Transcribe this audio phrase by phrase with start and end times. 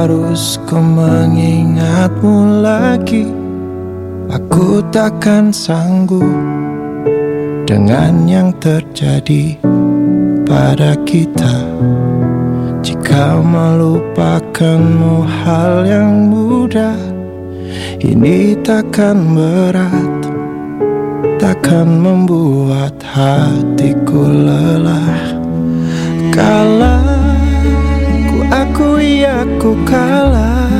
[0.00, 3.28] harus ku mengingatmu lagi.
[4.32, 6.24] Aku takkan sanggup
[7.68, 9.60] dengan yang terjadi
[10.48, 11.52] pada kita.
[12.80, 16.96] Jika melupakanmu hal yang mudah
[18.00, 20.24] Ini takkan berat.
[21.36, 25.36] Takkan membuat hatiku lelah.
[26.32, 27.09] Kalah
[28.80, 30.72] ku akui aku kalah.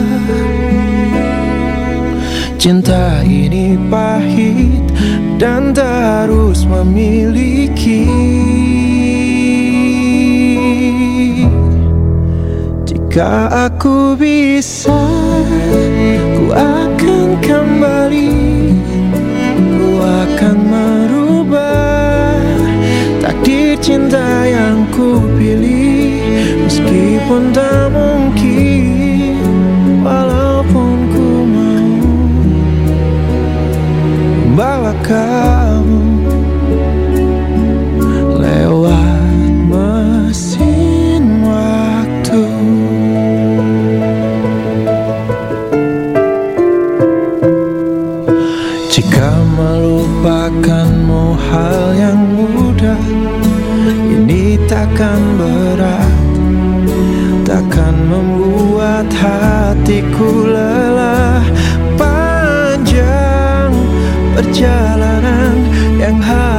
[2.57, 4.89] Cinta ini pahit
[5.37, 8.09] dan tak harus memiliki.
[12.89, 15.05] Jika aku bisa,
[16.41, 18.33] ku akan kembali.
[19.77, 22.41] Ku akan merubah
[23.20, 25.70] takdir cinta yang ku pilih
[26.81, 29.36] Meskipun tak mungkin,
[30.00, 31.92] walaupun ku mau
[34.56, 35.59] Bawa kamu
[64.61, 65.56] perjalanan
[65.97, 66.50] yang harus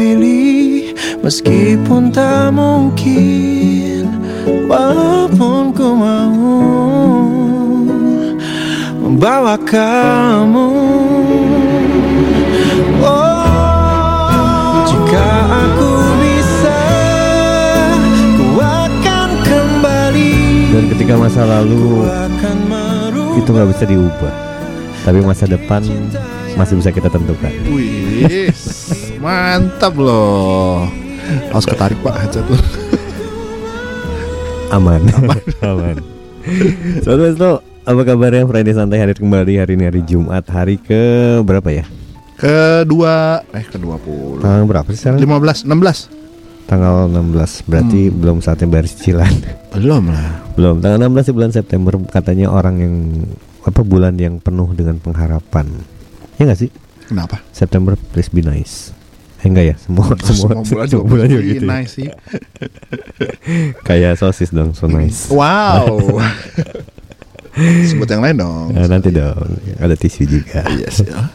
[0.00, 4.08] pilih Meskipun tak mungkin
[4.64, 6.32] Walaupun ku mau
[9.00, 10.70] Membawa kamu.
[13.02, 16.80] Oh, jika aku bisa
[18.38, 20.32] Ku akan kembali.
[20.70, 22.06] Dan ketika masa lalu
[23.34, 24.34] itu nggak bisa diubah,
[25.02, 25.82] tapi masa depan
[26.54, 27.50] masih bisa kita tentukan.
[27.66, 28.52] Wih,
[29.20, 30.88] mantap loh.
[31.48, 32.58] Harus ketarik pak headset tuh.
[34.70, 35.02] Aman,
[35.62, 35.96] aman.
[37.02, 37.50] Sobat Resto,
[37.82, 41.00] apa kabarnya Friday Santai hadir kembali hari ini hari Jumat hari ke
[41.42, 41.84] berapa ya?
[42.34, 44.40] Kedua, eh kedua puluh.
[44.40, 45.20] Tanggal berapa sih sekarang?
[45.20, 46.16] 15, 16
[46.64, 48.16] Tanggal 16 Berarti Hmm.
[48.16, 49.34] belum saatnya bayar cicilan
[49.74, 50.38] Belum lah.
[50.54, 52.94] Belum Tanggal 16 di bulan September Katanya orang yang
[53.60, 55.66] Apa bulan yang penuh dengan pengharapan
[56.38, 56.70] Ya gak sih?
[57.04, 57.42] Kenapa?
[57.50, 58.94] September please be nice
[59.40, 61.70] Eh enggak ya Semua semua, bulan semua bulan juga gitu ya.
[61.70, 62.08] nice sih.
[63.86, 66.20] Kayak sosis dong So nice Wow.
[67.90, 68.70] Sebut yang lain dong.
[68.72, 71.28] Nah, Nanti dong Ada tisu juga Yes ya.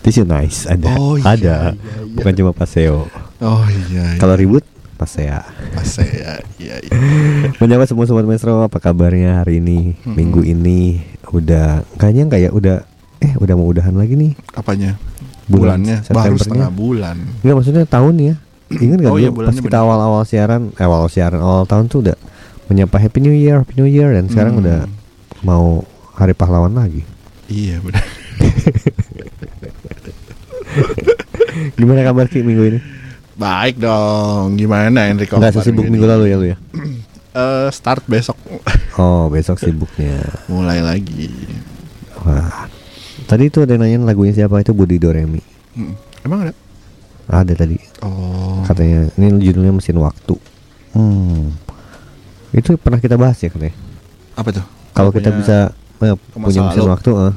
[0.00, 2.14] Tisu nice Ada Oh, iya, Ada iya, iya.
[2.14, 3.06] Bukan cuma paseo
[3.38, 4.14] Oh iya.
[4.14, 4.18] iya.
[4.18, 5.42] Kalau ribut Pasea
[5.74, 6.94] Pas saya, iya, iya.
[7.60, 10.14] Menyapa semua sobat Mesro apa kabarnya hari ini Mm-mm.
[10.14, 12.76] Minggu ini Udah Kayaknya kayak udah
[13.18, 14.94] Eh udah mau udahan lagi nih Apanya?
[15.52, 17.16] Bulan Bulannya baru setengah bulan.
[17.38, 18.34] Enggak maksudnya tahun ya
[18.72, 19.84] Ingat gak Oh iya, pas kita bener.
[19.84, 22.16] awal-awal siaran eh, Awal siaran awal tahun tuh udah
[22.66, 24.62] Menyapa Happy New Year Happy New Year Dan sekarang Hmm.
[24.62, 24.78] udah
[25.40, 25.84] Mau
[26.14, 27.04] Hari Pahlawan lagi
[27.46, 28.00] Iya benar.
[31.74, 32.80] Gimana kabar Ki minggu ini?
[33.34, 34.56] Baik dong.
[34.56, 35.36] Gimana Enrico?
[35.38, 35.96] Sesibuk ini?
[35.96, 36.56] minggu lalu ya lu ya
[37.32, 38.36] Eh, start besok
[38.96, 41.32] Oh besok sibuknya mulai lagi.
[42.20, 42.68] Wah
[43.32, 45.40] Tadi itu ada yang nanyain lagunya siapa itu Budi Doremi
[45.72, 45.96] Hmm.
[46.20, 46.52] Emang ada?
[47.32, 48.60] Ada tadi Oh.
[48.62, 50.36] Katanya ini judulnya mesin waktu.
[50.92, 51.56] Hmm.
[52.52, 53.72] Itu pernah kita bahas ya katanya.
[54.36, 54.64] Apa tuh?
[54.92, 55.72] Kalau kita bisa
[56.04, 56.92] eh, punya mesin lalu.
[56.92, 57.34] waktu, eh,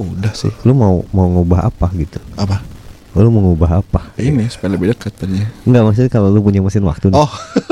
[0.00, 0.48] Udah sih.
[0.64, 2.16] lu mau mau ngubah apa gitu?
[2.32, 2.64] Apa?
[3.12, 4.00] Lu mau ngubah apa?
[4.16, 5.44] Ini supaya lebih dekat tadinya.
[5.68, 7.28] Enggak maksudnya kalau lu punya mesin waktu, nih, Oh.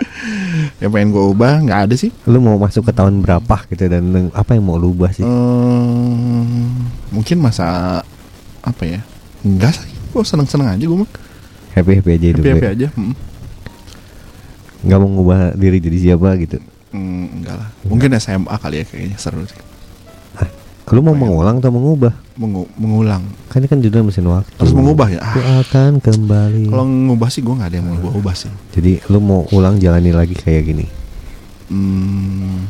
[0.82, 2.10] yang pengen gue ubah nggak ada sih.
[2.28, 5.24] lu mau masuk ke tahun berapa gitu dan apa yang mau lu ubah sih?
[5.24, 8.00] Hmm, mungkin masa
[8.62, 9.00] apa ya?
[9.42, 9.92] Enggak sih.
[10.12, 11.10] Gue seneng-seneng aja gue mah.
[11.72, 12.42] Happy happy aja hidup.
[12.44, 12.72] Happy happy ya.
[12.76, 12.88] aja.
[12.94, 13.14] Hmm.
[14.82, 16.58] Nggak mau ngubah diri jadi siapa gitu.
[16.92, 17.68] Hmm, enggak lah.
[17.88, 19.71] Mungkin SMA kali ya kayaknya seru sih.
[20.90, 22.10] Lu mau mengulang atau mengubah?
[22.34, 23.22] Mengu- mengulang.
[23.46, 24.50] Kan ini kan judul mesin waktu.
[24.58, 25.20] Harus mengubah ya?
[25.22, 26.66] Aku akan kembali.
[26.66, 28.50] kalau ngubah sih gue nggak ada yang mau gue ubah sih.
[28.74, 30.86] Jadi lu mau ulang jalani lagi kayak gini.
[31.70, 32.66] Hmm,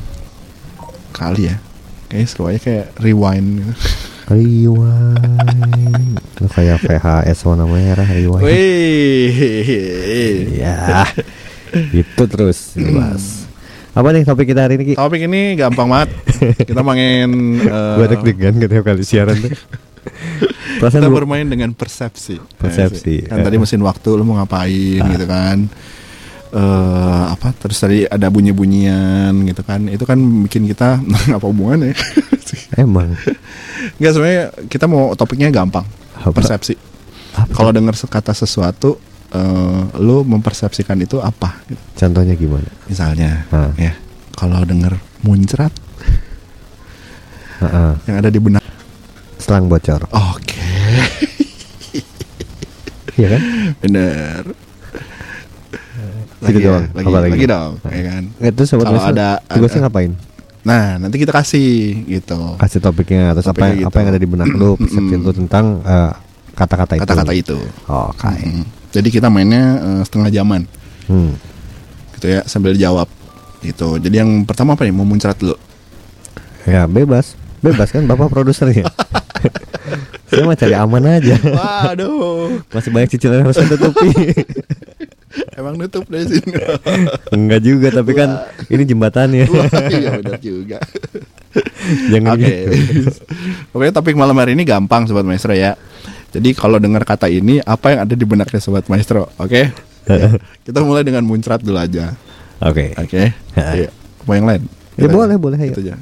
[1.10, 1.56] kali ya.
[2.06, 3.72] Kayaknya seru aja kayak rewind gitu.
[4.32, 6.14] Rewind.
[6.38, 8.44] Lu kayak VHS warna merah rewind.
[8.46, 9.34] Wih.
[10.56, 11.04] Ya.
[11.90, 13.41] Itu terus dibahas.
[13.92, 14.94] Apa nih topik kita hari ini Ki?
[14.96, 16.10] Topik ini gampang banget.
[16.68, 17.28] Kita main
[17.60, 19.52] eh, Gua deg-degan tiap kali siaran tuh.
[20.82, 22.40] Kita bermain dengan persepsi.
[22.56, 23.28] Persepsi.
[23.28, 25.68] Kan tadi mesin waktu lu mau ngapain gitu kan.
[26.52, 29.84] eh apa terus tadi ada bunyi-bunyian gitu kan.
[29.88, 30.18] Itu kan
[30.48, 31.00] bikin kita
[31.36, 31.92] apa hubungannya?
[32.76, 33.12] Emang
[34.00, 35.84] Enggak sebenarnya kita mau topiknya gampang.
[36.16, 36.32] Apa?
[36.32, 36.76] Persepsi.
[37.52, 38.96] Kalau dengar kata sesuatu
[39.32, 41.56] eh lu mempersepsikan itu apa?
[41.64, 41.80] gitu.
[41.96, 42.68] contohnya gimana?
[42.86, 43.72] Misalnya Hah.
[43.76, 43.92] ya
[44.36, 45.72] kalau dengar muncrat
[47.60, 47.92] Heeh.
[48.04, 48.62] yang ada di benak.
[49.38, 50.04] Selang bocor.
[50.10, 50.60] Oke.
[53.12, 53.42] Iya kan?
[53.84, 54.42] Bener.
[56.42, 56.84] Gitu ya, doang.
[56.90, 57.32] lagi, Apa lagi?
[57.36, 58.22] lagi dong, ya kan.
[58.40, 60.12] Itu sobat Kalau ada- tugasnya ada- ngapain?
[60.64, 62.56] Nah, nanti kita kasih gitu.
[62.56, 63.98] Kasih topiknya terus apa yang, apa gitu.
[64.00, 66.12] yang ada di benak lu, persepsi lu tentang eh,
[66.56, 67.02] kata-kata itu.
[67.04, 67.58] Kata-kata itu.
[67.86, 68.32] Oke.
[68.32, 68.64] Mm.
[68.92, 70.62] Jadi kita mainnya eh, setengah jaman,
[71.04, 71.32] Hmm.
[72.14, 73.08] gitu ya, sambil jawab.
[73.60, 73.98] Gitu.
[73.98, 74.92] Jadi yang pertama apa nih?
[74.92, 75.56] Mau muncrat dulu.
[76.62, 78.86] Ya bebas, bebas kan bapak produsernya.
[80.30, 81.36] Saya mah cari aman aja.
[81.36, 84.08] Waduh, Masih banyak cicilan yang harus saya tutupi.
[85.60, 86.56] emang nutup dari sini.
[87.28, 89.44] Enggak juga, tapi kan ini jembatannya.
[89.46, 90.80] Wah, iya benar juga.
[92.12, 92.48] Jangan Oke.
[92.48, 93.10] gitu.
[93.72, 95.76] Oke, topik malam hari ini gampang sobat maestro ya.
[96.32, 99.28] Jadi kalau dengar kata ini apa yang ada di benaknya sobat maestro?
[99.36, 99.68] Oke.
[100.02, 102.10] Ya, Kita mulai dengan muncrat dulu aja.
[102.58, 102.90] Oke.
[102.96, 103.30] Oke.
[103.78, 103.86] Iya.
[104.22, 104.62] Mau yang lain?
[104.92, 105.70] Ya Kita- boleh, boleh ayo.
[105.70, 105.94] Itu aja.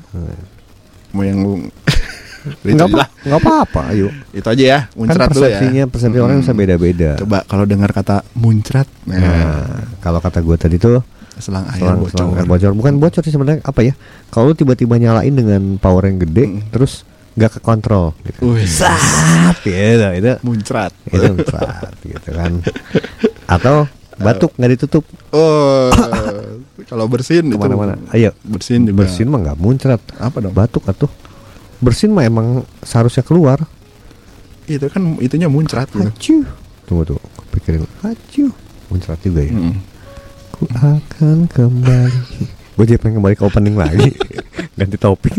[1.11, 1.53] Mau yang lu
[2.65, 3.09] Enggak apa, lah.
[3.21, 4.09] enggak apa-apa, ayo.
[4.31, 5.53] Itu aja ya, Kan muncrat dulu ya.
[5.53, 6.43] persepsinya, persepsi orang Hmm.
[6.43, 7.11] bisa beda-beda.
[7.19, 9.65] Coba kalau dengar kata muncrat, nah, Nah,
[10.01, 11.05] kalau kata gue tadi tuh
[11.37, 12.17] selang air selang, bocor.
[12.17, 13.93] selang air bocor bukan bocor sih sebenarnya apa ya?
[14.29, 16.61] Kalau tiba-tiba nyalain dengan power yang gede, Mm.
[16.71, 17.05] terus
[17.41, 18.53] nggak ke kontrol, gitu.
[18.69, 19.01] Sat,
[19.65, 20.93] gitu, itu Muncrat.
[21.09, 22.61] itu sat, gitu kan.
[23.49, 23.89] Atau
[24.21, 25.89] batuk nggak ditutup Oh,
[26.85, 27.97] kalau bersin itu ke mana-mana.
[28.13, 29.09] Ayo, bersin juga.
[29.09, 30.53] bersin mah nggak muncrat, apa dong?
[30.53, 31.09] batuk atuh.
[31.81, 33.65] Bersin mah emang seharusnya keluar.
[34.69, 36.05] Itu kan itunya muncrat gitu.
[36.05, 36.37] Hacu.
[36.85, 37.21] Tunggu tuh,
[37.57, 37.89] pikirin.
[38.05, 38.53] Hacu.
[38.93, 39.55] Muncrat juga ya.
[39.57, 39.75] Mm.
[40.53, 42.21] Ku akan kembali.
[42.77, 44.13] Gue jadi pengen kembali ke opening lagi.
[44.79, 45.33] Ganti topik.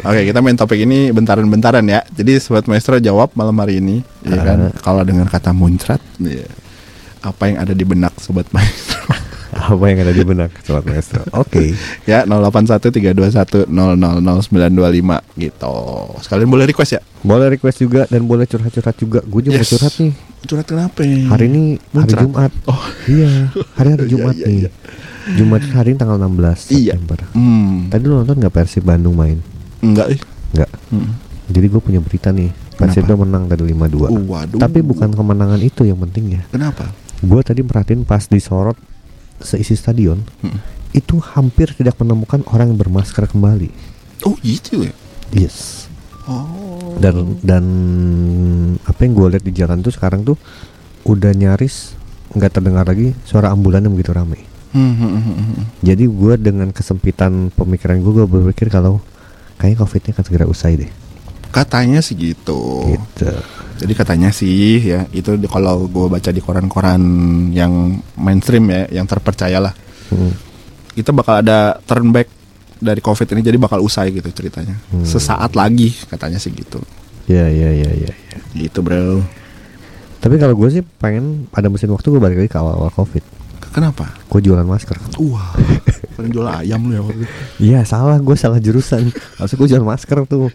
[0.00, 2.00] Oke, kita main topik ini bentaran-bentaran ya.
[2.08, 4.70] Jadi sobat maestro jawab malam hari ini, ya kan?
[4.70, 4.72] Ah.
[4.78, 6.46] Kalau dengar kata muncrat, ya,
[7.20, 9.02] apa yang ada di benak sobat maestro?
[9.58, 11.24] Apa yang ada di benak sobat maestro?
[11.34, 11.74] Oke.
[12.04, 13.66] ya 081321000925
[15.34, 15.74] gitu.
[16.22, 17.02] Sekalian boleh request ya?
[17.20, 19.18] Boleh request juga dan boleh curhat-curhat juga.
[19.26, 19.72] Gue juga mau Yes.
[19.72, 20.12] curhat nih.
[20.46, 21.02] Curhat kenapa?
[21.02, 22.22] Hari ini hari Muncrat.
[22.22, 22.52] Jumat.
[22.64, 22.84] Oh.
[23.08, 24.58] Iya, hari hari Iya, Jumat iya, nih.
[24.62, 24.70] iya.
[25.34, 26.94] Jumat hari ini tanggal 16 Iya.
[26.96, 27.18] September.
[27.32, 27.88] Hmm.
[27.88, 29.38] Tadi lu nonton nggak Persib Bandung main?
[29.80, 30.20] Enggak, eh.
[30.54, 30.70] Nggak.
[30.88, 31.12] Hmm.
[31.48, 32.48] Jadi gue punya berita nih.
[32.72, 33.26] Persib Kenapa?
[33.26, 34.06] menang tadi 5-2.
[34.06, 34.56] Uh, waduh.
[34.56, 36.42] Tapi bukan kemenangan itu yang penting ya.
[36.48, 36.88] Kenapa?
[37.18, 38.78] Gue tadi merhatiin pas disorot
[39.38, 40.58] seisi stadion Hmm.
[40.90, 43.68] itu hampir tidak menemukan orang yang bermasker kembali.
[44.24, 44.94] Oh, gitu ya.
[45.30, 45.86] Yes.
[46.24, 46.96] Oh.
[46.96, 47.64] Dan dan
[48.82, 50.34] apa yang gue lihat di jalan tuh sekarang tuh
[51.04, 51.94] udah nyaris
[52.30, 54.42] nggak terdengar lagi suara ambulan yang begitu ramai.
[54.70, 55.64] Hmm.
[55.80, 59.00] Jadi gue dengan kesempitan pemikiran gue, gue berpikir kalau
[59.56, 60.90] kayaknya covidnya akan segera usai deh.
[61.48, 62.84] Katanya sih gitu.
[62.86, 63.26] Gitu.
[63.78, 67.00] Jadi katanya sih ya itu di- kalau gue baca di koran-koran
[67.50, 69.72] yang mainstream ya, yang terpercaya lah,
[70.10, 70.34] Hmm.
[70.92, 72.28] kita bakal ada turn back
[72.78, 74.76] dari covid ini jadi bakal usai gitu ceritanya.
[74.90, 75.02] Hmm.
[75.02, 76.82] Sesaat lagi katanya sih gitu.
[77.26, 78.12] Ya ya ya ya.
[78.12, 78.38] ya.
[78.52, 79.22] Gitu bro.
[80.18, 83.22] Tapi kalau gue sih pengen pada mesin waktu gue balik lagi ke awal-awal covid.
[83.70, 84.10] Kenapa?
[84.26, 84.96] Gue jualan masker.
[85.20, 85.52] Wah,
[86.14, 87.32] pengen jual ayam lu ya waktu itu.
[87.60, 89.12] Iya salah, gue salah jurusan.
[89.36, 90.48] Harusnya gue jual masker tuh.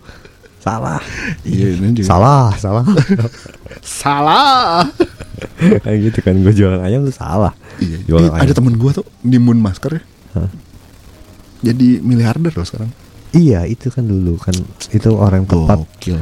[0.60, 1.04] Salah.
[1.44, 2.08] Iya ini juga.
[2.08, 2.86] Salah, salah.
[3.84, 4.88] Salah.
[5.60, 7.52] Kayak gitu kan gue jualan ayam tuh salah.
[7.78, 7.98] Iya.
[8.08, 8.56] Jualan Ih, ada ayam.
[8.56, 10.04] temen gue tuh nimbun masker ya.
[10.40, 10.50] Hah?
[11.64, 12.92] Jadi miliarder loh sekarang.
[13.34, 14.54] Iya itu kan dulu kan
[14.94, 16.18] itu orang yang tepat Gokil.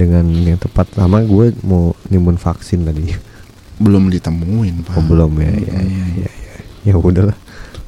[0.00, 3.33] dengan yang tepat sama gue mau nimbun vaksin tadi.
[3.84, 4.96] Belum ditemuin pak.
[4.96, 5.84] Oh, belum ya, ya, Hmm.
[5.84, 6.30] ya, ya, ya.
[6.84, 7.36] Ya udahlah.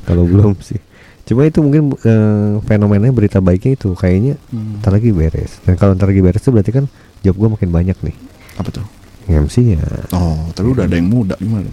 [0.05, 0.77] Kalau belum sih.
[1.25, 4.79] Cuma itu mungkin eh, fenomenanya berita baiknya itu kayaknya Hmm.
[4.79, 5.59] ntar lagi beres.
[5.65, 6.85] Dan kalau ntar lagi beres itu berarti kan
[7.21, 8.15] job gue makin banyak nih.
[8.57, 8.85] Apa tuh?
[9.27, 9.81] MC ya.
[10.13, 11.67] Oh, tapi udah ada yang muda gimana?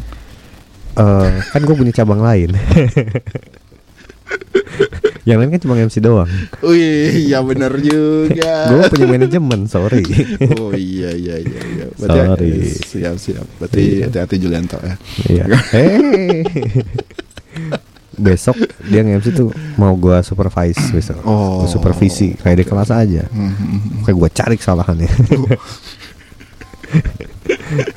[0.93, 2.53] eh kan gue punya cabang lain.
[5.23, 6.29] yang lain kan cuma MC doang.
[6.59, 8.53] Wih, iya bener juga.
[8.69, 10.03] gue punya manajemen, sorry.
[10.59, 11.85] oh iya iya iya iya.
[11.95, 12.67] Sorry.
[12.75, 13.47] siap siap.
[13.55, 14.11] Berarti Iya.
[14.11, 14.95] hati-hati Julianto ya.
[15.27, 15.43] Iya.
[15.73, 16.43] Eh.
[18.13, 21.17] Besok dia nge-MC tuh mau gua supervise besok.
[21.25, 21.63] Oh.
[21.63, 23.23] Gua supervisi kayak di kelas aja.
[23.25, 24.05] Hmm.
[24.05, 25.09] Kayak gua cari kesalahannya.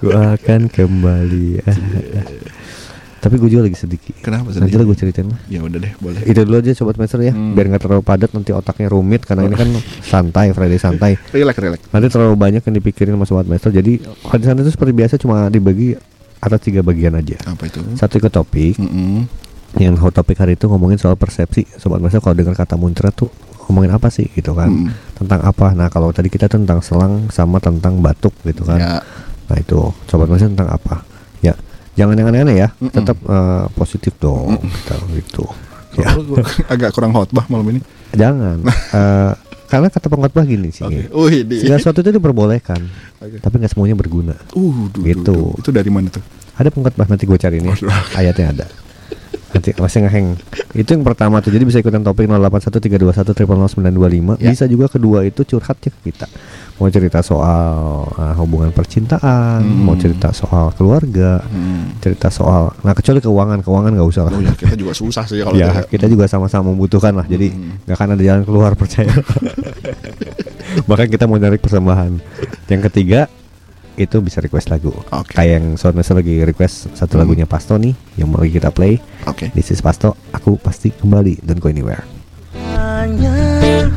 [0.00, 1.60] gua akan kembali.
[3.26, 4.14] Tapi gue juga lagi sedikit.
[4.16, 4.78] Kenapa Nanti sedih?
[4.78, 5.38] lah gue ceritain lah.
[5.46, 6.22] Ya udah deh, boleh.
[6.22, 7.52] Itu dulu aja sobat master ya, Hmm.
[7.52, 9.68] biar nggak terlalu padat nanti otaknya rumit karena ini kan
[10.00, 11.18] santai Friday santai.
[11.34, 11.80] Relax relax.
[11.88, 13.70] Nanti terlalu banyak yang dipikirin sama sobat master.
[13.70, 15.98] Jadi Friday santai itu seperti biasa cuma dibagi
[16.38, 17.34] atas tiga bagian aja.
[17.44, 17.82] Apa itu?
[17.92, 19.26] Satu ikut topik, Mm-mm.
[19.76, 23.28] yang hot topik hari itu ngomongin soal persepsi sobat master kalau dengar kata muncrat tuh
[23.66, 24.88] ngomongin apa sih gitu kan Mm.
[25.16, 28.94] tentang apa nah kalau tadi kita tentang selang sama tentang batuk gitu kan Ya.
[29.44, 31.02] nah itu sobat master tentang apa
[31.96, 32.92] jangan yang aneh-aneh ya Mm-mm.
[32.92, 35.44] tetap eh, positif dong kita gitu
[35.96, 36.36] ya Oh,
[36.68, 37.78] agak kurang khotbah malam ini.
[38.12, 38.60] jangan
[38.92, 39.32] Eh,
[39.66, 41.06] karena kata pengkhotbah gini sih Oke.
[41.10, 41.58] Wih, di.
[41.58, 42.78] segala sesuatu itu diperbolehkan
[43.18, 43.36] Oke.
[43.38, 45.26] tapi nggak semuanya berguna Uh, duh, Gitu.
[45.26, 45.50] duh.
[45.56, 46.20] Itu dari mana tuh?
[46.54, 47.90] ada pengkhotbah nanti gue cari nih Waduh.
[48.14, 48.66] ayatnya ada
[49.48, 50.26] nanti masih ngeheng
[50.74, 54.50] itu yang pertama tuh jadi bisa ikutan topik 081321 Ya.
[54.50, 56.26] bisa juga kedua itu curhat ya ke kita
[56.76, 57.72] mau cerita soal
[58.10, 59.82] uh, hubungan percintaan Hmm.
[59.82, 61.96] mau cerita soal keluarga Hmm.
[61.98, 65.40] cerita soal nah kecuali keuangan keuangan nggak usah lah Oh ya, kita juga susah sih
[65.40, 67.80] kalau ya kayak- kita juga sama-sama membutuhkan lah jadi Hmm.
[67.82, 69.08] nggak akan ada jalan keluar percaya
[70.84, 72.12] bahkan kita mau narik persembahan
[72.66, 73.20] yang ketiga
[73.96, 75.32] itu bisa request lagu Oke.
[75.32, 77.24] kayak yang Master lagi request satu Hmm.
[77.24, 79.48] lagunya Pasto nih yang mau lagi kita play Oke.
[79.50, 82.04] This is Pasto aku pasti kembali don't go anywhere
[82.76, 83.88] hanya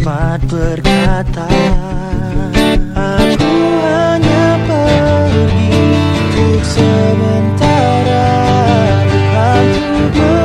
[0.00, 1.44] dapat berkata
[2.96, 3.52] Aku
[3.84, 5.76] hanya pergi
[6.24, 8.32] untuk sementara.
[9.60, 10.39] Untuk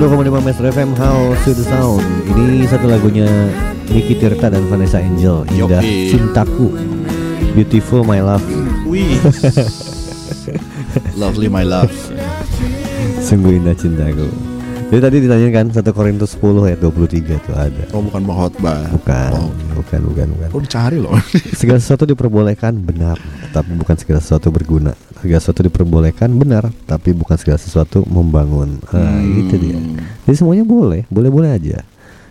[0.00, 2.00] 102,5 Metro FM How to the Sound
[2.32, 3.28] Ini satu lagunya
[3.84, 6.08] Niki Tirta dan Vanessa Angel Indah Yoi.
[6.08, 6.72] Cintaku
[7.52, 8.40] Beautiful My Love.
[11.20, 11.92] Lovely my love.
[13.20, 14.32] Sungguh indah cintaku
[14.88, 18.80] Jadi tadi ditanyakan 1 Korintus 10 ayat 23 tuh ada Oh bukan khotbah.
[18.96, 19.52] Bukan, Oh,
[19.84, 21.12] bukan, bukan, bukan oh dicari loh.
[21.52, 27.34] Segala sesuatu diperbolehkan benar Tapi bukan segala sesuatu berguna Segala sesuatu diperbolehkan benar Tapi bukan
[27.34, 29.40] segala sesuatu membangun Nah Hmm.
[29.40, 29.78] itu dia
[30.22, 31.82] Jadi semuanya boleh, boleh-boleh aja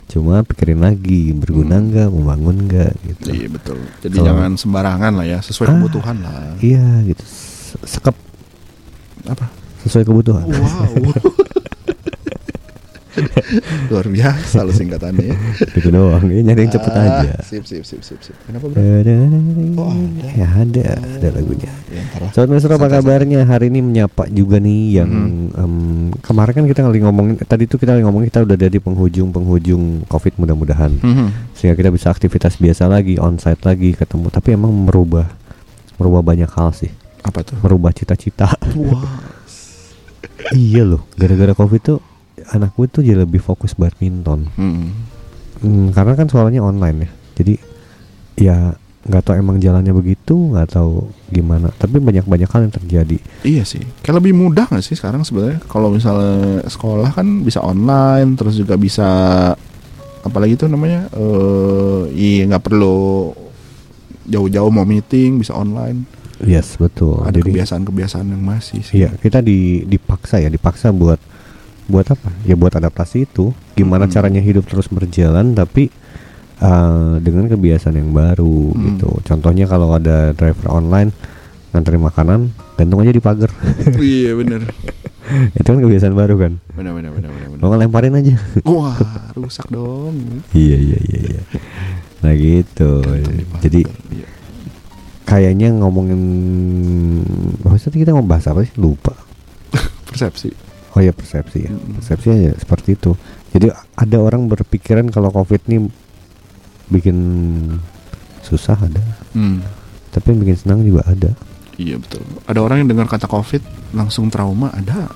[0.08, 3.78] Cuma pikirin lagi berguna nggak, membangun nggak gitu Iya betul.
[4.00, 5.74] Jadi Kalau- jangan sembarangan lah ya, sesuai Ah.
[5.76, 6.42] kebutuhan lah.
[6.58, 8.16] Iya gitu Se- Sekep
[9.26, 9.46] Apa?
[9.80, 10.94] sesuai kebutuhan Wow.
[13.90, 15.38] Luar biasa lo singkatannya ya.
[15.76, 18.36] Gitu doang, ya nyari yang cepet Ah, aja Sip sip sip sip sip.
[18.46, 18.80] Kenapa bro?
[19.76, 19.94] Oh,
[20.32, 22.32] Ya ada, ada lagunya Ya, ntar lah.
[22.32, 23.44] Sobat Mesra apa kabarnya?
[23.44, 25.50] Hari ini menyapa juga nih yang Mhm.
[25.52, 25.74] em,
[26.20, 30.34] kemarin kan kita lagi ngomongin tadi itu kita lagi ngomongin kita udah dari penghujung-penghujung Covid
[30.38, 31.28] mudah-mudahan Mhm.
[31.54, 34.30] sehingga kita bisa aktivitas biasa lagi, onsite lagi, ketemu.
[34.30, 35.26] Tapi emang merubah
[35.96, 37.58] merubah banyak hal sih, Apa tuh?
[37.60, 38.54] merubah cita-cita.
[38.72, 39.04] Wah.
[40.56, 42.00] iya loh, gara-gara Covid tuh
[42.50, 44.50] anak gue tuh jadi lebih fokus badminton.
[44.58, 44.94] Hmm.
[45.60, 47.10] Hmm, karena kan soalnya online ya.
[47.40, 47.54] Jadi
[48.40, 48.58] ya
[49.10, 51.72] nggak tahu emang jalannya begitu, nggak tahu gimana.
[51.76, 53.18] Tapi banyak-banyak hal yang terjadi.
[53.44, 53.84] Iya sih.
[54.04, 55.64] Kayak lebih mudah gak sih sekarang sebenarnya?
[55.66, 59.08] Kalau misalnya sekolah kan bisa online, terus juga bisa
[60.24, 61.08] apalagi tuh namanya?
[61.16, 63.32] Eh, iya nggak perlu
[64.30, 66.06] jauh-jauh mau meeting bisa online.
[66.40, 67.20] Yes, betul.
[67.28, 69.04] Ada kebiasaan-kebiasaan yang masih sih.
[69.04, 71.20] Iya, kita di dipaksa ya, dipaksa buat
[71.90, 72.30] buat apa?
[72.46, 73.50] Ya buat adaptasi itu.
[73.74, 74.14] Gimana Mm-mm.
[74.14, 75.90] caranya hidup terus berjalan tapi
[76.60, 78.82] uh, dengan kebiasaan yang baru Mm.
[78.88, 79.10] gitu.
[79.26, 81.10] Contohnya kalau ada driver online
[81.70, 82.40] nganterin makanan,
[82.76, 83.50] gantung aja di pagar.
[84.00, 84.70] iya bener.
[85.52, 86.54] itu kan kebiasaan baru kan.
[86.74, 87.14] Bener bener.
[87.14, 87.30] bener.
[87.58, 88.34] Lo lemparin aja.
[88.64, 88.98] Wah
[89.34, 90.42] rusak dong.
[90.52, 91.42] iya, iya, iya, iya.
[92.20, 93.02] Nah gitu.
[93.60, 94.28] Jadi Iya.
[95.24, 96.22] kayaknya ngomongin
[97.62, 98.74] Maksudnya kita mau bahas apa sih?
[98.76, 99.14] Lupa.
[100.10, 100.50] persepsi.
[101.00, 101.72] Oh ya persepsi ya.
[101.72, 101.96] Mm-mm.
[101.96, 103.16] Persepsinya ya seperti itu.
[103.50, 105.88] Jadi ada orang berpikiran kalau covid ini
[106.88, 107.16] bikin
[108.42, 109.00] susah ada,
[109.32, 109.62] Hmm.
[110.10, 111.32] tapi yang bikin senang juga ada.
[111.78, 112.20] Iya betul.
[112.44, 115.08] Ada orang yang dengar kata covid langsung trauma ada.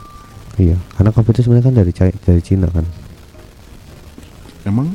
[0.56, 1.91] Iya, karena covid itu sebenarnya kan dari
[2.22, 2.86] dari Cina kan.
[4.63, 4.93] Emang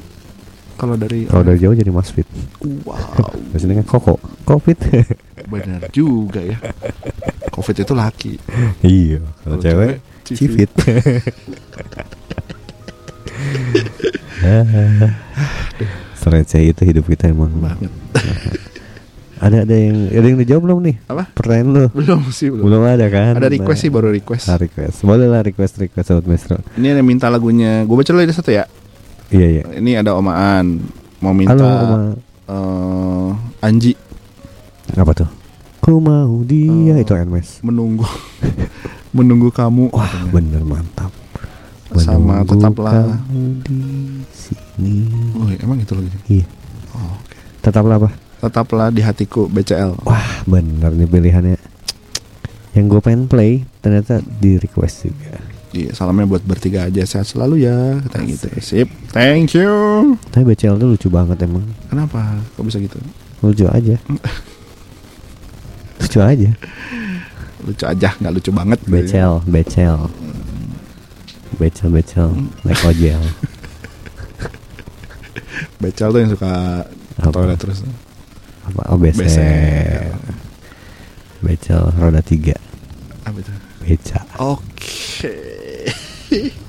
[0.78, 2.24] kalau dari Kalau dari jauh jadi Masfit.
[2.86, 2.96] wow
[3.52, 4.14] Biasanya kan koko,
[4.46, 4.78] covid.
[5.44, 6.56] benar juga ya.
[7.58, 8.32] Covid itu laki.
[8.86, 9.98] iya, kalau Kalau cewek
[10.34, 10.70] civit.
[16.14, 17.52] Serece itu hidup kita emang.
[17.54, 17.90] banget.
[19.38, 20.96] Ada ada yang ada yang dijawab belum nih?
[21.06, 21.30] Apa?
[21.30, 21.84] Pertanyaan lu.
[21.94, 22.58] Belum sih belum.
[22.58, 23.38] Belum ada kan?
[23.38, 23.82] Ada request Nah.
[23.86, 24.50] sih baru request.
[24.50, 25.06] Ah, request.
[25.06, 26.58] Boleh lah request request sobat Mesro.
[26.74, 27.86] Ini ada minta lagunya.
[27.86, 28.66] Gue baca dulu ada satu ya.
[29.30, 29.62] Iya iya.
[29.78, 30.82] Ini ada omaan
[31.22, 31.96] mau minta Halo Oma.
[32.50, 33.30] eh,
[33.62, 33.94] Anji
[34.90, 35.30] Apa tuh?
[35.78, 36.98] Ku mau dia Oh.
[36.98, 37.62] itu Hermes.
[37.62, 38.10] menunggu
[39.18, 39.90] menunggu kamu.
[39.90, 41.10] Wah bener mantap.
[41.96, 42.92] Sama Menunggu tetaplah.
[43.16, 43.80] kamu di
[44.30, 45.08] sini.
[45.34, 46.08] Oh, emang itu lagi.
[46.28, 46.46] Iya.
[46.92, 47.36] Oh, oke.
[47.64, 48.10] Tetaplah apa?
[48.38, 50.04] Tetaplah di hatiku BCL.
[50.04, 51.56] Wah bener nih pilihannya.
[52.76, 55.40] Yang gue pengen play ternyata di request juga.
[55.68, 57.98] Iya, salamnya buat bertiga aja sehat selalu ya.
[58.06, 58.46] Katanya gitu.
[58.60, 58.88] Sip.
[59.10, 59.68] Thank you.
[60.30, 61.64] Tapi BCL tuh lucu banget emang.
[61.88, 62.38] Kenapa?
[62.56, 63.00] Kok bisa gitu?
[63.40, 63.96] Lucu aja.
[66.00, 66.50] lucu aja.
[67.68, 68.78] Lucu aja, nggak lucu banget.
[68.80, 68.96] gitu ya.
[69.04, 69.98] Becel, becel.
[71.54, 72.28] Becel, becel.
[72.64, 73.20] Naik ojel.
[75.78, 76.52] Becel tuh yang suka
[77.18, 77.30] Apa?
[77.30, 77.82] toilet terus.
[78.66, 78.82] Apa?
[78.90, 79.22] Oh, becel.
[79.22, 80.14] Becel.
[81.38, 82.56] Becel roda tiga.
[83.22, 83.52] Apa itu?
[83.78, 84.20] Beca.
[84.42, 85.34] Oke.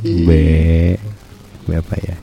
[0.04, 0.30] B.
[1.66, 2.16] B apa ya?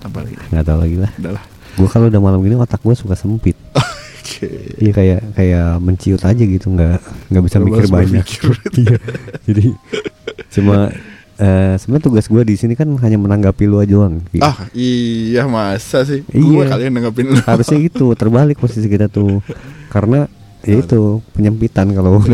[0.00, 0.34] Apa lagi?
[0.48, 1.12] Nggak tahu lagi lah.
[1.20, 1.44] Udah lah.
[1.76, 3.56] Gue kalau udah malam gini otak gue suka sempit.
[4.40, 4.48] Oke.
[4.80, 6.96] Iya kayak kayak menciut aja gitu, nggak
[7.28, 8.24] nggak bisa mikir banyak.
[8.24, 8.56] berpikir.
[8.80, 8.96] Iya.
[9.44, 9.66] Jadi
[10.50, 10.88] cuma
[11.36, 14.24] eh sebenarnya tugas gue di sini kan hanya menanggapi lu aja doang.
[14.26, 14.40] Ki.
[14.40, 16.24] Ah, iya masa sih?
[16.32, 16.40] Iya.
[16.40, 17.40] Gue kalian nanggepin lu.
[17.44, 19.44] Harusnya gitu, terbalik posisi kita tuh.
[19.88, 20.24] Karena
[20.64, 22.20] ya itu penyempitan kalau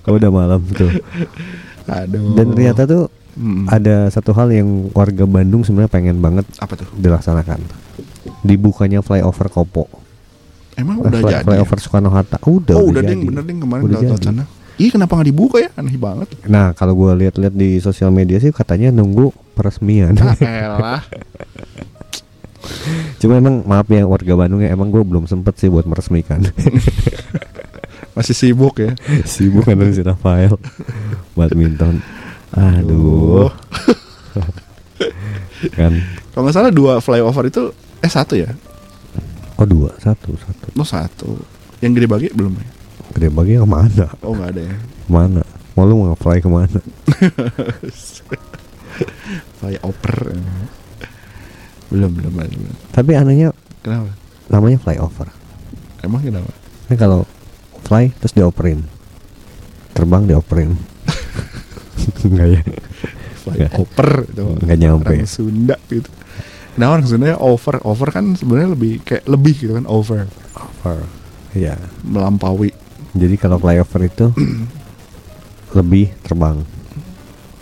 [0.00, 0.88] kalau udah malam tuh.
[1.86, 2.32] Aduh.
[2.32, 3.62] Dan ternyata tuh Hmm.
[3.70, 6.84] ada satu hal yang warga Bandung sebenarnya pengen banget apa tuh?
[6.98, 7.62] dilaksanakan.
[8.40, 9.84] Dibukanya flyover Kopo.
[10.78, 11.44] Emang udah fly- jadi.
[11.44, 12.38] flyover Soekarno Hatta.
[12.42, 14.16] Udah, oh, udah udah ding, bener ding kemarin Udah jadi.
[14.20, 14.44] sana.
[14.80, 15.68] Ih, kenapa nggak dibuka ya?
[15.76, 16.32] Aneh banget.
[16.48, 20.16] Nah, kalau gue lihat-lihat di sosial media sih katanya nunggu peresmian.
[20.16, 21.02] Ah, elah.
[23.20, 26.40] Cuma emang maaf ya warga Bandung ya emang gue belum sempet sih buat meresmikan.
[28.16, 28.96] Masih sibuk ya.
[29.28, 30.56] Sibuk kan si Rafael
[31.36, 32.00] badminton.
[32.52, 33.52] Aduh.
[35.76, 35.92] kan.
[36.32, 38.48] Kalau nggak salah dua flyover itu eh satu ya?
[39.60, 40.66] Oh dua, satu, satu.
[40.72, 41.36] Oh satu.
[41.84, 42.68] Yang gede bagi belum ya?
[43.12, 44.06] Gede bagi ke mana?
[44.24, 44.76] Oh nggak ada ya.
[44.76, 45.42] Ke mana?
[45.76, 46.80] Mau lu mau fly ke mana?
[49.60, 50.16] Flyover.
[51.90, 52.48] Belum belum belum.
[52.48, 52.76] belum.
[52.92, 53.52] Tapi anehnya
[53.84, 54.12] Kenapa?
[54.48, 55.28] namanya flyover.
[56.00, 56.52] Emang kenapa?
[56.88, 57.28] Ini kalau
[57.84, 58.80] fly terus dioperin,
[59.92, 60.76] terbang dioperin.
[62.28, 62.60] Enggak ya?
[63.44, 64.44] Flyover itu.
[64.64, 65.14] Nggak nyampe.
[65.16, 66.08] Orang Sunda gitu.
[66.72, 71.02] Nah orang Sunda over over kan sebenarnya lebih kayak lebih gitu kan over Over.
[71.50, 71.74] Iya.
[72.02, 72.70] melampaui
[73.10, 74.26] Jadi kalau flyover itu
[75.76, 76.62] lebih terbang.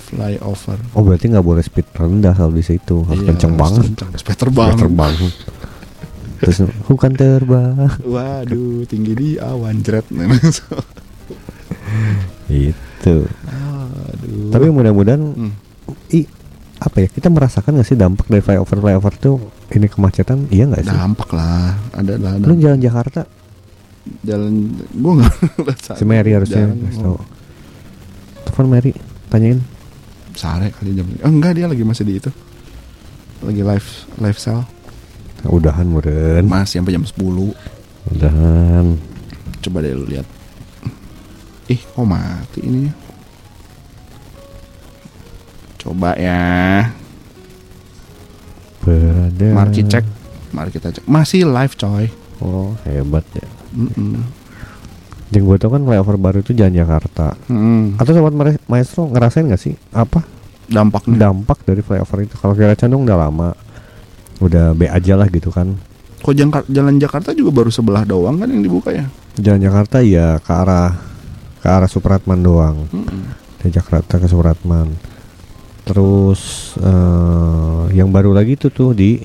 [0.01, 0.77] flyover.
[0.93, 3.85] Oh berarti nggak boleh speed rendah kalau di situ harus Iya, kenceng banget.
[3.87, 4.69] kenceng, supaya terbang.
[4.71, 5.15] Supaya terbang.
[6.39, 7.77] Terus bukan terbang.
[8.01, 10.05] Waduh, tinggi di awan jret.
[12.49, 13.17] Itu.
[14.09, 14.49] Aduh.
[14.49, 15.53] Tapi mudah-mudahan Hmm.
[16.11, 16.25] i
[16.79, 19.37] apa ya kita merasakan nggak sih dampak dari flyover flyover tuh
[19.75, 20.95] ini kemacetan iya nggak sih?
[20.95, 22.39] dampak lah, ada lah.
[22.39, 23.27] Lu jalan Jakarta,
[24.23, 25.35] jalan gua nggak
[25.99, 27.03] si Mary harusnya Jalan, oh.
[27.03, 27.19] tahu.
[28.47, 28.91] Telepon Mary,
[29.27, 29.59] tanyain.
[30.39, 32.31] sare kali jam oh, enggak dia lagi masih di itu
[33.43, 33.89] lagi live
[34.19, 34.65] live sale
[35.39, 37.15] Nah, udahan muren, masih sampai jam 10
[38.11, 38.99] udahan.
[39.63, 40.27] coba deh lu lihat
[41.69, 42.91] ih kok mati ini
[45.79, 46.91] coba ya
[48.79, 49.49] Berada.
[49.53, 50.05] mari kita cek
[50.51, 52.07] mari kita cek masih live coy
[52.39, 53.43] Oh hebat ya.
[53.75, 54.23] Mm-mm.
[55.29, 57.35] Yang gue tau kan flyover baru itu jalan Jakarta.
[57.47, 57.99] Mm-mm.
[57.99, 58.31] Atau sobat
[58.65, 60.23] maestro ngerasain nggak sih apa
[60.65, 62.39] dampaknya dampak dari flyover itu?
[62.39, 63.59] Kalau kira Candung udah lama,
[64.39, 65.75] udah B aja lah gitu kan.
[66.19, 70.39] kok jangka- jalan Jakarta juga baru sebelah doang kan yang dibuka ya Jalan Jakarta ya
[70.39, 70.95] ke arah
[71.59, 72.87] ke arah Supratman doang.
[72.87, 73.35] Mm-mm.
[73.59, 74.95] Dari Jakarta ke Supratman.
[75.89, 76.41] Terus
[76.77, 79.17] eh, yang baru lagi itu tuh di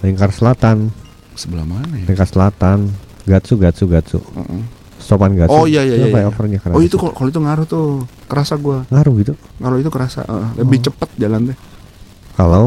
[0.00, 0.88] Lingkar Selatan,
[1.32, 2.88] sebelah mana ya Lingkar Selatan,
[3.22, 4.18] Gatsu Gatsu Gatsu.
[4.32, 4.64] Mm-mm.
[4.96, 5.52] Stopan Gatsu.
[5.52, 6.14] Oh, iya, iya, Itu iya, iya.
[6.16, 6.74] flyovernya kerasa.
[6.74, 7.86] oh itu kalau itu ngaruh tuh
[8.26, 9.32] kerasa gua ngaruh gitu.
[9.56, 10.84] kalau itu kerasa eh, lebih Oh.
[10.88, 11.58] cepet jalan deh
[12.34, 12.66] Kalau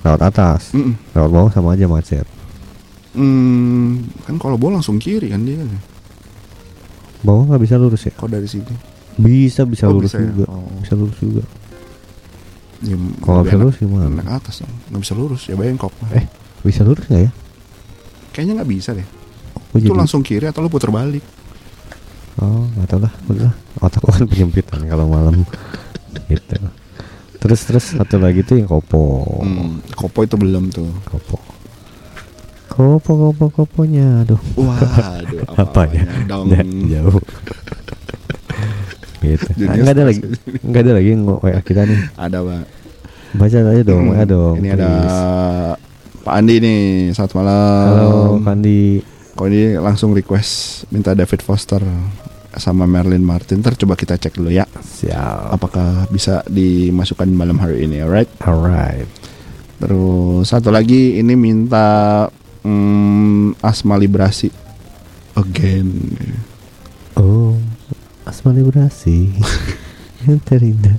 [0.00, 0.94] lewat atas, Mm-mm.
[1.12, 2.24] lewat bawah sama aja macet.
[3.10, 5.58] Hmm, kan kalau bawah langsung kiri kan dia
[7.20, 8.14] Bawah nggak bisa lurus ya?
[8.14, 8.70] kok dari sini
[9.12, 10.30] Bisa bisa Oh, lurus bisa ya?
[10.30, 10.44] juga.
[10.48, 10.72] Oh.
[10.78, 11.42] Bisa lurus juga.
[12.80, 14.08] Ya, Kalau bisa lurus gimana?
[14.10, 16.24] Naik atas dong Nggak bisa lurus ya bengkok Eh,
[16.62, 17.30] bisa lurus nggak ya?
[18.30, 19.04] Kayaknya nggak bisa deh
[19.70, 21.20] Oh, Itu jadi- langsung kiri atau lu puter balik
[22.36, 23.12] Oh, nggak tahu lah.
[23.26, 25.44] Udah, otak gua kan penyempitan kalau malam.
[26.30, 26.56] gitu.
[27.36, 29.20] Terus terus satu lagi tuh yang kopo.
[29.38, 31.36] hmm, Kopo itu belum tuh Kopo.
[32.66, 34.24] Kopo kopo koponya.
[34.24, 34.40] Aduh.
[34.56, 36.06] Waduh Apa ya?
[36.24, 37.20] Dong Ja- jauh.
[39.22, 39.46] Gitu.
[39.54, 40.20] Dunia Ah, nggak ada lagi.
[40.24, 40.62] stres.
[40.62, 42.00] Nggak ada lagi WA kita nih.
[42.14, 42.64] Ada pak
[43.30, 44.56] Baca aja dong, WA dong.
[44.58, 45.20] Ini ada please.
[46.20, 46.80] Pak Andi nih
[47.10, 48.10] Selamat malam Halo
[48.42, 49.00] Kandi.
[49.32, 51.80] Kok ini langsung request Minta David Foster
[52.52, 55.54] Sama Merlin Martin Ntar coba kita cek dulu ya Siap.
[55.54, 59.08] Apakah bisa dimasukkan malam hari ini Alright Alright.
[59.78, 62.28] Terus satu lagi ini minta
[62.60, 64.52] mm, Asma Librasi
[65.32, 65.88] Again
[67.16, 67.56] Oh,
[68.24, 69.32] asma vibrasi
[70.26, 70.98] yang terindah.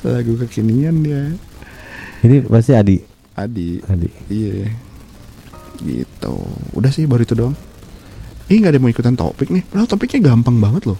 [0.00, 1.36] Lagu kekinian dia
[2.24, 2.96] Ini pasti Adi.
[3.36, 4.08] Adi Adi.
[4.32, 4.72] Iya
[5.80, 6.34] Gitu
[6.72, 7.52] Udah sih baru itu doang
[8.48, 10.96] Ih gak ada mau ikutan topik nih Padahal topiknya gampang banget loh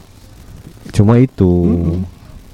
[0.92, 2.04] Cuma itu Mm-mm.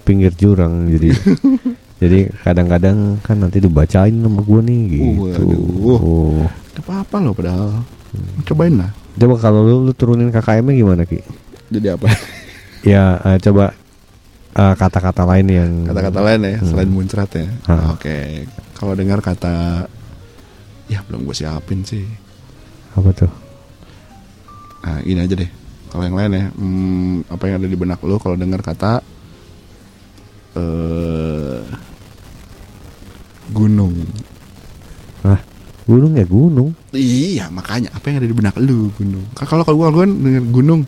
[0.06, 1.10] pinggir jurang jadi
[2.02, 5.42] jadi kadang-kadang kan nanti dibacain sama gue nih gitu.
[5.42, 5.66] Waduh.
[5.82, 6.46] Oh.
[6.78, 7.70] Gak apa-apa loh padahal
[8.46, 11.18] Cobain lah Coba kalau lu, lu turunin KKM-nya gimana Ki?
[11.70, 12.08] Jadi apa?
[12.86, 13.74] Ya eh, coba
[14.54, 16.68] eh, kata-kata lain yang Kata-kata lain ya Hmm.
[16.70, 17.46] Selain muncrat ya.
[17.90, 18.46] Oke
[18.78, 19.88] Kalau dengar kata
[20.86, 22.06] Ya belum gue siapin sih.
[22.94, 23.32] Apa tuh?
[24.86, 25.50] Nah ini aja deh.
[25.90, 29.02] Kalau yang lain ya hmm, Apa yang ada di benak lo Kalau dengar kata
[30.54, 31.62] eh
[33.50, 33.94] Gunung.
[35.22, 35.38] Ah,
[35.86, 36.26] gunung ya?
[36.26, 36.70] Gunung.
[36.90, 37.94] Iya makanya.
[37.94, 39.22] Apa yang ada di benak lu gunung?
[39.38, 40.82] Kalau kalau gue gue denger gunung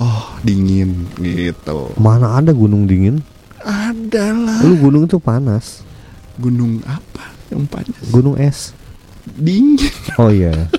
[0.00, 3.20] Oh dingin gitu Mana ada gunung dingin?
[3.60, 5.84] Ada lah Lu gunung itu panas.
[6.40, 8.72] Gunung apa Yang panas Gunung es.
[9.36, 10.72] Dingin Oh iya.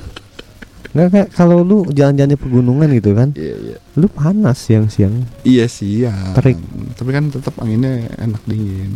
[0.92, 5.24] Nggak kayak kalau lu jalan-jalan di pegunungan gitu kan, Iya iya lu panas siang-siang.
[5.48, 6.60] Iya sih ya Terik.
[7.00, 8.92] Tapi kan tetap anginnya enak dingin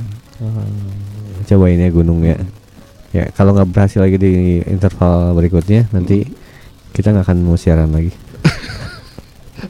[1.48, 2.36] Cobain ya gunung ya.
[3.16, 6.28] Ya kalau nggak berhasil lagi di interval berikutnya nanti
[6.92, 8.12] kita nggak akan mau siaran lagi.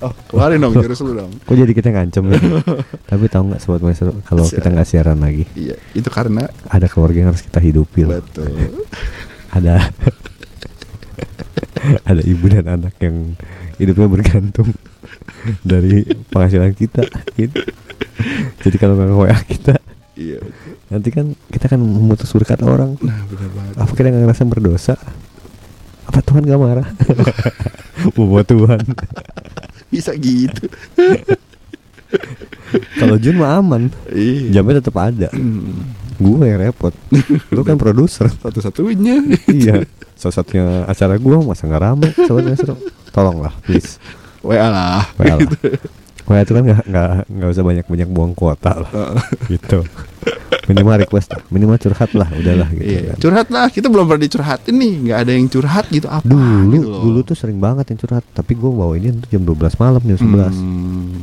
[0.01, 1.29] Oh, keluarin dong jurus lu dong.
[1.41, 2.39] Kok jadi kita ngancem ya?
[3.11, 7.17] Tapi tahu nggak sobat maestro kalau kita nggak siaran lagi Iya, itu karena ada keluarga
[7.19, 8.17] yang harus kita hidupi loh.
[8.17, 8.49] betul.
[9.55, 9.87] Ada
[12.03, 13.37] ada ibu dan anak yang
[13.77, 14.73] hidupnya bergantung
[15.61, 17.61] dari penghasilan kita gitu.
[18.59, 19.75] Jadi kalau nggak WA kita
[20.15, 20.39] Iya.
[20.87, 22.95] nanti kan kita kan memutus berkat orang.
[22.99, 23.73] Nah, benar banget.
[23.77, 24.95] Apa kita nggak ngerasa berdosa?
[26.05, 26.87] Apa Tuhan gak marah?
[28.13, 28.79] Bawa Tuhan.
[29.95, 30.67] Bisa gitu.
[32.99, 34.59] Kalau Jun mah aman, Iya.
[34.59, 35.31] jamnya tetap ada.
[36.15, 36.91] Gue yang repot.
[37.51, 38.27] Lu kan produser.
[38.29, 39.23] Satu-satunya.
[39.47, 39.83] iya.
[40.15, 42.75] Salah satunya acara gue masa nggak rame, sobat maestro.
[43.11, 43.99] Tolonglah, please.
[44.39, 45.03] WA lah.
[45.15, 45.49] WA lah.
[46.25, 48.89] WA itu kan nggak nggak nggak usah banyak banyak buang kuota lah,
[49.45, 49.85] gitu.
[50.65, 52.85] Minimal request lah, minimal curhat lah, udahlah gitu.
[52.85, 53.17] Iya, kan.
[53.21, 53.65] curhat lah.
[53.69, 54.93] Kita belum pernah dicurhatin nih.
[55.05, 57.01] Nggak ada yang curhat gitu apa Dulu, gitu loh.
[57.05, 58.23] dulu tuh sering banget yang curhat.
[58.31, 61.21] Tapi gue bawa ini tuh jam 12 malam, jam 11 Hmm.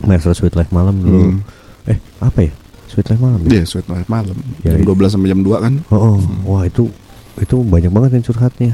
[0.00, 1.22] Maestro Sweet Life malam dulu.
[1.30, 1.40] Hmm.
[1.86, 2.52] Eh, apa ya?
[2.86, 3.38] Sweet Life malam.
[3.40, 3.48] ya?
[3.52, 4.34] Iya, sweet night malam.
[4.60, 4.88] Ya, jam iya.
[4.90, 5.74] 12 sampai jam 2 kan.
[5.88, 6.18] Oh, oh.
[6.44, 6.90] wah itu
[7.36, 8.72] itu banyak banget yang curhatnya.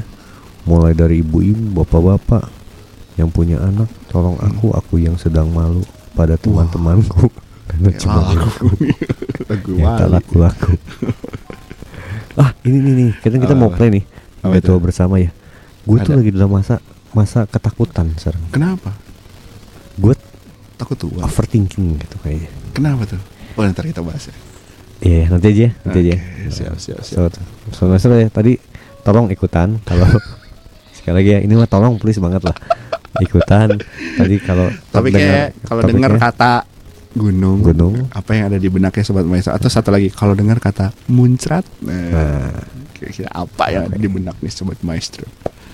[0.63, 2.49] Mulai dari ibu-ibu, bapak-bapak
[3.15, 7.29] yang punya anak, tolong aku, aku yang sedang malu pada teman-temanku.
[7.77, 8.49] Ya, cuma lagu.
[9.47, 10.13] lagu yang tak wali.
[10.17, 10.71] laku-laku.
[12.41, 14.03] ah, ini nih nih, kita kita mau play nih.
[14.41, 14.83] Betul itu?
[14.83, 15.29] bersama ya.
[15.85, 16.81] Gue tuh lagi dalam masa
[17.13, 18.43] masa ketakutan sekarang.
[18.49, 18.91] Kenapa?
[19.97, 20.13] Gue
[20.77, 21.25] Takut tua.
[21.25, 22.49] overthinking gitu kayaknya.
[22.73, 23.21] Kenapa tuh?
[23.57, 24.35] Oh, ntar kita bahas ya.
[24.97, 26.15] Iya, nanti aja, nanti aja.
[26.17, 27.33] Oke, siap, siap, siap.
[27.73, 28.57] So, so, so, ya, tadi
[29.01, 30.05] tolong ikutan kalau
[30.97, 32.51] sekali lagi ya ini mah tolong please banget lah
[33.23, 33.79] ikutan
[34.19, 36.53] tadi kalau Tapi dengar kayak kalau dengar kata
[37.13, 37.93] gunung, Gunung.
[38.09, 42.09] apa yang ada di benaknya sobat Maisa atau satu lagi kalau dengar kata muncrat, nah,
[42.09, 42.49] nah,
[42.91, 45.23] kira-kira apa yang ada di benak nih sobat maestro?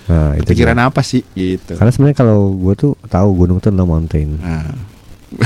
[0.04, 1.74] nah itu Pikiran apa sih gitu?
[1.74, 4.68] karena sebenarnya kalau gue tuh tahu gunung itu adalah mountain Nah,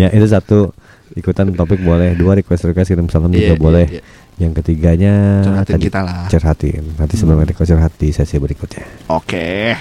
[0.00, 0.72] ya itu satu
[1.12, 4.00] ikutan topik boleh dua request request kirim salam Iya, juga iya, boleh iya.
[4.40, 5.12] yang ketiganya
[5.44, 6.24] Curhatin tadi kita lah.
[6.26, 9.76] curhatin nanti sebelum request curhat di sesi berikutnya Oke.
[9.76, 9.80] Inikah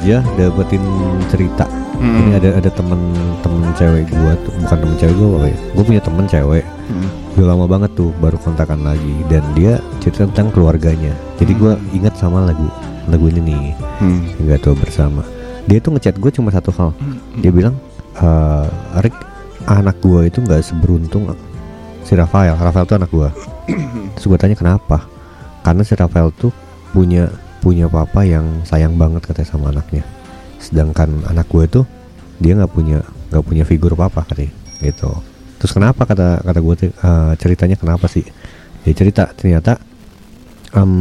[0.00, 0.80] aja dapetin
[1.28, 1.68] cerita.
[2.00, 2.32] Hmm.
[2.32, 3.12] Ini ada ada temen
[3.44, 5.58] temen cewek gue tuh bukan temen cewek gue apa ya?
[5.76, 6.64] Gue punya temen cewek.
[6.88, 7.08] Hmm.
[7.36, 11.12] Udah lama banget tuh baru kontakan lagi dan dia cerita tentang keluarganya.
[11.36, 12.64] Jadi gue ingat sama lagu
[13.12, 13.64] lagu ini nih
[14.00, 14.24] Hmm.
[14.40, 15.20] hingga tua bersama.
[15.68, 16.96] Dia tuh ngechat gue cuma satu hal.
[17.36, 17.76] Dia bilang,
[18.16, 18.66] eh
[19.04, 19.12] Rick
[19.68, 21.28] anak gue itu nggak seberuntung
[22.00, 22.56] si Rafael.
[22.56, 23.28] Rafael tuh anak gue.
[24.16, 25.04] Terus gue tanya kenapa?
[25.60, 26.48] Karena si Rafael tuh
[26.96, 27.28] punya
[27.60, 30.04] punya papa yang sayang banget katanya sama anaknya.
[30.56, 31.84] Sedangkan anak gue tuh
[32.36, 35.12] dia nggak punya nggak punya figur papa katanya gitu.
[35.60, 38.24] Terus kenapa kata kata gue tuh, eh, ceritanya kenapa sih?
[38.80, 39.76] Dia cerita ternyata
[40.72, 40.92] em,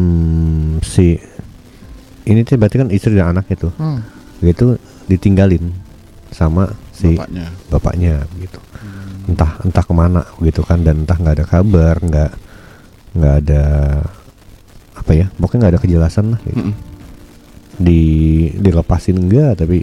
[0.81, 1.15] si
[2.25, 4.01] ini tuh berarti kan istri dan anaknya tuh Hmm.
[4.41, 4.75] gitu
[5.07, 5.73] ditinggalin
[6.29, 7.45] sama si Bapaknya.
[7.71, 8.59] bapaknya gitu
[9.25, 12.31] entah entah ke mana gitu kan dan entah nggak ada kabar nggak
[13.13, 13.63] nggak ada
[15.09, 16.69] apa ya pokoknya nggak ada kejelasan lah gitu.
[17.81, 18.01] Di
[18.53, 19.81] dilepasin enggak tapi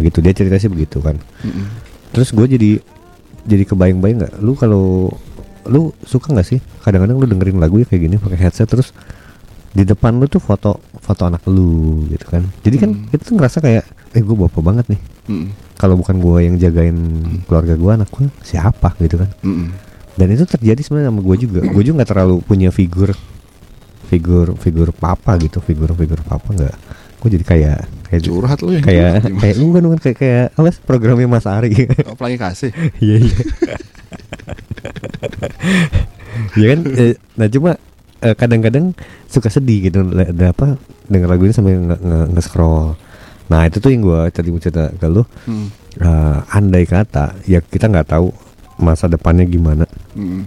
[0.00, 0.24] begitu.
[0.24, 1.20] Dia cerita sih begitu kan.
[1.44, 1.84] Mm-mm.
[2.14, 2.70] terus gue jadi
[3.44, 5.10] jadi kebayang-bayang nggak lu kalau
[5.66, 8.94] lu suka nggak sih kadang-kadang lu dengerin lagu ya kayak gini pakai headset terus
[9.74, 12.46] di depan lu tuh foto foto anak lu gitu kan.
[12.64, 13.04] Jadi kan Hmm.
[13.12, 13.84] kita tuh ngerasa kayak
[14.16, 15.00] eh gue bapak banget nih.
[15.76, 16.96] Kalau bukan gue yang jagain
[17.44, 19.28] keluarga gue anak gue siapa gitu kan.
[19.44, 19.68] Mm-mm.
[20.14, 21.60] dan itu terjadi sebenarnya sama gue juga.
[21.66, 23.10] Gue juga nggak terlalu punya figur
[24.14, 26.74] figur figur papa gitu figur figur papa nggak?
[27.18, 30.68] Gue jadi kayak kayak Curhat lu yang kayak curhat, kayak bukan bukan kayak kayak apa
[30.70, 31.72] sih, programnya Mas Ari?
[32.06, 32.70] Oh, pelangi kasih.
[33.04, 33.36] iya iya.
[36.58, 36.80] Ya kan?
[36.94, 37.70] Eh, nah cuma
[38.20, 38.94] eh, kadang-kadang
[39.26, 39.98] suka sedih gitu
[40.44, 42.94] apa denger lagu ini sambil nge- nge- nge-scroll.
[43.50, 45.22] Nah itu tuh yang gue tadi mau cerita ke lu.
[45.46, 45.68] Hmm.
[45.94, 48.30] Eh, andai kata ya kita nggak tahu
[48.78, 49.86] masa depannya gimana.
[50.14, 50.42] Mm-mm.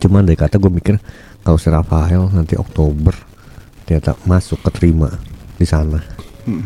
[0.00, 0.96] cuma andai kata gue mikir
[1.44, 3.12] kalau si Rafael nanti Oktober
[3.84, 5.12] ternyata masuk keterima
[5.54, 6.00] di sana
[6.42, 6.60] Hmm.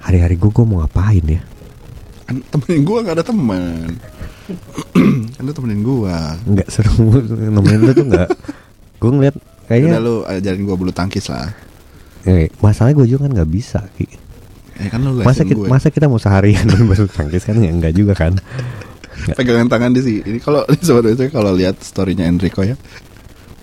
[0.00, 1.42] hari-hari gue gue mau ngapain ya
[2.24, 4.00] Kan temenin gua nggak ada teman.
[5.36, 6.32] kan temenin gua.
[6.42, 6.90] nggak seru
[7.28, 8.28] nemenin lu tuh nggak
[8.96, 11.52] gue ngeliat Udah kayaknya lu ajarin gua bulu tangkis lah.
[12.24, 14.08] eh, masalahnya gue juga kan nggak bisa Ki.
[14.74, 15.68] Eh kan lu masa kita, gue.
[15.68, 18.34] masa kita mau seharian baru tangkis kan ya enggak juga kan
[19.14, 20.20] Pegangan tangan di sini.
[20.26, 22.74] Ini kalau sobat kalau lihat storynya Enrico ya.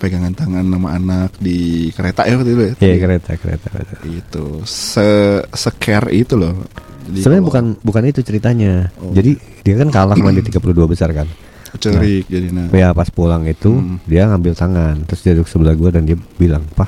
[0.02, 2.72] Pegangan tangan sama anak di kereta ya waktu itu ya.
[2.82, 3.94] Iya kereta kereta, kereta.
[4.02, 5.06] Itu se
[5.48, 6.66] secare itu loh.
[7.06, 9.10] Sebenarnya bukan bukan itu ceritanya Oh.
[9.10, 11.26] jadi dia kan kalah main di 32 besar kan
[11.74, 12.70] cerik jadi nah.
[12.70, 13.98] ya pas pulang itu Hmm.
[14.04, 16.86] dia ngambil tangan terus dia duduk sebelah gue dan dia bilang pak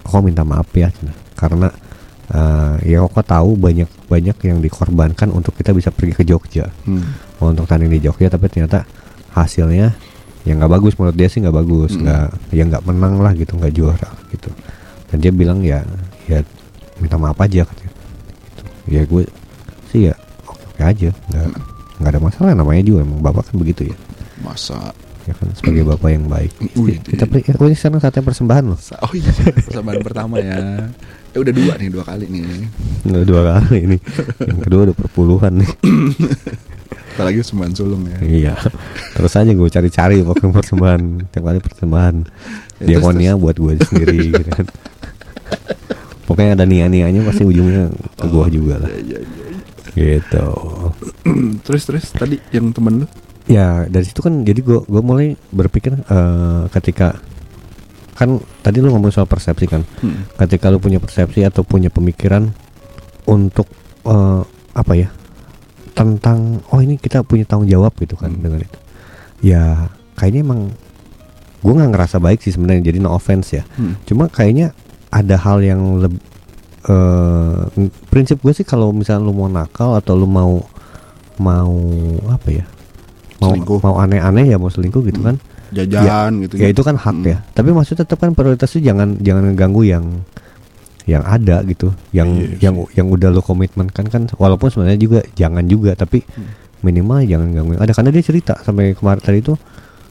[0.00, 1.14] kok minta maaf ya Cina.
[1.34, 1.70] karena
[2.26, 7.06] eh, ya kok tahu banyak banyak yang dikorbankan untuk kita bisa pergi ke Jogja Hmm.
[7.38, 8.82] untuk tanding di Jogja tapi ternyata
[9.30, 9.94] hasilnya
[10.44, 10.94] ya nggak bagus.
[10.98, 11.92] Menurut dia sih nggak bagus.
[11.94, 12.04] Hmm.
[12.06, 14.50] nggak ya nggak menang lah gitu nggak juara gitu.
[15.08, 15.80] Dan dia bilang ya
[16.28, 16.44] ya
[16.98, 17.92] minta maaf aja katanya.
[18.44, 18.62] Gitu.
[18.88, 19.22] ya gue
[19.88, 20.14] sih ya
[20.46, 21.10] oke oke aja.
[21.32, 21.46] Nggak
[21.98, 22.50] nggak ada masalah.
[22.54, 23.96] Namanya juga emang bapak kan begitu ya.
[24.44, 24.94] Masa?
[25.26, 26.52] Ya kan sebagai bapak yang baik.
[26.80, 28.80] Wih, kita ya, oh, ini sekarang saatnya persembahan loh.
[29.04, 30.88] Oh iya, persamaan pertama ya.
[31.36, 32.64] Eh udah dua nih, dua kali nih.
[33.08, 33.98] Nggak dua kali ini
[34.44, 35.70] yang kedua udah perpuluhan nih
[36.88, 38.18] Kita lagi sembilan sulung ya.
[38.22, 38.54] iya
[39.12, 42.16] terus aja gue cari-cari pokoknya persembahan tiap kali persembahan
[42.78, 44.66] Ya, diakonia buat gue sendiri gitu kan
[46.24, 49.58] pokoknya ada nia-nianya pasti ujungnya ke gue juga lah Iya, iya, iya.
[49.98, 50.46] gitu
[51.66, 53.06] terus terus tadi yang temen lu?
[53.44, 57.16] ya dari situ kan jadi gue gue mulai berpikir eh, ketika
[58.12, 60.22] kan tadi lu ngomong soal persepsi kan Hmm.
[60.36, 62.46] ketika lu punya persepsi atau punya pemikiran
[63.24, 63.66] untuk
[64.04, 65.08] eh, apa ya
[65.98, 66.38] tentang
[66.68, 68.40] oh ini kita punya tanggung jawab gitu kan Hmm.
[68.40, 68.78] dengan itu
[69.40, 69.62] ya
[70.14, 70.60] kayaknya emang
[71.58, 73.98] gue nggak ngerasa baik sih sebenarnya jadi no offense ya Hmm.
[74.04, 74.70] cuma kayaknya
[75.10, 76.22] ada hal yang lebih
[78.08, 80.62] prinsip gue sih kalau misalnya lu mau nakal atau lu mau
[81.36, 81.74] mau
[82.28, 82.64] apa ya
[83.38, 83.78] mau Selingkuh.
[83.80, 85.36] mau aneh-aneh ya mau selingkuh gitu kan
[85.68, 86.56] Jajan gitu.
[86.56, 87.26] ya itu kan hak Hmm.
[87.26, 90.04] ya tapi maksudnya tetap kan prioritas itu jangan jangan ganggu yang
[91.08, 95.18] yang ada gitu yang Iya yang yang udah lo komitmen kan kan walaupun sebenarnya juga
[95.32, 96.52] jangan juga tapi Hmm.
[96.80, 99.56] minimal jangan ganggu ada karena dia cerita sampai kemarin tadi itu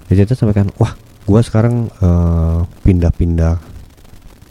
[0.07, 3.61] dia cerita sampai kan wah gua sekarang eh, pindah-pindah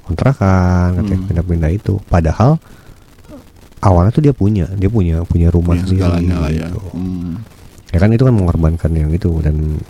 [0.02, 1.28] kontrakan katanya Hmm.
[1.28, 2.62] pindah-pindah itu padahal
[3.78, 6.66] awalnya tuh dia punya dia punya punya rumah Punya sendiri lah ya.
[6.66, 6.80] gitu.
[6.94, 7.42] Hmm.
[7.90, 9.82] ya kan itu kan mengorbankan yang itu dan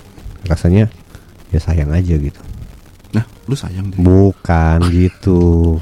[0.44, 0.88] rasanya
[1.48, 2.40] ya sayang aja gitu
[3.46, 3.98] lu sayang deh.
[3.98, 5.40] bukan gitu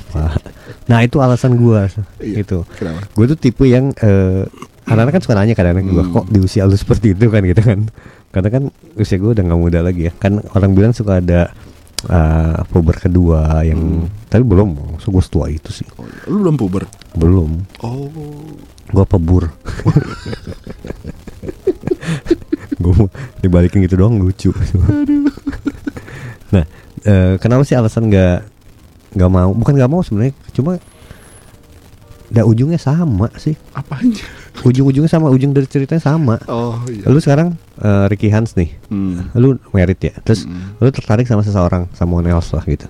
[0.08, 0.36] pak
[0.84, 2.40] nah itu alasan gua Iya.
[2.40, 3.08] itu Kenapa?
[3.08, 4.44] gue tuh tipe yang eh,
[4.84, 6.12] anak-anak kan suka nanya kadang-kadang gua Hmm.
[6.14, 7.80] kok di usia lu seperti itu kan gitu kan
[8.30, 8.62] karena kan
[8.94, 11.48] usia gue udah nggak muda lagi ya kan orang bilang suka ada
[12.04, 16.20] eh, puber kedua yang tapi belum so gue setua itu sih Oh, iya.
[16.26, 16.84] lu belum puber.
[17.14, 17.50] belum
[17.80, 18.12] Oh.
[18.86, 19.48] gue pebur
[22.76, 22.94] gue
[23.40, 24.50] dibalikin gitu doang lucu
[26.50, 26.64] nah
[27.04, 28.38] eh, kenapa sih alasan nggak
[29.14, 30.76] nggak mau bukan nggak mau sebenarnya cuma
[32.24, 34.18] Dah ujungnya sama sih Apanya?
[34.64, 37.04] ujung-ujungnya sama ujung dari ceritanya sama Oh iya.
[37.04, 39.28] lu sekarang eh, Ricky Hans nih Hmm.
[39.34, 40.80] lu merit ya terus Mm.
[40.80, 42.88] lu tertarik sama seseorang sama else lah gitu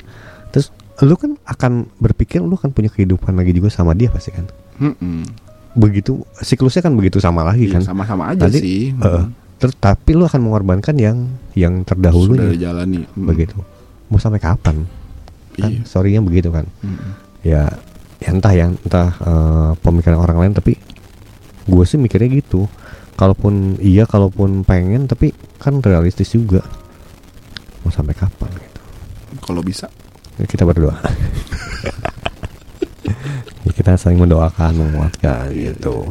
[0.48, 0.70] terus
[1.02, 4.46] lu kan akan berpikir lu akan punya kehidupan lagi juga sama dia pasti kan
[4.78, 5.26] Mm-mm.
[5.74, 8.82] begitu siklusnya kan begitu sama lagi Iya, kan sama-sama aja Tadi, sih.
[8.94, 9.34] Hmm.
[9.58, 13.02] terus tapi lu akan mengorbankan yang yang Sudah terdahulunya dijalani.
[13.04, 13.26] Hmm.
[13.26, 13.58] begitu
[14.14, 14.86] mau sampai kapan?
[15.52, 15.82] Kan Iya.
[15.82, 16.66] sorrynya begitu kan.
[16.80, 17.10] Mm-mm.
[17.42, 17.66] ya,
[18.16, 20.78] ya entah ya entah eh, pemikiran orang lain tapi
[21.64, 22.70] gue sih mikirnya gitu.
[23.14, 26.62] Kalaupun iya kalaupun pengen tapi kan realistis juga.
[27.82, 28.80] Mau sampai kapan gitu.
[29.40, 29.90] Kalau bisa.
[30.34, 30.94] Ya, kita berdoa.
[33.64, 36.04] Ya, kita saling mendoakan menguatkan gitu.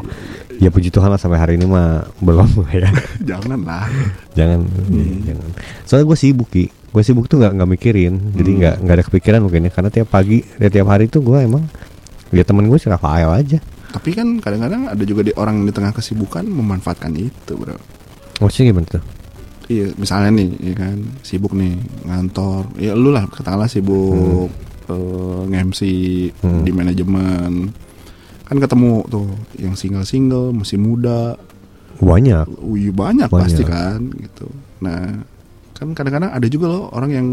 [0.57, 2.89] ya puji Tuhan lah sampai hari ini mah belum ya.
[3.23, 3.85] Jangan lah.
[4.33, 5.49] jangan iya, jangan.
[5.83, 8.59] Soalnya gue sibuk ki gue sibuk tuh nggak nggak mikirin jadi Hmm.
[8.59, 11.65] nggak nggak ada kepikiran mungkin ya karena tiap pagi ya, tiap hari tuh gue emang
[12.29, 13.57] ya temen gue si Rafael aja
[13.91, 17.77] Tapi kan kadang-kadang ada juga di orang di tengah kesibukan memanfaatkan itu, bro.
[18.39, 19.03] maksudnya gimana tuh
[19.63, 21.71] Iya, misalnya nih, ya kan, sibuk nih
[22.03, 22.67] ngantor.
[22.75, 24.51] Ya lu lah, katakanlah sibuk
[24.83, 25.81] eh, nge-MC
[26.35, 26.67] Hmm.
[26.67, 27.71] di manajemen.
[28.43, 29.23] Kan ketemu tuh
[29.55, 31.39] yang single-single, masih muda.
[31.95, 32.43] banyak
[32.91, 32.91] banyak,
[33.23, 33.29] Banyak.
[33.31, 34.51] pasti kan gitu.
[34.81, 35.23] Nah,
[35.83, 37.27] kan kadang-kadang ada juga loh orang yang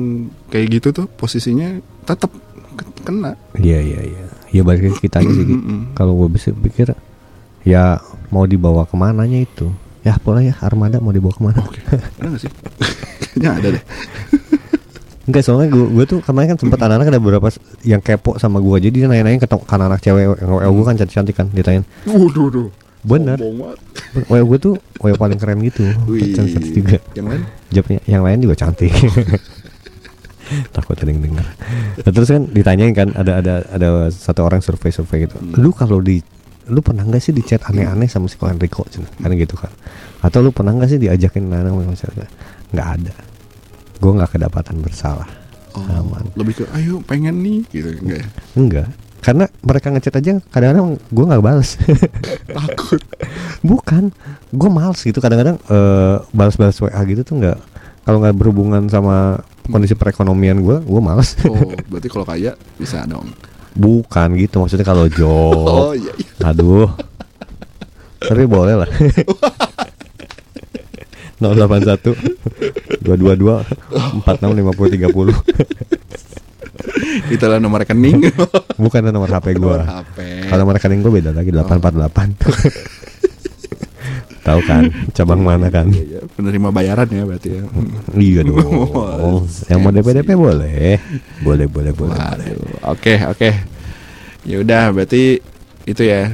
[0.46, 2.30] kayak gitu tuh posisinya tetap
[2.72, 3.32] ke- kena.
[3.54, 5.46] iya iya iya ya balik ke kita aja sih
[5.92, 6.90] kalau gue bisa pikir
[7.62, 9.70] ya mau dibawa ke mananya itu
[10.00, 12.50] ya pola ya armada mau dibawa ke mana Oke, ada gak sih?
[13.30, 13.84] Kayaknya ada deh.
[15.28, 17.46] Enggak soalnya gue, gue tuh kemarin kan sempat anak-anak ada beberapa
[17.82, 20.96] yang kepo sama gue jadi dia nanya-nanya ke to- ke anak cewek yang gue kan
[20.96, 22.68] cantik-cantik kan ditanyain Waduh, waduh.
[23.02, 23.78] bener Sombong banget.
[24.26, 26.34] WA gue tuh WA paling keren gitu Wih.
[26.74, 27.42] juga Yang lain?
[27.70, 28.90] Jawabnya yang lain juga cantik.
[30.74, 31.46] Takut ada yang dengar.
[32.02, 35.38] Nah, terus kan ditanyain kan ada ada ada satu orang survei survei gitu.
[35.38, 35.54] Hmm.
[35.62, 36.18] lu kalau di
[36.70, 38.82] lu pernah nggak sih di chat aneh-aneh sama si Enrico?
[39.22, 39.70] Kan gitu kan.
[40.26, 42.26] Atau lu pernah nggak sih diajakin nana sama siapa
[42.74, 43.14] nggak ada.
[44.02, 45.30] Gue nggak kedapatan bersalah.
[45.70, 46.26] Oh, Aman.
[46.34, 48.28] lebih ke ayo pengen nih gitu enggak ya?
[48.58, 48.88] enggak
[49.20, 51.76] karena mereka ngechat aja kadang-kadang gue nggak balas
[52.56, 53.00] Takut.
[53.60, 54.08] bukan
[54.50, 57.58] gue males gitu kadang-kadang eh, balas-balas WA gitu tuh nggak
[58.02, 61.52] kalau nggak berhubungan sama kondisi perekonomian gue gue males Oh,
[61.92, 63.28] berarti kalau kaya bisa dong.
[63.70, 66.12] bukan gitu maksudnya kalau Oh, job iya.
[66.16, 66.32] iya.
[66.42, 66.88] aduh
[68.18, 68.90] tapi boleh lah
[71.40, 72.04] 081
[73.00, 75.32] 222 46 50 30
[77.28, 78.30] Itulah nomor rekening.
[78.82, 79.78] bukan nomor HP gue
[80.46, 82.40] kalau nomor rekening gue beda lagi 848
[84.40, 86.20] tahu kan cabang mana kan Iya, iya.
[86.26, 87.62] Penerima bayaran ya berarti ya.
[88.16, 88.56] iya dong
[89.20, 90.96] Oh, yang mau DP DP boleh
[91.38, 92.16] boleh boleh boleh.
[92.82, 93.50] Oke, oke.
[94.42, 95.36] Ya udah, berarti
[95.82, 96.32] itu ya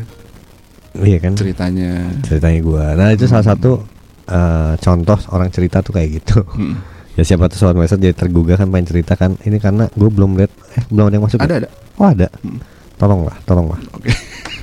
[0.96, 2.08] iya kan ceritanya.
[2.20, 3.84] ceritanya gue nah itu salah satu
[4.24, 6.78] eh, contoh orang cerita tuh kayak gitu Hmm.
[7.16, 10.36] Ya siapa tuh sobat message jadi tergugah kan pengen cerita kan ini karena gue belum
[10.36, 11.44] lihat eh belum ada yang masuk ya?
[11.44, 11.68] Ada ada.
[11.96, 12.60] oh ada Hmm.
[12.96, 14.12] tolonglah tolonglah Oke.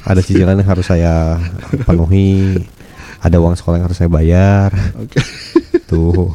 [0.03, 1.41] ada cicilan yang harus saya
[1.83, 2.61] penuhi
[3.19, 5.17] ada uang sekolah yang harus saya bayar Oke.
[5.83, 6.29] tuh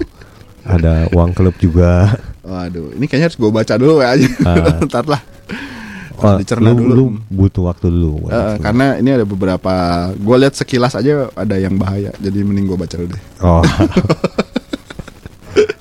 [0.63, 4.25] ada uang klub juga Waduh, ini kayaknya harus gue baca dulu ya aja.
[4.41, 4.81] Ah.
[4.89, 5.21] Ntar lah.
[6.17, 6.91] Oh, dicerna lu, dulu.
[6.91, 8.41] lu butuh waktu dulu itu.
[8.59, 9.75] karena ini ada beberapa
[10.17, 13.63] gue lihat sekilas aja ada yang bahaya jadi mending gue baca dulu deh oh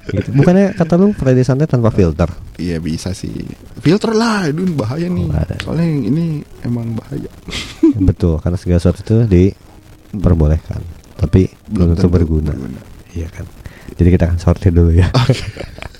[0.09, 0.29] gitu.
[0.33, 3.33] bukannya kata lu Friday Santai tanpa filter iya bisa sih
[3.77, 5.55] filter lah itu bahaya nih Oh, ada.
[5.59, 6.25] soalnya yang ini
[6.61, 7.29] emang bahaya
[8.07, 10.81] betul karena segala sesuatu itu diperbolehkan
[11.15, 12.53] tapi belum tentu berguna
[13.09, 13.49] Iya kan.
[13.97, 15.09] Jadi kita akan sortir dulu ya.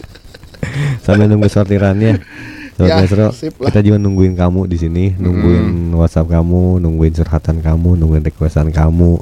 [1.01, 2.21] Sambil nunggu sortirannya.
[2.77, 3.73] Sobat Ya, sip lah.
[3.73, 9.17] kita juga nungguin kamu di sini, nungguin WhatsApp kamu, nungguin curhatan kamu, nungguin requestan kamu.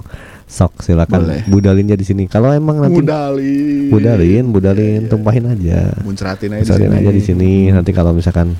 [0.45, 1.41] Sok silakan Boleh.
[1.45, 2.23] budalinnya di sini.
[2.25, 5.09] Kalau emang nanti budalin budalin, budalin, Iya, iya.
[5.09, 5.79] tumpahin aja.
[6.01, 7.53] muncratin aja Muncratin aja di sini.
[7.67, 8.53] Nanti kalau misalkan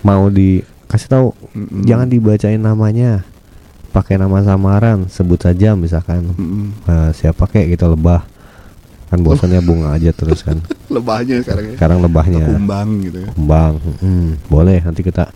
[0.00, 1.84] mau dikasih tahu, Mm-mm.
[1.84, 3.20] jangan dibacain namanya.
[3.86, 6.68] pakai nama samaran sebut saja misalkan Mm-mm.
[6.84, 8.28] eh, siapa kayak gitu lebah
[9.08, 10.60] kan bosannya bunga aja terus kan
[10.92, 11.74] Lebahnya sekarang ya.
[11.80, 13.28] sekarang lebahnya Kumbang gitu ya.
[13.32, 15.32] kembang mm, boleh nanti kita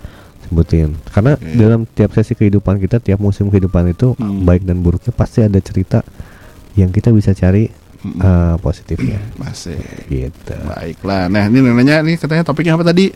[0.50, 1.54] sebutin karena Iya.
[1.56, 4.42] dalam tiap sesi kehidupan kita tiap musim kehidupan itu Hmm.
[4.42, 6.02] baik dan buruknya pasti ada cerita
[6.74, 7.70] yang kita bisa cari
[8.00, 8.16] Mm-mm.
[8.16, 9.78] eh, positifnya Masih.
[10.06, 11.26] gitu Baiklah.
[11.26, 13.12] Nah, ini nanya nih katanya topiknya apa tadi?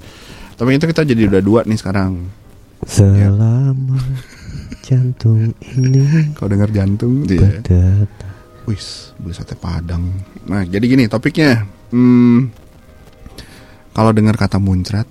[0.54, 2.30] Topik itu kita jadi udah dua nih sekarang.
[2.84, 3.96] selama
[4.80, 6.04] jantung ini
[6.36, 7.40] Kau dengar jantung ya.
[7.40, 8.08] berdetak
[8.64, 10.08] Wis, beli sate Padang.
[10.44, 11.64] Nah, jadi gini topiknya.
[11.88, 12.48] Hmm,
[13.90, 15.04] kalau dengar kata muncrat,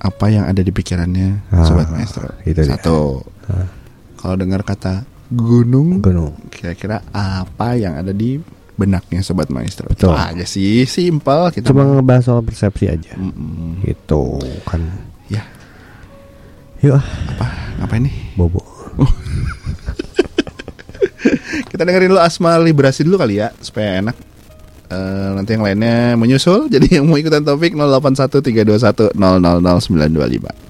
[0.00, 2.24] apa yang ada di pikirannya Ah, sobat maestro?
[2.42, 2.60] itu.
[2.62, 3.20] Satu.
[3.46, 3.68] Ah.
[4.16, 8.40] Kalau dengar kata gunung, gunung kira-kira apa yang ada di
[8.72, 9.86] benaknya sobat maestro?
[9.86, 10.10] Betul.
[10.10, 11.68] Itu aja sih, simpel kita.
[11.68, 13.80] cuma ngebahas soal persepsi aja Mm-mm.
[13.82, 14.80] gitu kan
[15.26, 15.44] Ya,
[16.82, 17.46] yuk apa?
[17.78, 18.16] Ngapain nih?
[18.34, 18.64] bobo
[21.70, 24.16] Kita dengerin dulu Asma Librasi dulu kali ya supaya enak.
[24.90, 26.66] Eh, nanti yang lainnya menyusul.
[26.74, 30.69] Jadi yang mau ikutan topik 081321000925.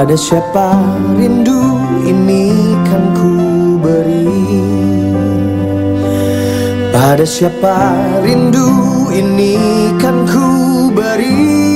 [0.00, 0.80] Pada siapa
[1.12, 1.60] rindu
[2.08, 2.48] ini
[2.88, 3.36] kan ku
[3.84, 4.32] beri?
[6.88, 8.64] Pada siapa rindu
[9.12, 9.60] ini
[10.00, 11.69] kan ku beri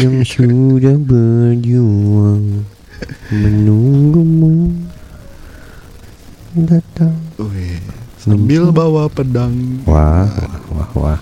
[0.00, 2.64] yang sudah berjuang
[3.28, 4.72] menunggumu
[6.56, 7.16] datang.
[7.36, 7.80] Wih,
[8.16, 10.24] sambil bawa pedang Wah,
[10.72, 11.18] wah, wah,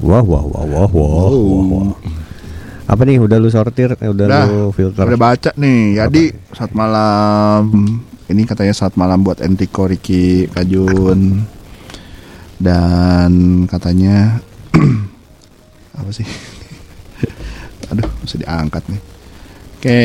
[0.00, 1.92] wah, wah, wah, wah, wah, wah, wah, wah.
[2.90, 3.22] Apa nih?
[3.22, 3.94] Udah lu sortir?
[4.00, 5.04] Eh, udah Dah, lu filter?
[5.06, 6.22] Udah baca nih, jadi
[6.56, 7.68] saat malam
[8.32, 11.44] ini katanya saat malam buat Entiko Riki Kajun
[12.60, 14.40] dan katanya
[18.50, 19.02] diangkat nih.
[19.80, 20.02] Oke,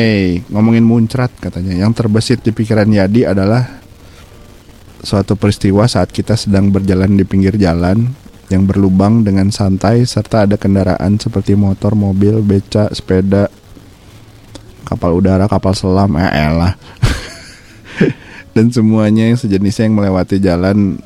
[0.48, 1.76] ngomongin muncrat katanya.
[1.76, 3.66] Yang terbesit di pikiran Yadi adalah
[5.04, 8.08] suatu peristiwa saat kita sedang berjalan di pinggir jalan
[8.48, 13.50] yang berlubang dengan santai serta ada kendaraan seperti motor, mobil, beca, sepeda,
[14.86, 16.72] kapal udara, kapal selam, eh elah.
[18.56, 20.96] Dan semuanya yang sejenisnya yang melewati jalan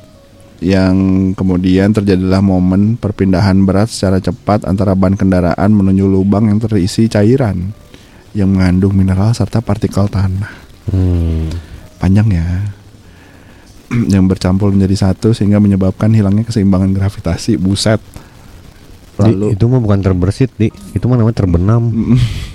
[0.61, 0.95] yang
[1.33, 7.73] kemudian terjadilah momen perpindahan berat secara cepat antara ban kendaraan menuju lubang yang terisi cairan
[8.37, 10.53] yang mengandung mineral serta partikel tanah.
[10.93, 11.49] Hmm.
[11.97, 12.47] Panjang ya.
[14.13, 17.57] yang bercampur menjadi satu sehingga menyebabkan hilangnya keseimbangan gravitasi.
[17.57, 17.99] Buset.
[19.19, 20.71] Di, Lalu itu mah bukan terbersit, di.
[20.95, 21.89] Itu mah namanya terbenam.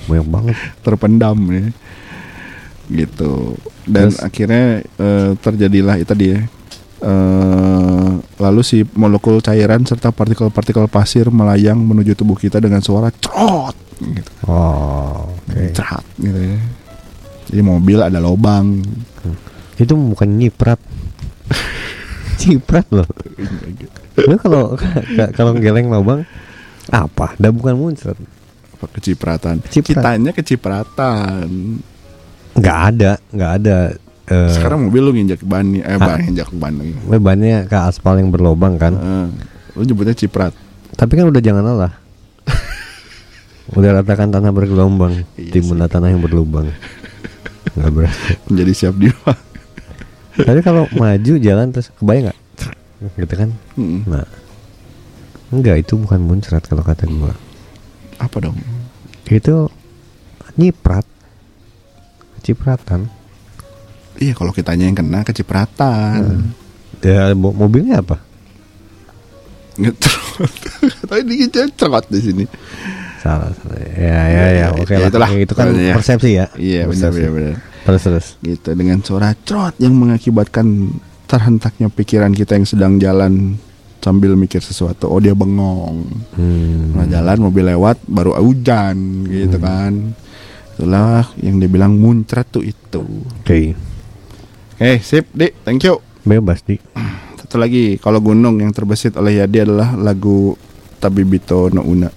[0.09, 0.57] Banyak banget.
[0.87, 1.69] terpendam ya
[2.87, 4.23] gitu dan Terus?
[4.23, 6.47] akhirnya eh, terjadilah itu dia
[6.97, 13.77] eh lalu si molekul cairan serta partikel-partikel pasir melayang menuju tubuh kita dengan suara trot
[14.01, 14.31] gitu.
[14.49, 15.29] Oh.
[15.73, 16.59] Cerat gitu ya.
[17.49, 18.81] Jadi mobil ada lobang.
[19.77, 20.81] Itu bukan nyiprat.
[22.45, 23.09] nyiprat loh.
[24.17, 26.25] Lu kalau ka- kalau geleng lubang
[26.93, 27.37] apa?
[27.37, 28.17] Dah bukan muncrat.
[28.77, 29.65] Apa kecipratan?
[29.65, 30.05] Keciprat.
[30.05, 31.49] Kitanya kecipratan.
[32.57, 33.79] Nggak ada, nggak ada.
[34.31, 36.93] Eh, Sekarang mobil lu nginjak ban eh ban nginjak ban lagi.
[37.19, 38.95] bannya ke aspal yang berlobang kan.
[38.95, 39.27] Heeh.
[39.77, 40.57] lu nyebutnya ciprat.
[40.97, 41.93] Tapi kan udah jangan lelah.
[43.77, 46.73] udah ratakan tanah bergelombang, Iya timbunlah tanah yang berlubang.
[47.77, 48.27] Nggak berasa.
[48.49, 49.13] Menjadi siap dia.
[50.37, 52.39] Tapi kalau maju jalan terus kebayang nggak?
[53.21, 53.51] Gitu kan?
[53.77, 54.01] Hmm.
[54.09, 54.25] Nah,
[55.53, 57.37] enggak itu bukan muncrat kalau kata gua.
[58.17, 58.57] Apa dong?
[59.29, 59.69] Itu
[60.57, 61.05] nyiprat,
[62.41, 63.13] cipratan.
[64.17, 66.53] Iya kalau kitanya yang kena kecipratan.
[66.99, 68.17] Ya, mo- mobilnya apa?
[69.77, 70.53] Ngetrot.
[71.09, 72.45] Tapi dia cerot di sini.
[73.21, 73.77] Salah, salah.
[73.93, 74.67] Ya, ya, ya.
[74.73, 75.09] Oke Ya, lah.
[75.09, 75.29] itulah.
[75.29, 75.93] Ya, itu kan ya.
[75.93, 76.47] persepsi ya.
[76.55, 77.55] Iya benar benar benar.
[77.85, 78.27] Terus terus.
[78.41, 80.97] Gitu dengan suara trot yang mengakibatkan
[81.27, 83.61] terhentaknya pikiran kita yang sedang jalan
[83.99, 85.11] sambil mikir sesuatu.
[85.11, 86.07] Oh dia bengong.
[86.33, 86.95] Hmm.
[86.95, 90.15] Nah, jalan mobil lewat baru hujan gitu kan.
[90.73, 93.03] Itulah yang dibilang muncrat tuh itu.
[93.43, 93.75] Oke.
[94.77, 95.65] Eh, sip, Dik.
[95.65, 96.05] Thank you.
[96.21, 96.77] Bebas di.
[97.41, 100.53] Satu lagi, kalau gunung yang terbesit oleh Yadi adalah lagu
[101.01, 102.13] Tabibito no Una.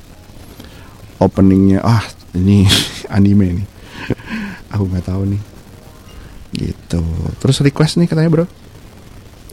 [1.23, 2.03] Openingnya, ah
[2.35, 2.67] ini
[3.15, 3.67] anime nih.
[4.75, 5.41] Aku nggak tahu nih.
[6.51, 6.99] Gitu.
[7.39, 8.45] Terus request nih katanya bro.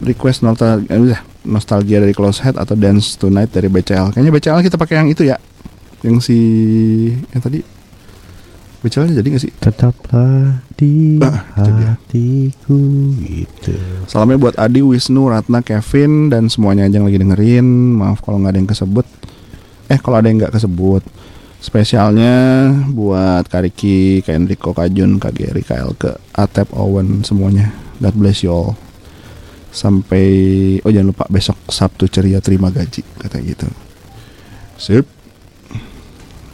[0.03, 4.19] Request nostalgia, eh, nostalgia dari Close Head atau Dance Tonight dari BCL.
[4.19, 5.39] Kayaknya BCL kita pakai yang itu ya.
[6.03, 6.39] Yang si
[7.31, 7.76] yang tadi
[8.79, 9.53] BCL jadi gak sih?
[9.57, 11.97] Tetaplah di Ah, dia.
[11.97, 12.79] hatiku
[13.19, 13.75] gitu.
[14.05, 17.67] Salamnya buat Adi, Wisnu, Ratna, Kevin dan semuanya aja yang lagi dengerin.
[17.97, 19.07] Maaf kalau nggak ada yang kesebut.
[19.87, 21.03] Eh kalau ada yang nggak kesebut.
[21.57, 22.35] Spesialnya
[22.93, 27.73] buat Kariki, Kak Enrico, Kak Jun, Kak Geri, Kak Elke, Atep, Owen semuanya.
[27.99, 28.77] God bless you all.
[29.73, 30.25] Sampai
[30.81, 33.67] oh jangan lupa besok Sabtu ceria terima gaji kata gitu.
[34.77, 35.05] Sip.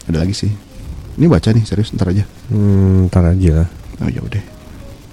[0.07, 0.51] Ada lagi sih.
[1.13, 2.25] Ini baca nih serius ntar aja.
[2.49, 3.69] Hmm, ntar aja lah.
[4.01, 4.43] Oh ya udah.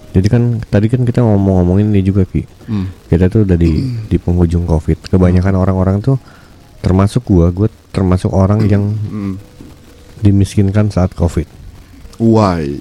[0.10, 2.42] Jadi kan tadi kan kita ngomong-ngomongin ini juga Ki.
[2.66, 2.90] Hmm.
[3.06, 3.72] Kita tuh udah di
[4.08, 5.06] di penghujung Covid.
[5.06, 6.18] Kebanyakan orang-orang tuh
[6.80, 9.36] termasuk gua, gua termasuk orang yang Hmm.
[10.20, 11.46] dimiskinkan saat Covid.
[12.18, 12.80] Why?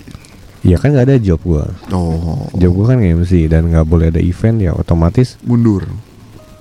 [0.62, 1.70] Ya kan nggak ada job gua.
[1.90, 2.48] Oh.
[2.54, 5.86] Job gua kan MC dan nggak boleh ada event ya otomatis mundur.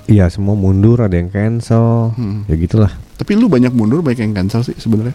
[0.07, 2.15] ya semua mundur, ada yang cancel.
[2.15, 2.47] Hmm.
[2.47, 2.95] Ya gitulah.
[3.19, 5.11] Tapi lu banyak mundur, banyak yang cancel sih sebenarnya.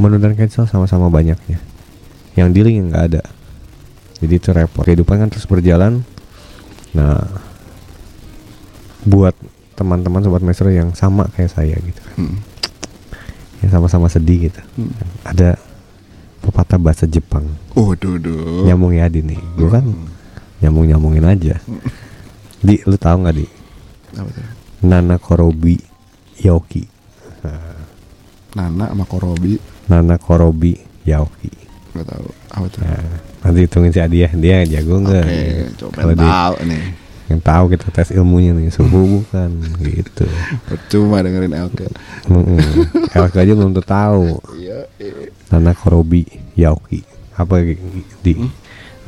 [0.00, 1.60] Mundur dan cancel sama-sama banyaknya.
[2.32, 3.22] Yang dealing yang nggak ada.
[4.24, 4.88] Jadi itu repot.
[4.88, 6.00] Kehidupan kan terus berjalan.
[6.96, 7.20] Nah,
[9.04, 9.36] buat
[9.76, 12.16] teman-teman sobat maestro yang sama kayak saya gitu kan.
[12.16, 12.36] Hmm.
[13.60, 14.60] Yang sama-sama sedih gitu.
[14.80, 14.96] Hmm.
[15.20, 15.60] Ada
[16.40, 17.44] pepatah bahasa Jepang.
[17.76, 18.64] Oh, duh, duh.
[18.64, 19.40] Nyambung ya di nih.
[19.60, 19.84] Gue kan
[20.64, 21.60] nyambung-nyambungin aja.
[22.64, 23.46] Di, lu tahu nggak di?
[24.80, 25.76] Nana Korobi
[26.40, 26.88] Yaoki.
[28.50, 29.54] Nana sama Korobi,
[29.90, 31.50] Nana Korobi Yaoki.
[31.90, 32.26] nggak tahu.
[32.54, 32.80] Apa tuh?
[32.86, 33.02] Nah,
[33.42, 34.30] nanti hitungin si Adi ya.
[34.30, 35.24] Dia jago nggak?
[35.26, 35.42] Oke,
[35.76, 36.84] coba Kalau dia tahu nih.
[37.30, 39.50] yang tahu kita tes ilmunya nih subuh bukan
[39.90, 40.26] gitu.
[40.66, 41.90] Percuma dengerin Elke.
[43.12, 44.38] Elke aja belum tahu.
[44.54, 45.30] Iya, iya.
[45.50, 46.22] Nana Korobi
[46.54, 47.02] Yaoki.
[47.34, 47.58] Apa
[48.22, 48.32] di?
[48.38, 48.50] Hmm?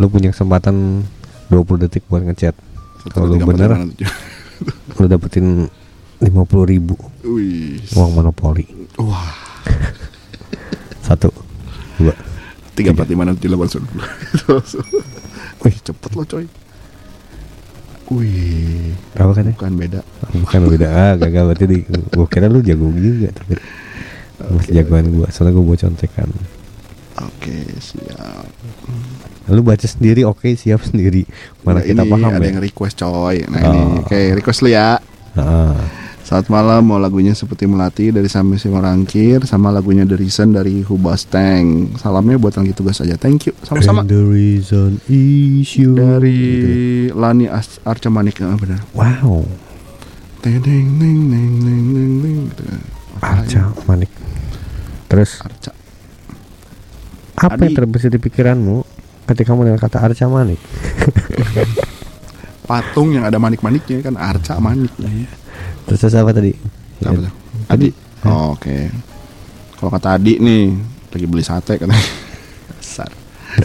[0.03, 1.07] Lu punya kesempatan
[1.47, 2.59] 20 detik buat ngechat.
[3.11, 3.75] Kalau lu bener,
[4.99, 5.67] lu dapetin
[6.19, 6.31] 50
[6.67, 7.83] ribu Wih.
[7.95, 8.67] uang monopoli.
[8.99, 9.35] Wah.
[11.03, 11.29] Satu,
[11.97, 12.15] dua,
[12.73, 14.09] Tiga empat lima enam tujuh delapan sembilan.
[15.63, 16.47] Wih, cepet lo coy.
[18.09, 19.53] Wih, berapa kan ya?
[19.53, 20.01] bukan beda.
[20.35, 20.89] Bukan beda.
[20.89, 21.79] Ah, gagal berarti di.
[22.11, 23.57] Gua kira lu jago juga tapi
[24.43, 25.29] masih jagoan gua.
[25.29, 26.29] Soalnya gua bawa contekan.
[27.21, 28.49] Oke, siap.
[29.49, 31.29] Lu baca sendiri, oke siap sendiri.
[31.61, 32.49] Mana Nah, kita ini paham ada ya?
[32.49, 33.37] yang request coy.
[33.47, 34.01] Nah, ini Oh.
[34.01, 34.97] oke, request lu ya.
[35.33, 35.77] Ah,
[36.33, 40.81] Saat malam mau lagunya seperti melati dari Sampai Si Merangkir sama lagunya The Reason dari
[40.81, 42.01] Hubas Tank.
[42.01, 43.21] Salamnya buat lagi tugas aja.
[43.21, 43.53] Thank you.
[43.61, 44.01] Sama-sama.
[44.01, 45.93] And the reason is you.
[45.93, 47.21] Dari Gitu.
[47.21, 48.81] Lani As- Arca Manik ah, benar.
[48.97, 49.45] Wow.
[50.41, 52.65] Teng teng teng teng teng teng teng gitu.
[53.21, 54.09] Arca manik.
[55.13, 55.77] Terus Arca.
[57.45, 57.77] apa yang Adi.
[57.77, 58.81] terbesit di pikiranmu
[59.29, 60.57] ketika mendengar kata Arca manik?
[62.65, 65.42] Patung yang ada manik-maniknya kan Arca Manik lah ya.
[65.87, 66.53] Terus apa tadi?
[67.03, 67.33] Apa tuh?
[67.69, 67.89] Adi.
[68.27, 68.89] Oh, Oke.
[69.77, 70.71] Kalau kata Adi nih
[71.11, 71.91] lagi beli sate kan.
[72.71, 73.11] Dasar.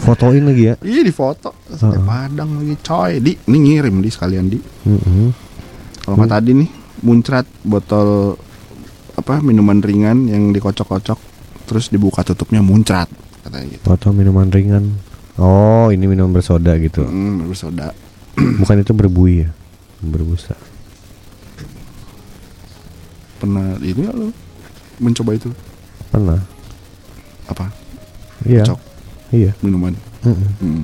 [0.04, 0.74] Fotoin lagi ya.
[0.84, 2.04] Iya di foto Sate Heeh.
[2.04, 5.32] Padang lagi coy Di ini ngirim di sekalian di Mm-mm.
[6.04, 6.68] Kalau nggak tadi nih
[7.08, 8.36] Muncrat botol
[9.16, 11.16] Apa minuman ringan yang dikocok-kocok
[11.64, 13.08] Terus dibuka tutupnya muncrat
[13.40, 14.92] Katanya gitu Foto minuman ringan.
[15.40, 17.08] Oh, ini minuman bersoda gitu.
[17.08, 17.88] hmm, Bersoda
[18.36, 19.50] Bukan itu berbuih ya?
[20.04, 20.52] Berbusa.
[23.38, 24.28] Pernah ini nggak lo
[24.98, 25.50] Mencoba itu
[26.10, 26.40] Pernah.
[27.48, 27.70] Apa
[28.46, 28.62] Iya.
[28.66, 28.80] Cok.
[29.34, 29.52] Iya.
[29.62, 30.50] Minuman Mm-mm.
[30.62, 30.82] hmm.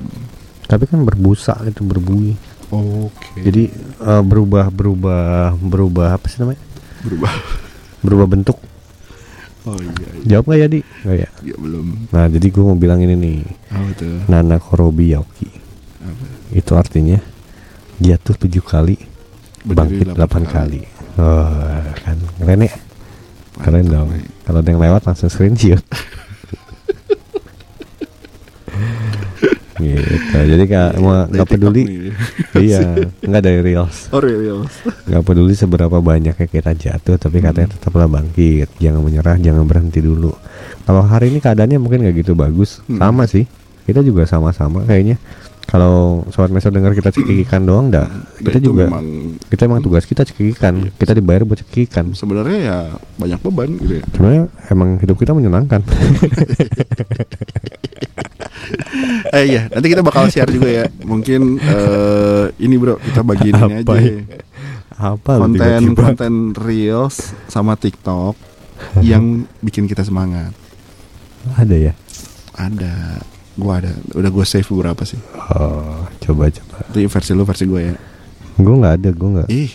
[0.65, 2.35] Tapi kan berbusa itu berbuih.
[2.73, 3.69] Oke Jadi
[4.01, 6.61] eh, berubah berubah berubah apa sih namanya?
[7.05, 7.31] Berubah
[8.05, 8.57] Berubah bentuk.
[9.65, 10.37] Oh iya, iya.
[10.37, 10.79] Jawab nggak ya di?
[10.81, 11.29] Nggak ya.
[11.41, 13.39] Ya, belum Nah jadi gue mau bilang ini nih.
[13.73, 15.49] Apa tuh Nana Korobi Yaoki.
[16.05, 16.25] Apa?
[16.53, 17.17] Itu artinya
[17.97, 18.93] jatuh tujuh kali,
[19.65, 20.81] Berdiri bangkit delapan kali.
[21.15, 21.47] Oh,
[22.03, 22.73] kan keren ya?
[23.63, 24.09] Keren dong.
[24.43, 25.79] Kalau ada yang lewat langsung screenshot.
[29.79, 30.35] gitu.
[30.35, 31.83] Jadi kak mau Dari nggak peduli.
[32.65, 32.79] iya,
[33.23, 34.09] nggak dari reels.
[34.11, 34.65] Oh real
[35.07, 38.71] Nggak peduli seberapa banyaknya kita jatuh, tapi katanya tetaplah bangkit.
[38.79, 40.31] Jangan menyerah, jangan berhenti dulu.
[40.85, 42.81] Kalau hari ini keadaannya mungkin nggak gitu bagus.
[42.87, 42.99] Hmm.
[43.01, 43.45] Sama sih.
[43.85, 45.21] Kita juga sama-sama kayaknya.
[45.65, 48.05] Kalau sobat meso dengar kita cekikikan doang, dah.
[48.37, 48.85] Kita juga.
[48.85, 50.93] memang Kita emang tugas kita cekikikan.
[50.93, 52.13] Kita dibayar buat cekikikan.
[52.13, 52.77] sebenarnya ya
[53.17, 54.03] banyak beban gitu ya.
[54.13, 55.81] Sebenarnya emang hidup kita menyenangkan.
[59.35, 60.85] eh iya, nanti kita bakal share juga ya.
[61.01, 64.05] Mungkin eh, ini bro, kita bagiin ini Apa aja.
[64.05, 64.21] ya?
[64.95, 65.99] Apa Konten tiba-tiba?
[66.07, 67.15] konten reels
[67.47, 68.37] sama TikTok
[69.03, 70.55] yang bikin kita semangat.
[71.51, 71.93] Ada ya?
[72.55, 73.19] Ada,
[73.55, 75.19] gua ada, udah gue save beberapa sih.
[75.51, 76.75] Oh, coba coba.
[76.89, 77.93] Itu versi lu, versi gue ya.
[78.55, 79.47] Gue nggak ada, gue nggak.
[79.47, 79.71] Ih,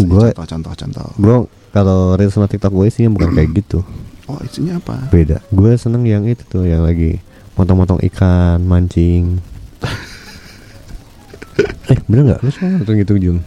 [0.00, 1.06] Gua- contoh, contoh, contoh.
[1.14, 1.34] Gue
[1.70, 3.78] kalau reels sama TikTok gue isinya bukan kayak gitu.
[4.26, 5.08] Oh, isinya apa?
[5.08, 5.40] Beda.
[5.48, 7.18] Gue seneng yang itu tuh, yang lagi
[7.54, 9.38] motong-motong ikan, mancing.
[11.90, 12.40] eh, bener nggak?
[12.40, 13.38] Lu suka nonton gitu Jun?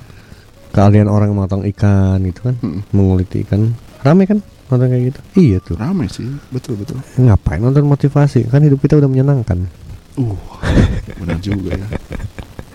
[0.74, 2.80] Keahlian orang motong ikan gitu kan, Mm.
[2.92, 3.72] menguliti ikan.
[4.02, 4.40] Rame kan
[4.74, 5.20] nonton kayak gitu?
[5.36, 5.76] Iya tuh.
[5.78, 6.98] Ramai sih, betul betul.
[7.16, 8.50] Ngapain nonton motivasi?
[8.50, 9.70] Kan hidup kita udah menyenangkan.
[10.14, 10.34] Uh,
[11.18, 11.88] benar juga ya.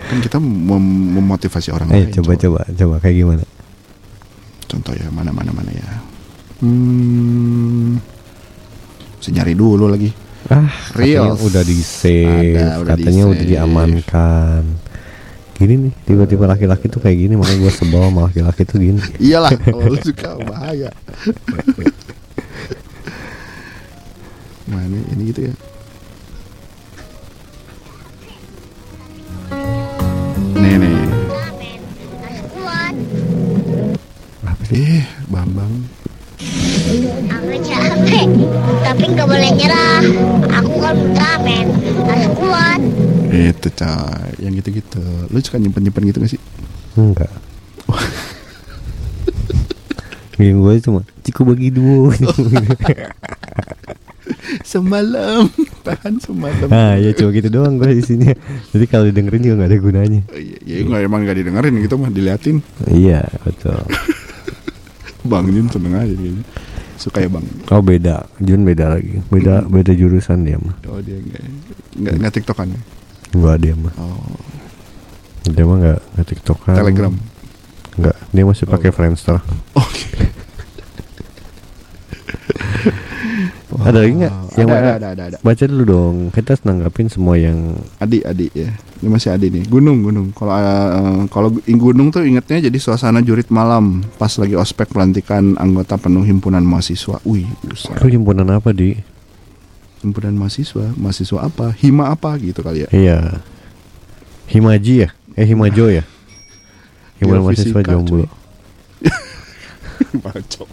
[0.07, 2.15] Kan kita mem- memotivasi orang Eh, lain.
[2.15, 3.43] coba coba coba kayak gimana?
[4.65, 5.87] Contoh ya, mana mana mana ya.
[6.59, 7.95] Hmm,
[9.15, 10.11] bisa nyari dulu lagi.
[10.47, 14.63] Ah, katanya udah di save, udah katanya udah diamankan.
[15.59, 19.03] Gini nih, tiba-tiba laki-laki tuh kayak gini, makanya gue sebel sama laki-laki tuh gini.
[19.27, 20.87] Iyalah, kalau lu suka bahaya.
[24.71, 25.53] Mana ini gitu ya?
[30.55, 30.95] Nih nih.
[32.55, 32.95] kuat
[34.47, 34.79] Apa sih?
[34.79, 35.75] Eh, Bambang.
[37.27, 38.31] aku capek
[38.87, 40.01] tapi nggak boleh nyerah
[40.55, 41.67] aku kan Ultraman
[42.07, 42.81] harus kuat
[43.39, 45.03] Itu coy, yang gitu-gitu.
[45.31, 46.41] Lu suka nyimpen-nyimpen gitu gak sih?
[46.99, 47.31] Enggak.
[50.39, 52.15] Yang gue cuma Ciku bagi dua
[54.63, 55.51] Semalam,
[55.83, 56.69] tahan semalam.
[56.71, 58.31] Ah ya cuma gitu doang gue isinya
[58.71, 61.95] Jadi kalau didengerin juga gak ada gunanya Oh, Iya, iya nggak emang nggak didengerin gitu
[61.99, 62.57] mah diliatin.
[62.87, 63.77] Iya betul
[65.27, 66.43] Bang Jun seneng aja kayaknya.
[66.95, 67.45] Suka ya bang.
[67.71, 71.43] Oh beda Jun beda lagi Beda beda jurusan dia mah Oh dia nggak
[71.99, 72.79] nggak nggak tiktokan ya.
[73.35, 74.37] Enggak dia mah Oh
[75.49, 77.13] Dia mah gak, gak tiktokan telegram.
[77.97, 78.95] Enggak Dia masih pakai Oh.
[78.95, 79.37] Friendster
[79.77, 80.07] Oke.
[83.79, 84.33] Ada lagi nggak?
[84.59, 84.81] Yang ada, mana?
[84.81, 85.37] ada, ada, ada, ada.
[85.39, 88.69] Baca dulu dong Kita nanggapin semua yang Adik, adik ya.
[88.99, 89.63] Ini masih adik nih.
[89.71, 90.35] Gunung, gunung.
[90.35, 95.95] Kalau eh, kalau gunung tuh ingetnya jadi suasana jurit malam pas lagi ospek pelantikan anggota
[95.95, 97.23] penuh himpunan mahasiswa.
[97.23, 97.47] Wih,
[98.11, 98.99] himpunan apa di?
[100.01, 101.71] Himpunan mahasiswa, mahasiswa apa?
[101.75, 102.89] Hima apa gitu kali ya?
[102.89, 103.17] Iya
[104.49, 105.09] Himaji ya?
[105.37, 106.03] Eh Himajo ya?
[107.19, 108.25] Himpunan mahasiswa jomblo cuy.
[110.23, 110.69] Bacok.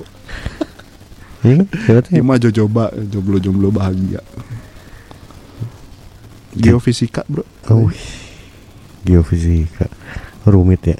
[1.47, 1.63] Iya
[2.03, 2.05] kan?
[2.11, 4.23] Hima jojoba, jomblo-jomblo bahagia.
[6.57, 7.45] Geofisika, Bro.
[7.69, 8.27] Oh, wih.
[9.07, 9.87] geofisika
[10.47, 10.99] rumit ya.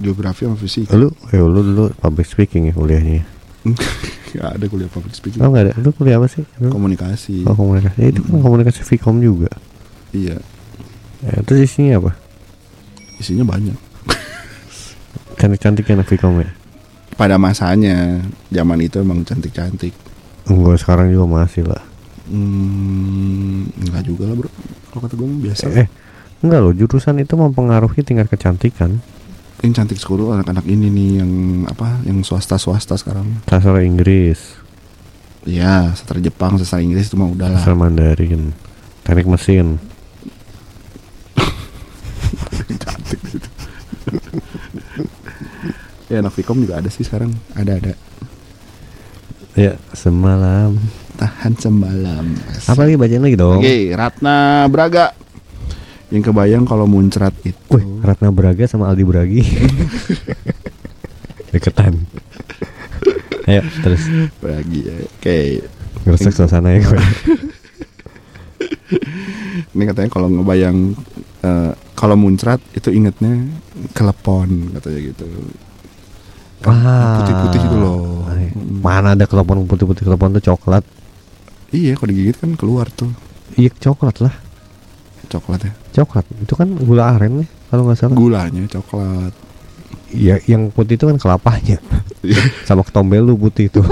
[0.00, 0.96] Geografi sama fisika.
[0.96, 3.24] Lu, eh, lu dulu public speaking ya kuliahnya.
[4.36, 5.40] Gak ada kuliah public speaking.
[5.42, 5.72] Oh nggak ada.
[5.80, 6.44] Lu kuliah apa sih?
[6.62, 6.70] Lu?
[6.70, 7.42] Komunikasi.
[7.48, 7.96] Oh komunikasi.
[7.98, 9.50] Ya, itu kan komunikasi Vkom juga.
[10.10, 10.38] Iya,
[11.20, 12.12] Ya, terus isinya apa?
[13.20, 13.76] isinya banyak.
[15.36, 16.50] Cantik-cantik anak Vkom ya.
[17.16, 19.92] Pada masanya, zaman itu emang cantik-cantik.
[20.48, 21.82] Enggak sekarang juga masih lah.
[22.30, 24.50] Hmm, enggak juga lah, Bro.
[24.88, 25.62] Kalau kata gue biasa.
[25.76, 25.88] Eh,
[26.40, 26.72] enggak loh.
[26.72, 29.04] Jurusan itu mempengaruhi tingkat kecantikan.
[29.60, 31.32] Yang cantik sekolah anak-anak ini nih yang
[31.68, 32.00] apa?
[32.08, 33.44] Yang swasta-swasta sekarang.
[33.44, 34.56] Sastra Inggris,
[35.44, 37.60] Iya, sastra Jepang, sastra Inggris itu mah udahlah.
[37.60, 38.52] sastra Mandarin,
[39.04, 39.76] teknik mesin.
[42.80, 43.48] Cantik gitu.
[46.08, 47.32] ya anak Vkom juga ada sih sekarang.
[47.52, 47.92] Ada ada.
[49.56, 50.80] Ya semalam.
[51.20, 52.24] Tahan semalam.
[52.64, 52.96] Apa lagi?
[52.96, 53.60] Bacain lagi dong.
[53.60, 55.12] Oke Ratna Braga
[56.10, 57.54] yang kebayang kalau muncrat itu.
[57.70, 59.42] Wih, Ratna Braga sama Aldi Bragi.
[61.54, 61.94] Deketan.
[63.46, 64.02] Ayo terus.
[64.38, 64.94] Bragi ya.
[65.06, 65.38] Oke.
[66.00, 66.96] Ngerusak suasana ya gue
[69.70, 70.96] ini katanya kalau ngebayang
[71.44, 73.46] eh, kalau muncrat itu ingetnya
[73.92, 75.26] kelepon katanya gitu.
[76.64, 77.20] Ah.
[77.22, 78.24] putih-putih itu loh.
[78.28, 78.82] Ay, Mm.
[78.82, 80.84] mana ada kelepon putih-putih kelepon tuh coklat.
[81.70, 83.12] Iya kalau digigit kan keluar tuh.
[83.54, 84.34] Iya coklat lah.
[85.30, 86.24] Coklat ya coklat.
[86.42, 88.16] Itu kan gula aren nih kalau nggak salah.
[88.16, 89.32] Gulanya coklat.
[90.10, 91.78] Iya, yang putih itu kan kelapanya.
[92.22, 92.42] Iya.
[92.68, 93.80] sama ketombel lu putih itu.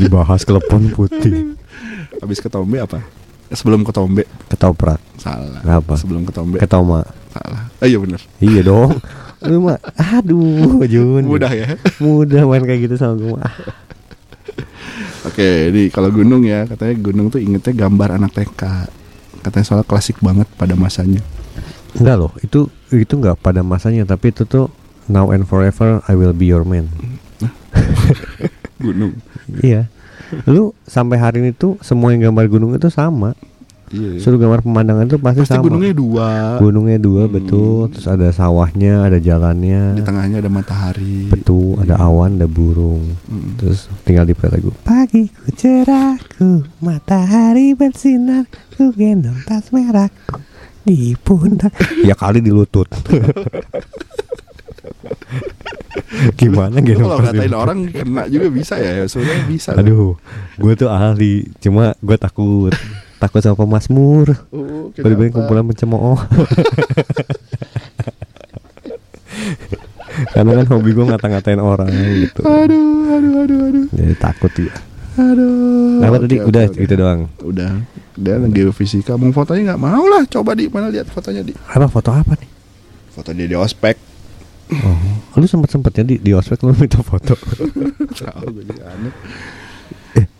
[0.00, 1.56] Dibahas kelepon putih.
[2.22, 3.00] Habis ketombe apa?
[3.52, 4.28] Sebelum ketombe.
[4.52, 5.00] Ketoprak.
[5.16, 5.64] Salah.
[5.64, 5.96] Apa?
[5.96, 6.60] sebelum ketombe.
[6.60, 7.04] Ketoma.
[7.32, 7.72] Salah.
[7.80, 8.20] Oh, iya bener.
[8.40, 9.00] Iya dong.
[9.44, 11.24] Lu mah aduh Jun.
[11.24, 11.76] Mudah ya?
[12.00, 13.56] Mudah main kayak gitu sama gue ah,
[15.26, 18.62] oke ini kalau gunung ya katanya gunung tuh ingetnya gambar anak TK
[19.40, 21.20] katanya soalnya klasik banget pada masanya.
[21.96, 24.70] Enggak loh itu itu enggak pada masanya tapi itu tuh
[25.10, 26.88] now and forever I will be your man.
[28.82, 29.18] Gunung.
[29.60, 29.90] Iya.
[30.46, 33.34] Lu sampai hari ini tuh semua yang gambar gunung itu sama
[33.90, 35.66] iya suruh gambar pemandangan itu pasti, pasti sama.
[35.66, 36.28] gunungnya dua.
[36.62, 37.34] Gunungnya dua Hmm.
[37.34, 37.90] betul.
[37.90, 39.98] Terus ada sawahnya ada jalannya.
[39.98, 41.26] Di tengahnya ada matahari.
[41.26, 43.18] Betul ada awan ada burung.
[43.26, 43.58] Mm.
[43.58, 50.38] terus tinggal di lagu pagiku cerahku matahari bersinar ku gendong tas merahku
[50.86, 51.74] di pundak.
[52.08, 52.88] Ya kali di lutut.
[56.40, 59.70] Gimana Itu gendong kalau ngatain orang kena juga bisa ya sebenarnya bisa.
[59.78, 60.16] Aduh
[60.58, 61.46] gue tuh ahli.
[61.60, 62.72] Cuma gue takut
[63.20, 64.32] takut sama pemasmur
[64.96, 65.36] Balik-balik kenapa?
[65.36, 66.18] kumpulan pencemooh.
[70.30, 71.88] Karena kan hobi gue ngata-ngatain orang
[72.18, 72.40] gitu.
[72.42, 73.84] Aduh aduh aduh aduh.
[73.92, 74.74] Jadi takut ya
[75.16, 76.00] aduh.
[76.00, 76.36] Apa tadi?
[76.38, 76.76] oke, Udah oke.
[76.78, 77.20] gitu doang.
[77.40, 77.72] Udah.
[78.14, 80.24] Dan geofisika mau fotonya nggak mau lah.
[80.24, 80.68] Coba di.
[80.68, 81.52] Mana lihat fotonya di?
[81.56, 82.48] Apa foto apa nih?
[83.10, 83.96] foto dia di ospek.
[84.70, 84.96] Oh,
[85.34, 87.34] lu sempet-sempetnya di, di ospek lu minta foto.
[88.18, 89.59] Tahu gue aneh Eh,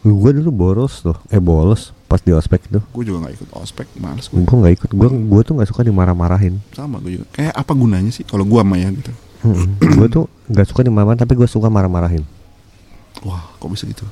[0.00, 1.16] gue dulu boros tuh.
[1.28, 1.92] Eh bolos.
[2.10, 2.82] Pas di ospek tuh.
[2.90, 5.86] Gue juga nggak ikut ospek males Gue gue gak ikut, gue gue tuh gak suka
[5.86, 6.58] dimarah-marahin.
[6.74, 7.26] Sama gue juga.
[7.30, 9.12] Kayak apa gunanya sih kalau gue mah ya gitu?
[9.96, 12.20] Gue tuh gak suka dimarah-marahin tapi gue suka marah-marahin.
[13.24, 14.04] Wah kok bisa gitu?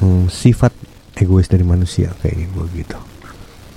[0.00, 0.72] Hmm, Sifat
[1.18, 2.96] egois dari manusia kayaknya gue gitu.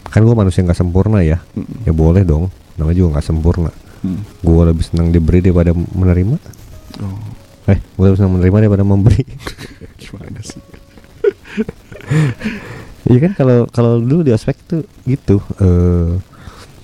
[0.07, 1.43] Kan gue manusia gak sempurna ya.
[1.57, 1.83] Mm-mm.
[1.83, 2.47] Ya boleh dong.
[2.79, 3.75] Namanya juga gak sempurna.
[4.05, 4.23] Hmm.
[4.39, 6.37] Gue lebih senang diberi daripada menerima.
[7.03, 7.19] Oh.
[7.67, 9.25] Eh, gue lebih senang menerima daripada memberi.
[9.99, 10.72] Gimana sih
[13.03, 16.15] Iya kan kalau kalau dulu di ospek tuh gitu eh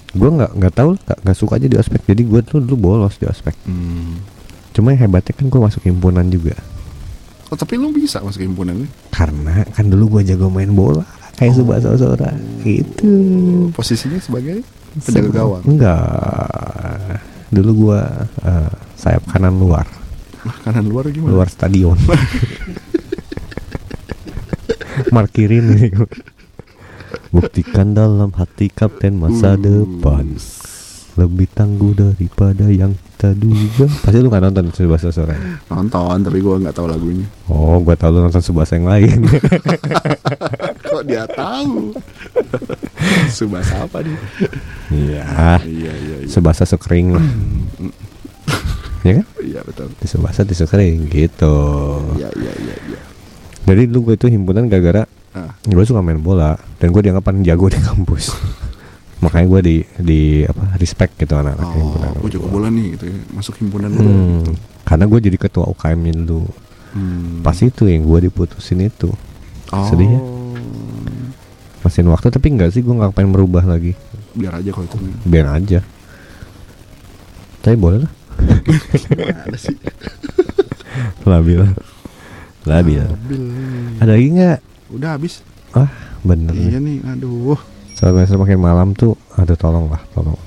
[0.10, 2.04] gue nggak nggak tahu nggak suka aja di ospek.
[2.04, 3.56] Jadi gue tuh dulu bolos di ospek.
[3.64, 4.20] Hmm.
[4.70, 6.54] cuma yang hebatnya kan gue masuk himpunan juga.
[7.50, 11.08] Oh tapi lu bisa masuk himpunan ini karena kan dulu gue jago main bola
[11.40, 11.64] kayak Oh.
[11.64, 12.32] Subasa Sora
[12.62, 13.10] gitu.
[13.74, 14.62] Posisinya sebagai
[15.02, 15.64] penjaga gawang?
[15.66, 16.04] Enggak
[17.50, 18.02] dulu gue
[18.46, 19.88] eh, sayap kanan luar.
[20.46, 21.32] Wah, kanan luar gimana?
[21.34, 21.98] Luar stadion
[25.10, 25.66] markirin.
[25.72, 25.88] Ini
[27.30, 29.62] buktikan dalam hati kapten masa Uh.
[29.62, 30.38] depan.
[31.18, 33.92] Lebih tangguh daripada yang kita duga.
[33.92, 35.36] Pasti lu gak nonton Subasa Sora
[35.68, 37.28] nonton tapi gue nggak tahu lagunya.
[37.52, 39.28] Oh gua tahu lu nonton Subasa yang lain.
[40.90, 41.92] Kok dia tahu?
[43.28, 44.16] Subasa apa dia?
[44.96, 45.60] Iya.
[45.60, 46.56] Iya iya iya.
[46.64, 47.26] Sekering lah.
[49.04, 49.26] Ya kan?
[49.44, 49.92] Iya betul.
[50.00, 51.56] Di Subasa di sekering gitu.
[52.16, 53.00] Iya iya iya iya
[53.70, 55.04] jadi dulu gue itu himpunan gara-gara
[55.38, 55.54] ah.
[55.62, 58.34] gue suka main bola dan gue dianggap paling jago di kampus.
[59.20, 62.10] Makanya gue di di apa respect gitu anak-anak oh himpunan.
[62.24, 62.54] gue juga gua.
[62.56, 64.52] bola nih gitu ya masuk himpunan bola Hmm, gitu.
[64.88, 66.50] Karena gue jadi ketua UKM nya dulu.
[66.90, 67.46] Hmm.
[67.46, 69.14] pas itu yang gue diputusin itu.
[69.70, 70.22] Oh, sedih ya?
[71.86, 73.94] masihin waktu tapi enggak sih gue nggak pengen merubah lagi.
[74.34, 74.98] Biar aja kalau itu
[75.30, 75.80] biar aja.
[77.62, 78.12] Tapi boleh lah.
[79.60, 79.76] Sih
[82.70, 83.02] labil.
[83.02, 83.46] Labil Bil.
[83.98, 84.60] ada lagi nggak?
[84.94, 85.42] Udah habis.
[85.74, 85.90] Ah
[86.22, 87.02] bener iya nih.
[87.02, 87.60] nih aduh.
[87.98, 90.38] Saat semester makin malam tuh ada tolong lah tolong.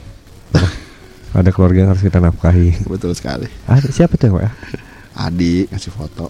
[1.32, 2.85] Ada keluarga yang harus kita nafkahi.
[2.85, 3.49] Betul sekali.
[3.65, 4.53] Ada siapa tuh ya
[5.16, 6.27] adik ngasih foto.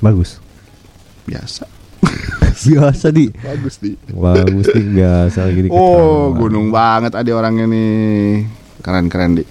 [0.00, 0.40] Bagus.
[1.28, 1.68] Biasa.
[2.70, 3.30] Biasa di.
[3.30, 3.92] Bagus di.
[4.10, 8.48] Bagus nih biasa lagi di oh gunung banget ada orangnya nih.
[8.80, 9.44] Keren keren di.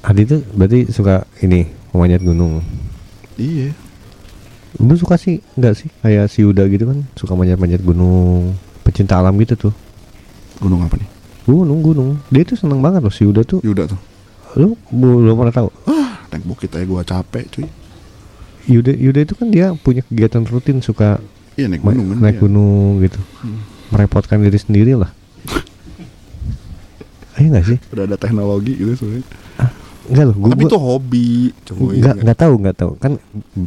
[0.00, 2.64] Adi tuh berarti suka ini pemanjat gunung
[3.40, 3.72] iya
[4.78, 9.34] Lu suka sih enggak sih kayak si Uda gitu kan suka manjat-manjat gunung pecinta alam
[9.36, 9.74] gitu tuh
[10.56, 11.08] Gunung apa nih?
[11.42, 13.98] gunung gunung dia tuh seneng banget loh si Uda tuh Yuda tuh.
[14.54, 17.66] lu belum pernah tahu Ah, naik bukit aja gua capek cuy.
[18.68, 21.18] Yuda Yuda itu kan dia punya kegiatan rutin suka
[21.56, 22.16] Iya naik ma- gunung kan.
[22.20, 22.40] naik iya.
[22.40, 23.20] gunung gitu
[23.88, 25.10] merepotkan diri sendiri lah
[27.34, 29.26] Ayo nggak sih Udah ada teknologi gitu sebenarnya.
[30.10, 31.28] Enggak loh gua, Tapi gua- itu hobi,
[31.62, 31.96] cuy.
[31.96, 33.12] nggak nggak tahu nggak tahu kan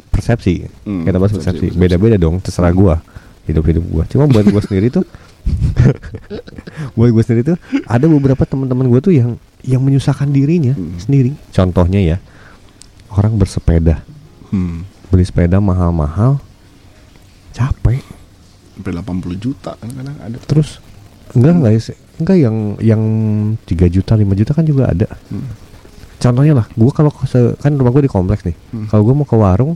[0.10, 3.00] persepsi Hmm, kita bahas persepsi, beda-beda dong terserah gua
[3.44, 5.08] hidup hidup gua cuma buat gua sendiri tuh
[6.96, 10.96] buat gua sendiri tuh ada beberapa teman-teman gua tuh yang yang menyusahkan dirinya Hmm.
[10.98, 12.18] sendiri contohnya ya
[13.10, 14.04] orang bersepeda
[14.48, 14.84] Hmm.
[15.08, 16.44] beli sepeda mahal-mahal
[17.52, 18.04] capek
[18.74, 20.38] Sampai 80 juta kadang-kadang ada.
[20.44, 20.82] terus
[21.32, 21.74] enggak enggak
[22.16, 23.02] enggak yang yang
[23.64, 25.46] 3 juta 5 juta kan juga ada Hmm.
[26.24, 27.12] Contohnya lah gua kalau
[27.54, 28.88] kan rumah gua di kompleks nih Hmm.
[28.88, 29.76] kalau gua mau ke warung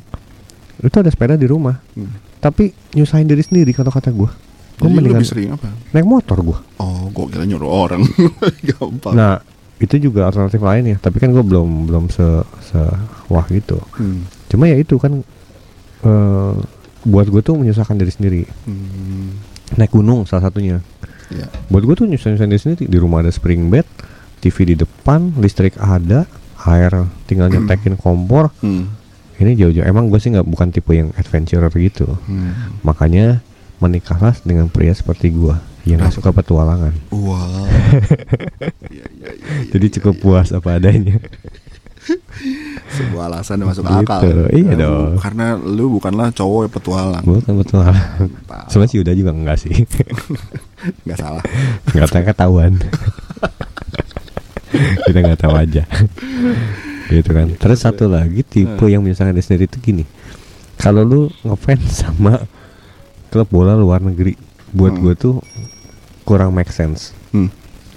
[0.79, 2.15] itu ada sepeda di rumah Hmm.
[2.39, 4.31] tapi nyusahin diri sendiri kata gua gua
[4.77, 5.67] Jadi lu mendingan lebih sering apa?
[5.91, 8.01] naik motor gua Oh, gua kira nyuruh orang.
[8.69, 9.11] Gampang.
[9.11, 9.41] nah
[9.77, 12.23] itu juga alternatif lain ya tapi kan gua belum belum se
[12.63, 12.79] se
[13.27, 14.23] wah gitu Hmm.
[14.47, 15.21] cuma ya itu kan
[15.99, 16.53] eh
[17.03, 19.35] buat gue tuh menyusahkan diri sendiri Hmm.
[19.73, 20.79] naik gunung salah satunya
[21.27, 21.47] Ya.
[21.67, 23.83] buat gue tuh nyusahin diri sendiri di rumah ada spring bed
[24.39, 26.25] TV di depan listrik ada
[26.63, 26.91] air
[27.23, 28.89] tinggal nyetekin kompor Hmm.
[29.35, 32.77] ini jauh-jauh emang gue sih nggak bukan tipe yang adventurer gitu Hmm.
[32.81, 33.41] makanya
[33.77, 35.53] menikahlah dengan pria seperti gue
[35.85, 37.69] yang nggak suka petualangan Wow.
[38.87, 40.21] Iya, iya, iya, jadi iya, cukup iya.
[40.21, 41.17] puas apa adanya
[42.89, 44.21] Sebuah alasan yang masuk Gitu, akal.
[44.49, 45.11] iya Karena dong.
[45.19, 47.19] Karena lu bukanlah cowok yang petualang.
[47.21, 48.65] bukan petualangan Tahu.
[48.67, 49.75] sebenarnya sih udah juga enggak sih
[51.03, 51.43] Nggak salah.
[51.89, 52.73] nggak tahu ketahuan
[55.05, 55.83] kita nggak tahu aja
[57.09, 60.03] gitu kan terus satu lagi tipe yang menyusahkan diri sendiri itu gini
[60.75, 62.43] kalau lu ngefans sama
[63.27, 64.35] klub bola luar negeri
[64.69, 65.01] buat Hmm.
[65.01, 65.35] gue tuh
[66.23, 67.47] kurang make sense Hmm.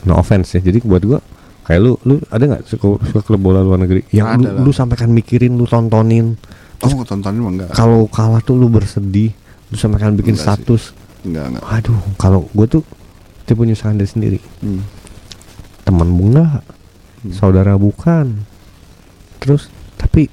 [0.03, 1.19] no offense ya jadi buat gue
[1.63, 4.59] kayak lu lu ada nggak suka, suka klub bola luar negeri yang lu, lah.
[4.61, 6.35] lu sampai kan mikirin lu tontonin
[6.81, 7.71] Oh, tontonin mah enggak.
[7.73, 9.31] kalau kalah tuh lu bersedih
[9.69, 10.65] lu sampai kan bikin Enggak sih.
[10.65, 10.83] status
[11.23, 11.63] Enggak, enggak.
[11.69, 12.83] aduh kalau gue tuh
[13.45, 14.81] tipe menyusahkan diri sendiri Hmm.
[15.91, 16.62] Teman bunga
[17.21, 17.35] Hmm.
[17.35, 18.33] saudara bukan
[19.37, 20.33] terus tapi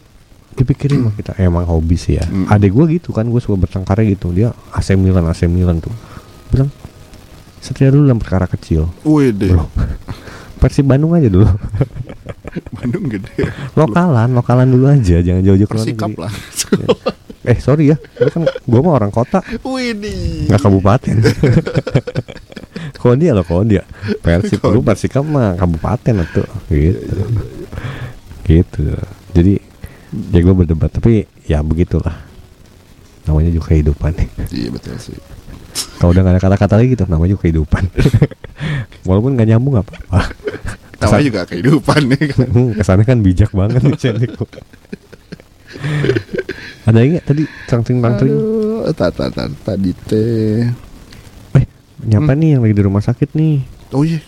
[0.53, 2.47] dipikirin mah kita emang hobi sih ya Hmm.
[2.47, 5.91] adek gue gitu kan gue suka bertengkar gitu dia AC Milan AC Milan tuh
[6.47, 6.71] bilang
[7.59, 9.51] setia dulu dalam perkara kecil Wih deh.
[10.57, 11.43] Persib Bandung aja dulu
[12.79, 13.51] Bandung gede.
[13.73, 16.15] lokalan lokalan dulu aja jangan jauh-jauh ke luar negeri.
[16.17, 16.33] lah.
[17.47, 17.97] Eh sorry ya.
[18.19, 19.39] Gue kan gue mah orang kota.
[19.63, 20.51] Nih.
[20.51, 21.15] nggak kabupaten.
[23.01, 23.83] Kondia loh Kondia
[24.21, 26.47] Persib lu Persikap mah kabupaten tuh.
[26.67, 27.23] Gitu.
[28.43, 28.85] Gitu.
[29.31, 29.53] Jadi
[30.35, 32.15] ya gue berdebat tapi ya begitulah.
[33.27, 34.11] Namanya juga kehidupan.
[34.51, 35.15] Iya betul sih.
[36.01, 37.83] kalau udah gak ada kata-kata lagi gitu namanya juga kehidupan.
[39.07, 40.33] Walaupun gak nyambung apa apa
[40.97, 42.21] Namanya juga kehidupan nih.
[42.33, 42.49] Kan.
[42.81, 44.29] kesannya kan bijak banget nih.
[46.87, 47.43] ada nggak tadi?
[47.65, 50.63] Tangtring tangtring Aduh, ta- ta- ta- tadi teh.
[51.53, 51.65] eh
[52.03, 53.55] nyapa nih yang lagi di rumah sakit nih.
[53.91, 54.19] Oh iya,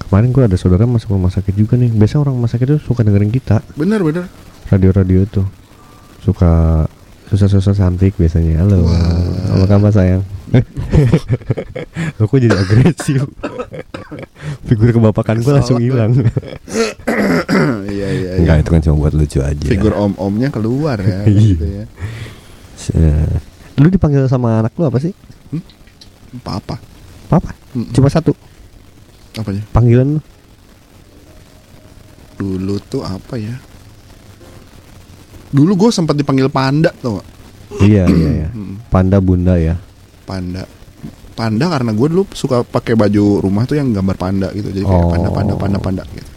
[0.00, 1.90] kemarin gue ada saudara masuk rumah sakit juga nih.
[1.90, 3.62] Biasa orang rumah sakit itu suka dengerin kita.
[3.74, 4.26] Benar benar.
[4.66, 5.46] radio-radio tuh
[6.22, 6.86] suka
[7.26, 8.62] susah-susah cantik biasanya.
[8.62, 8.86] Halo.
[9.50, 10.22] Apa kabar sayang
[12.18, 13.22] lo kok jadi agresif
[14.66, 16.10] figur kebapakan gue langsung hilang
[17.90, 18.30] Iya iya.
[18.40, 18.62] enggak iya.
[18.62, 21.22] itu kan cuma buat lucu aja Figur om-omnya keluar ya.
[21.28, 21.38] Iya.
[21.54, 21.84] gitu ya.
[23.78, 25.12] Lu dipanggil sama anak lu apa sih
[26.40, 26.78] Apa-apa.
[27.28, 27.90] papa Mm-mm.
[27.94, 28.34] cuma satu
[29.38, 29.62] Apanya?
[29.70, 30.20] panggilan lu
[32.40, 33.52] Dulu tuh apa ya?
[35.52, 37.20] Dulu gue sempat dipanggil panda tuh.
[37.78, 38.48] iya iya iya
[38.90, 39.78] panda bunda ya
[40.30, 40.62] Panda.
[41.32, 44.70] Panda karena gue dulu suka pakai baju rumah tuh yang gambar panda gitu.
[44.70, 45.10] Jadi kayak Oh.
[45.10, 46.30] panda panda panda panda gitu.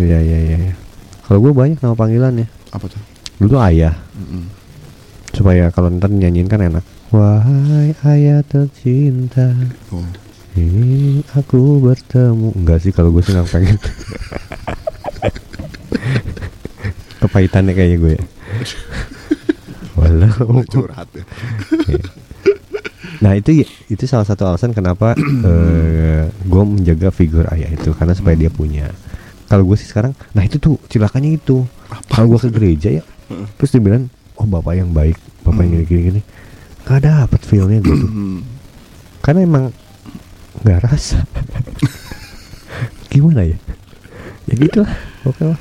[0.00, 0.74] iya iya iya iya.
[1.22, 2.96] kalau gue banyak nama panggilannya Apa tuh?
[3.36, 4.48] dulu ayah Mm-mm.
[5.30, 6.80] supaya kalau ntar nyanyiin kan enak
[7.10, 9.52] wahai ayah tercinta
[9.88, 10.00] Oh.
[10.54, 13.76] ingin aku bertemu enggak sih kalau gue sih nggak pengen
[17.20, 18.24] kepahitannya kayaknya gue ya.
[19.98, 21.24] walau Curhat ya.
[23.22, 25.14] Nah itu itu salah satu alasan kenapa
[25.48, 28.90] eh, gue menjaga figur ayah itu karena supaya dia punya.
[29.46, 31.62] Kalau gue sih sekarang nah itu tuh cilakannya itu.
[32.10, 33.04] Kalau gue ke gereja ya
[33.56, 35.16] terus dibilang oh bapak yang baik
[35.46, 36.20] bapak yang gini gini gini.
[36.82, 38.10] Gak dapet feelnya gue tuh
[39.22, 39.64] karena emang
[40.66, 41.22] nggak rasa.
[43.12, 43.56] Gimana ya?
[44.50, 45.60] Ya gitu lah oke lah.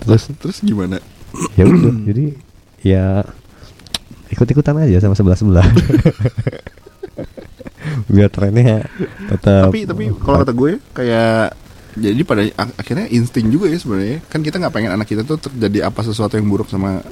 [0.00, 1.02] Terus terus gimana?
[1.54, 2.26] ya udah jadi
[2.82, 3.04] ya
[4.30, 5.66] ikut-ikutan aja sama sebelah sebelah
[8.10, 8.86] biar trennya
[9.30, 11.54] tetap tapi tapi kalau kata gue kayak
[11.90, 14.22] jadi pada ak- akhirnya insting juga ya sebenarnya.
[14.30, 17.02] Kan kita nggak pengen anak kita tuh terjadi apa sesuatu yang buruk sama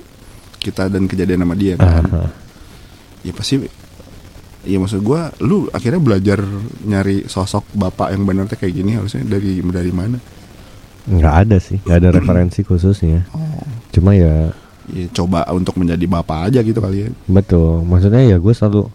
[0.62, 2.07] kita dan kejadian sama dia kan?
[2.07, 2.31] Ah,
[3.27, 3.59] ya pasti
[4.62, 6.39] ya maksud gue lu akhirnya belajar
[6.86, 10.23] nyari sosok bapak yang benar tuh kayak gini harusnya dari dari mana?
[11.11, 13.27] Nggak ada sih nggak ada referensi khususnya.
[13.35, 13.59] Oh.
[13.90, 14.55] Cuma ya
[14.93, 17.09] ya coba untuk menjadi bapak aja gitu kali ya.
[17.27, 17.85] Betul.
[17.85, 18.89] Maksudnya ya gue selalu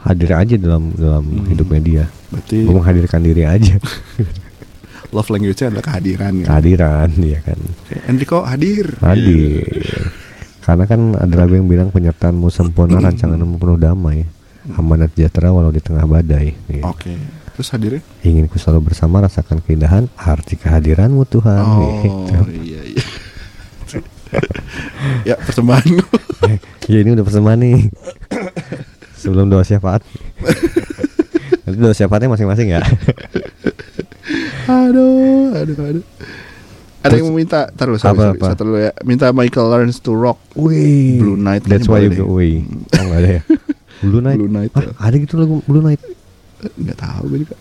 [0.00, 2.04] hadir aja dalam dalam hidupnya dia.
[2.28, 3.74] Berarti gue menghadirkan diri aja.
[5.14, 7.58] Love language-nya adalah kehadiran kan kehadiran ya kan.
[8.10, 8.98] Enrico hadir?
[8.98, 10.10] Hadir.
[10.58, 14.26] Karena kan ada lagu yang bilang penyertaanmu sempurna rancanganmu penuh damai.
[14.74, 16.56] Amanat sejahtera walau di tengah badai.
[16.66, 16.82] Gitu.
[16.82, 17.12] oke.
[17.54, 21.62] Terus hadirnya ingin ku selalu bersama rasakan keindahan arti kehadiranmu Tuhan.
[21.62, 22.34] Oh Gitu.
[22.66, 23.04] iya iya
[25.28, 25.84] ya persembahan
[26.88, 27.78] ya ini udah persembahan nih
[29.16, 30.02] sebelum doa syafaat
[31.64, 32.80] nanti doa syafaatnya masing-masing ya
[34.68, 36.04] aduh aduh aduh
[37.04, 38.46] ada yang mau minta taruh sorry, Apa, sorry, apa?
[38.56, 42.12] satu dulu ya minta Michael learns to rock Wih, Blue Night That's kayaknya why you
[42.16, 42.64] go away.
[42.96, 43.42] Oh nggak ada ya.
[44.00, 44.38] Blue Night.
[44.40, 44.92] Blue Night, Hah, ya.
[44.96, 46.00] ada gitu lagu Blue Night.
[46.80, 47.56] Nggak tahu gue juga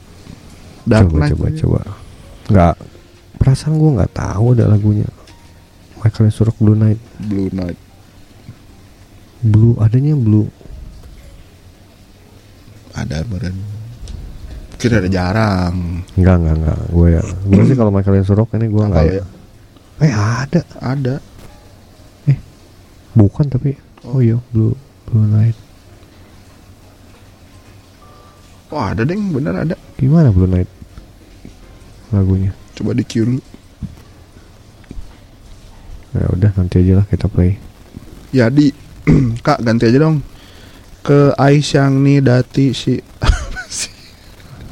[0.87, 1.79] Dark coba Knight coba coba.
[2.47, 2.75] Nggak.
[3.35, 5.07] Perasaan gue nggak tahu ada lagunya.
[6.03, 6.99] Michael Surok Blue Night.
[7.23, 7.79] Blue Night
[9.39, 10.51] Blue adanya Blue.
[12.93, 13.55] ada meren
[14.77, 16.79] kira ada jarang Enggak enggak enggak.
[16.91, 17.23] Gue ya.
[17.23, 19.25] Gue sih kalau Michael Surok ini gue nggak Apa ya.
[20.03, 20.61] Eh ada.
[20.83, 21.15] ada
[23.13, 23.77] Bukan tapi.
[24.03, 24.75] Oh iya Blue
[25.07, 25.55] Blue Night.
[28.73, 30.65] oh ada deng bener ada Gimana Blue Night?
[32.09, 32.49] Lagunya.
[32.73, 33.41] coba di cue dulu
[36.13, 37.57] Ya udah nanti aja lah kita play.
[38.29, 38.69] ya di.
[39.45, 40.21] Kak ganti aja dong.
[41.01, 43.91] Ke Aisyang nih Dati si apa sih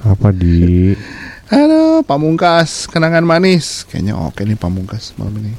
[0.05, 0.93] Apa di?
[1.51, 2.85] Halo Pamungkas.
[2.85, 3.83] Kenangan manis.
[3.89, 5.57] Kayaknya oke nih Pamungkas malam ini.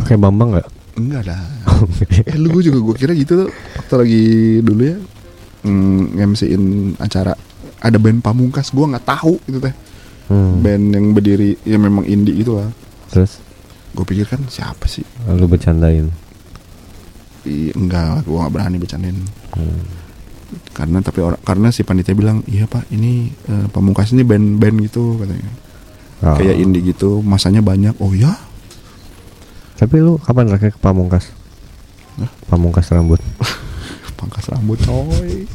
[0.00, 0.68] Pakai Bambang nggak?
[1.00, 1.40] enggak dah
[2.28, 4.24] eh lu gue juga gue kira gitu tuh waktu lagi
[4.64, 4.98] dulu ya.
[5.64, 6.64] Mm, MC-in
[6.96, 7.36] acara.
[7.80, 9.74] Ada band Pamungkas gue nggak tahu itu teh.
[10.30, 10.62] Hmm.
[10.62, 12.70] band yang berdiri ya memang indie gitu lah.
[13.10, 13.42] Terus
[13.90, 16.08] gue pikir kan siapa sih lu bercandain.
[17.42, 19.16] Ih, enggak gue nggak berani bercandain
[19.50, 19.82] Hmm.
[20.70, 25.16] karena tapi orang karena si panitia bilang iya pak ini eh, Pamungkas ini band-band gitu
[25.16, 25.50] katanya
[26.20, 26.36] Oh.
[26.36, 28.36] kayak indie gitu masanya banyak oh ya
[29.74, 31.32] Tapi lu kapan terakhir ke Pamungkas?
[32.14, 32.28] Hah?
[32.46, 33.16] Pamungkas rambut.
[34.20, 35.48] pangkas rambut coy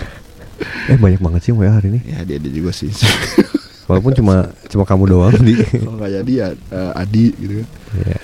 [0.88, 2.00] Eh banyak banget sih WA hari ini.
[2.06, 2.86] ya dia dia juga sih
[3.86, 5.54] Walaupun cuma cuma kamu doang di.
[5.62, 8.18] kalau nggak jadi ya eh, Adi gitu kan Iya.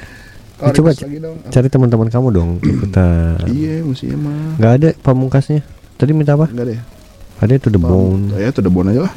[0.62, 1.36] Oh, coba dong.
[1.51, 3.34] Cari teman-teman kamu dong ikutan.
[3.51, 4.55] Iya, mestinya mah.
[4.62, 5.66] Nggak ada Pamungkasnya.
[5.98, 6.47] Tadi minta apa?
[6.47, 6.80] Enggak deh.
[7.43, 8.30] Ada to the bone.
[8.39, 9.14] Ya, to the bone aja lah.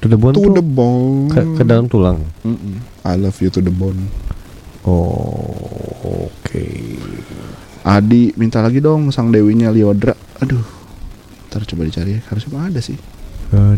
[0.00, 1.28] To the bone To tuh the bone.
[1.28, 2.24] ke, ke dalam tulang.
[2.40, 2.80] Mm-mm.
[3.04, 4.08] I love you to the bone.
[4.88, 6.64] Oh, oke.
[7.84, 10.16] Adi minta lagi dong sang dewinya Liodra.
[10.40, 10.64] Aduh.
[11.52, 12.20] Ntar coba dicari ya.
[12.32, 12.96] Harusnya ada sih.
[13.52, 13.68] Sang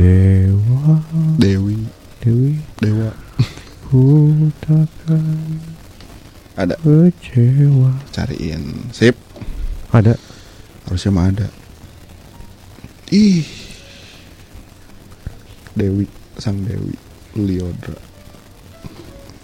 [0.00, 0.96] dewa,
[1.36, 1.84] Dewi,
[2.24, 3.12] dewi, dewa.
[3.84, 4.32] ku
[4.64, 5.60] takkan
[6.56, 6.80] Ada.
[6.80, 7.92] kecewa.
[8.08, 8.88] Cariin.
[8.88, 9.12] Sip.
[9.92, 10.16] Ada.
[10.88, 11.52] Harusnya mah ada.
[13.12, 13.44] Ih.
[15.76, 16.08] Dewi,
[16.40, 16.96] sang Dewi
[17.36, 18.00] Liodra.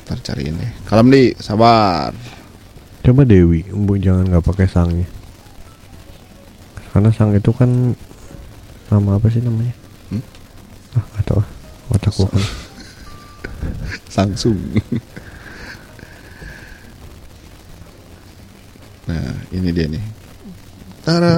[0.08, 0.72] Ntar cariin deh.
[0.88, 2.16] Kalem di, sabar.
[3.04, 3.68] Coba Dewi,
[4.00, 5.21] jangan nggak pakai sangnya.
[6.92, 7.96] Karena sang itu kan
[8.92, 9.72] nama apa sih namanya?
[10.12, 10.20] Hmm?
[10.92, 11.40] Ah, nggak tahu.
[11.40, 11.48] ah.
[11.96, 12.44] Otak gua kan.
[14.14, 14.60] Samsung.
[19.08, 20.04] nah, ini dia nih.
[21.02, 21.34] Tara,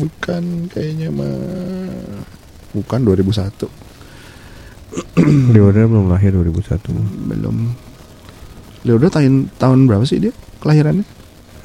[0.00, 1.36] bukan kayaknya mah.
[2.72, 3.68] Bukan 2001.
[5.52, 6.80] Leodra belum lahir 2001.
[7.28, 7.56] Belum.
[8.88, 10.32] Leodra tahun tahun berapa sih dia
[10.64, 11.15] kelahirannya?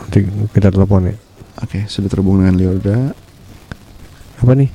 [0.01, 0.19] Nanti
[0.51, 1.15] kita telepon ya.
[1.61, 3.13] Oke, sudah terhubung dengan Leodra.
[4.41, 4.69] Apa nih?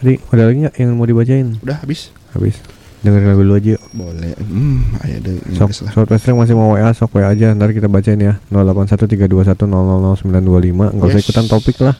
[0.00, 1.54] Tadi ada lagi nggak yang mau dibacain?
[1.62, 2.10] Udah habis?
[2.34, 2.58] Habis.
[3.02, 3.82] Dengerin lagu dulu aja yuk.
[3.94, 4.32] Boleh.
[4.38, 5.34] Hmm, ayo deh.
[5.58, 7.50] Sok, Westring masih mau WA, sok WA aja.
[7.50, 8.38] Ntar kita bacain ya.
[8.54, 10.94] 081321000925.
[10.94, 11.26] Nggak usah Yes.
[11.26, 11.98] ikutan topik lah.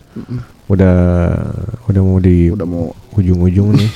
[0.71, 0.95] Udah
[1.91, 3.91] udah mau di Udah mau ujung-ujung nih.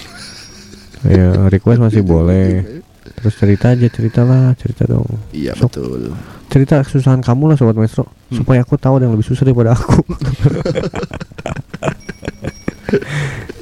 [1.15, 2.83] ya request masih boleh
[3.17, 5.09] terus cerita aja ceritalah cerita dong.
[5.33, 6.13] Iya so, betul.
[6.53, 8.07] Cerita kesusahan kamu lah sobat maestro.
[8.27, 8.43] Hmm.
[8.43, 10.03] supaya aku tahu ada yang lebih susah daripada aku.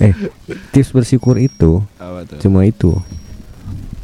[0.05, 0.13] Eh
[0.75, 1.81] tips bersyukur itu
[2.43, 2.93] cuma itu.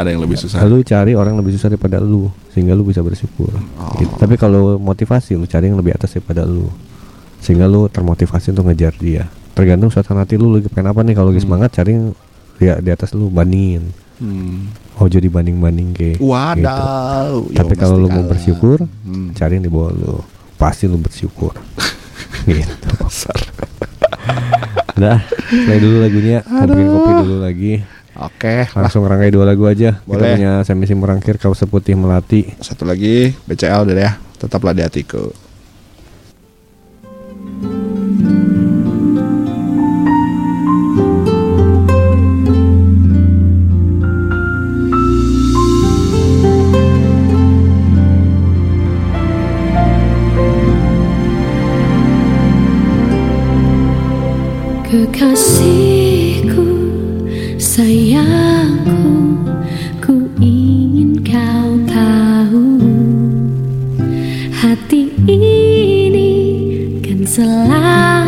[0.01, 0.64] Ada yang lebih susah?
[0.64, 3.52] Lu cari orang lebih susah daripada lu sehingga lu bisa bersyukur.
[3.77, 3.93] Oh.
[4.01, 4.14] gitu.
[4.16, 6.72] tapi kalau motivasi lu cari yang lebih atas daripada lu.
[7.44, 9.28] Sehingga lu termotivasi untuk ngejar dia.
[9.52, 11.12] Tergantung suasana hati lu lagi pengen apa nih?
[11.12, 11.48] Kalau lagi hmm.
[11.52, 11.93] semangat cari
[12.64, 14.56] ya di atas lu bandingin hmm.
[15.01, 17.56] Oh, ojo dibanding banding ke wadaw gitu.
[17.56, 19.32] Ya tapi kalau lu mau bersyukur hmm.
[19.32, 20.14] cari yang di bawah lu
[20.60, 21.56] pasti lu bersyukur
[22.48, 22.88] gitu
[25.01, 27.80] Udah, play dulu lagunya, bikin kopi dulu lagi.
[28.20, 29.16] Oke, langsung lah.
[29.16, 29.97] rangkai dua lagu aja.
[30.05, 30.36] Boleh.
[30.36, 32.52] Kita punya semi merangkir kau seputih melati.
[32.60, 34.20] Satu lagi BCL deh ya.
[34.36, 35.32] Tetaplah di hatiku.
[55.20, 56.64] Kasihku,
[57.60, 59.05] sayangku,
[60.01, 62.80] ku ingin kau tahu.
[64.48, 66.32] Hati ini
[67.05, 68.19] kan selalu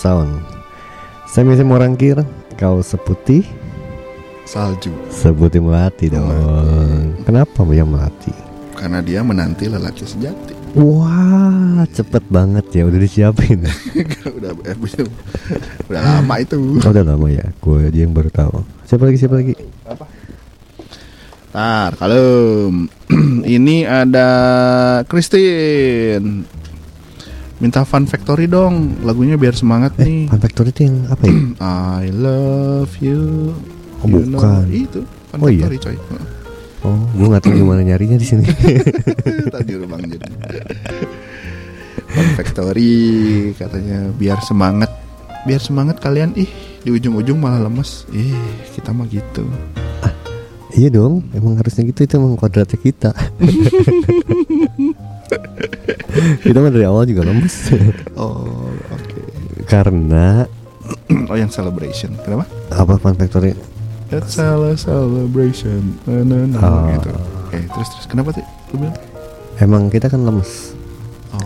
[0.00, 0.40] Sound
[1.28, 2.24] Saya masih mau rangkir
[2.56, 3.44] Kau seputih
[4.48, 4.90] Salju.
[5.14, 6.26] Seputih melati dong.
[7.22, 8.34] Kenapa dia melati?
[8.80, 10.56] karena dia menanti lelaki sejati.
[10.72, 13.60] Wah cepet banget ya Udah disiapin.
[14.40, 15.04] Udah eh, udah,
[15.84, 16.56] udah lama itu.
[16.56, 18.64] oh, Udah lama ya Gue aja yang baru tahu.
[18.88, 19.52] Siapa lagi siapa lagi?
[21.50, 22.26] Ntar kalau
[23.58, 24.28] ini ada
[25.04, 26.46] Christine
[27.60, 30.20] minta Fun Factory dong lagunya biar semangat Eh nih.
[30.26, 31.34] Fun Factory itu yang apa ya?
[32.02, 33.52] I love you.
[34.00, 34.64] Oh, You know- bukan.
[34.66, 35.68] itu Fun Oh, iya?
[35.68, 35.96] Factory coy.
[36.80, 38.48] Oh gue gak tahu gimana nyarinya di sini
[39.54, 40.24] Tadi rumah jadi.
[42.08, 42.92] Fun Factory
[43.54, 44.88] katanya biar semangat
[45.40, 46.48] biar semangat kalian ih
[46.80, 48.32] di ujung-ujung malah lemes ih
[48.72, 49.44] kita mah gitu
[50.70, 53.10] Iya dong Emang harusnya gitu Itu emang kodratnya kita
[56.44, 57.70] Kita mah dari awal juga lemes.
[58.20, 59.20] Oh oke.
[59.64, 60.44] Karena
[61.30, 62.16] oh yang celebration.
[62.20, 62.44] Kenapa?
[62.70, 63.54] Apa Fun Factory
[64.10, 65.94] It's a celebration.
[66.02, 66.90] Na, na, na, Oh.
[66.98, 67.10] gitu.
[67.46, 68.06] Oke terus terus.
[68.10, 68.44] Kenapa sih?
[69.62, 70.74] Emang kita kan lemes.
[71.30, 71.40] Oh.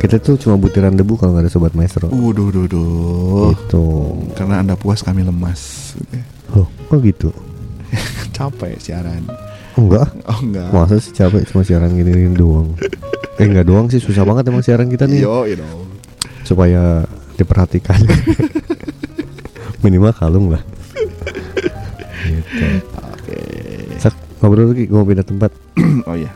[0.00, 2.08] Kita tuh cuma butiran debu kalau nggak ada sobat maestro.
[2.08, 3.52] Waduh, duh, duh.
[3.52, 3.84] Gitu.
[4.32, 5.92] Karena anda puas kami lemas.
[6.56, 7.28] Loh kok gitu?
[8.36, 9.28] Capek siaran
[9.80, 10.08] Enggak.
[10.28, 10.68] Oh enggak.
[10.76, 12.76] Masa sih capek cuma siaran gini, doang?
[13.40, 15.24] Eh enggak doang sih susah banget emang siaran kita nih.
[15.24, 15.88] Yo, you know.
[16.44, 17.08] Supaya
[17.40, 17.96] diperhatikan.
[19.84, 20.62] Minimal kalung lah.
[22.20, 22.66] Gitu.
[23.00, 23.38] Oke.
[24.40, 25.52] Ngobrol lagi gue mau pindah tempat.
[26.08, 26.32] Oh iya.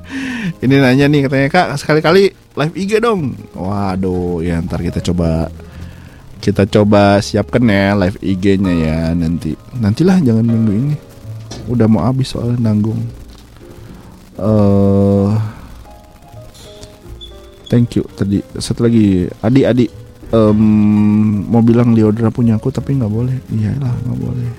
[0.62, 3.34] Ini nanya nih katanya kak sekali-kali live IG dong.
[3.58, 5.50] Waduh, ya ntar kita coba
[6.38, 9.58] kita coba siapkan ya live IG-nya ya nanti.
[9.74, 10.96] Nantilah jangan minggu ini.
[11.66, 13.00] Udah mau habis soalnya nanggung.
[14.36, 15.30] Eh
[17.72, 18.04] thank you.
[18.16, 19.28] Tadi satu lagi.
[19.40, 19.86] Adi Adi.
[20.32, 20.60] Em,
[21.44, 23.36] mau bilang Liodra punya aku tapi nggak boleh.
[23.52, 24.50] Iyalah nggak boleh.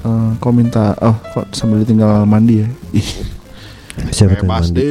[0.00, 2.68] Eh, kau minta oh kok sambil ditinggal mandi ya?
[2.96, 3.10] Ih.
[4.16, 4.88] Siapa yang bebas mandi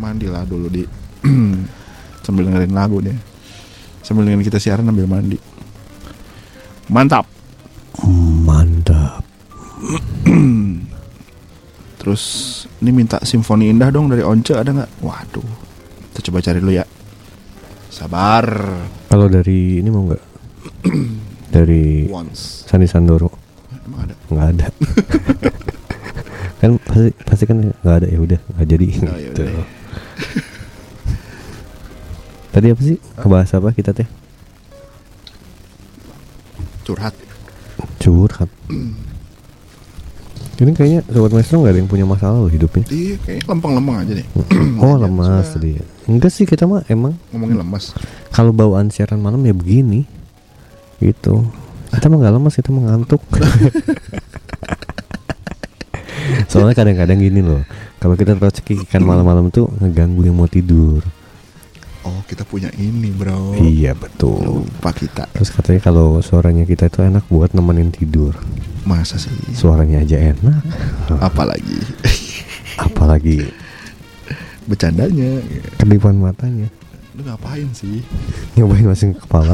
[0.00, 0.82] mandi lah dulu di.
[2.24, 3.16] Sambil dengerin lagu deh
[4.10, 5.38] sambil dengan kita siaran sambil mandi.
[6.90, 7.22] Mantap.
[8.42, 9.29] Mantap
[12.00, 12.22] terus
[12.80, 15.04] ini minta simfoni indah dong dari Once ada nggak?
[15.04, 15.70] Waduh
[16.20, 16.84] kita coba cari dulu ya.
[17.88, 18.44] Sabar.
[19.08, 20.22] Kalau dari ini mau nggak?
[21.56, 22.68] Dari once.
[22.68, 23.32] Sandi Sandoro.
[23.88, 24.14] Emang ada?
[24.28, 24.66] Nggak ada.
[26.60, 28.86] Kan pasti pasti kan nggak ada ya udah nggak jadi.
[29.00, 29.42] Oh, ya gitu.
[32.52, 33.00] tadi apa sih?
[33.16, 34.04] Ngebahas apa kita teh?
[36.84, 37.16] Curhat.
[37.96, 38.50] Curhat
[40.60, 42.84] ini kayaknya sobat maestro nggak ada yang punya masalah loh hidupnya.
[42.92, 44.26] Iya kayak lempeng-lempeng aja deh.
[44.84, 45.84] Oh lemas tadi ya.
[46.08, 47.92] enggak sih kita mah emang ngomongin lemas.
[48.32, 50.04] kalau bawaan siaran malam ya begini.
[51.00, 51.44] Gitu.
[51.90, 53.20] Kita mah nggak lemas kita mah ngantuk.
[56.50, 57.64] Soalnya kadang-kadang gini loh
[58.00, 61.04] kalau kita terlalu cekikikan malam-malam tuh ngeganggu yang mau tidur
[62.02, 63.54] oh kita punya ini bro.
[63.54, 64.64] Iya betul.
[64.64, 65.28] Lupa kita.
[65.32, 68.32] Terus katanya kalau suaranya kita itu enak buat nemenin tidur.
[68.82, 69.32] Masa sih?
[69.52, 70.62] Suaranya aja enak.
[71.28, 71.80] Apalagi?
[72.86, 73.44] Apalagi?
[74.64, 75.42] Bercandanya.
[75.76, 76.68] Kedipan matanya.
[77.12, 78.00] Lu ngapain sih?
[78.54, 79.52] Nyobain masing kepala.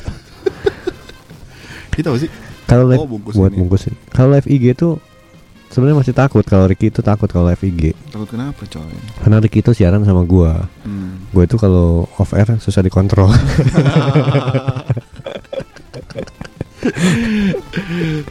[1.94, 2.30] Kita sih.
[2.66, 3.58] Kalau live Oh, bungkus buat ini.
[3.62, 4.98] bungkus kalau live IG tuh
[5.68, 8.92] sebenarnya masih takut kalau Ricky itu takut kalau live IG takut kenapa coy?
[9.20, 10.66] Karena Ricky itu siaran sama gua.
[10.82, 11.26] Hmm.
[11.30, 13.28] gue itu kalau off air susah dikontrol.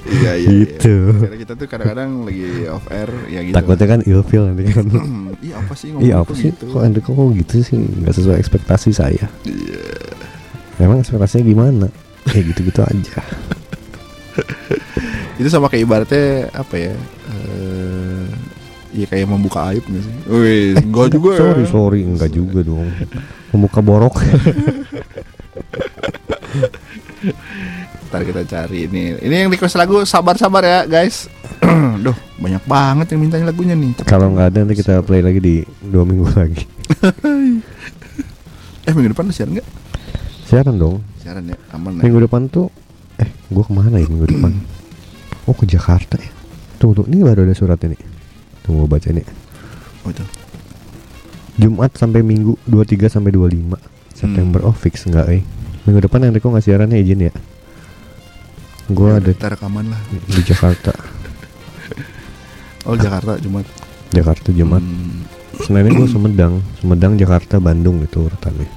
[0.05, 0.95] Iya iya Gitu.
[1.11, 1.19] iya.
[1.27, 3.55] karena kita tuh kadang-kadang lagi off air ya gitu.
[3.55, 4.85] Takutnya kan ilfeel nanti kan.
[5.43, 6.49] Iya apa sih ngomong iya apa sih?
[6.53, 6.65] gitu?
[6.71, 7.75] kok Enrico kok gitu sih?
[7.75, 9.25] Nggak sesuai ekspektasi saya.
[9.43, 9.83] Iya.
[10.75, 11.87] memang ekspektasinya gimana?
[12.31, 13.21] Ya gitu-gitu aja
[15.35, 16.93] itu sama kayak ibaratnya apa ya
[17.29, 18.25] eh
[18.95, 20.13] Iya kayak membuka aib gak sih?
[20.25, 21.39] Wih, enggak juga ya.
[21.43, 22.87] sorry sorry enggak juga dong
[23.51, 24.23] membuka borok
[28.05, 29.17] Ntar kita cari ini.
[29.17, 31.27] Ini yang request lagu sabar-sabar ya guys.
[32.05, 33.99] Duh, banyak banget yang mintanya lagunya nih.
[34.05, 36.63] Kalau nggak ada nanti kita play lagi di dua minggu lagi
[38.87, 39.67] Eh minggu depan lu siaran nggak?
[40.45, 42.05] siaran dong Siaran ya, aman ya.
[42.05, 42.69] minggu depan tuh
[43.17, 44.51] eh gua ke mana ya minggu depan
[45.45, 46.31] oh ke Jakarta ya?
[46.77, 47.09] Tunggu tunggu.
[47.13, 48.01] Ini baru ada suratnya nih
[48.65, 49.25] tunggu baca nih
[50.05, 50.25] Oh itu.
[51.55, 53.79] Jumat sampai Minggu 23 sampai 25
[54.13, 54.59] September.
[54.65, 55.41] Oh fix enggak eh?
[55.87, 57.33] Minggu depan Enrico nggak siarannya izin ya?
[58.91, 60.01] Gua ada Kita rekaman lah.
[60.11, 60.93] di Jakarta.
[62.85, 63.65] Oh Jakarta Jumat.
[64.13, 64.77] Jakarta Jumat.
[64.77, 65.25] Hmm.
[65.57, 66.61] Seninnya gue Sumedang.
[66.77, 68.69] Sumedang Jakarta Bandung gitu urutannya.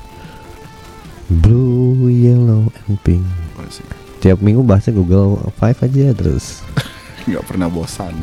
[1.28, 3.20] Blue, yellow, and pink.
[3.60, 4.07] Oh.
[4.18, 6.62] Tiap minggu bahasnya Google Five aja terus
[7.28, 8.14] Nggak pernah bosan.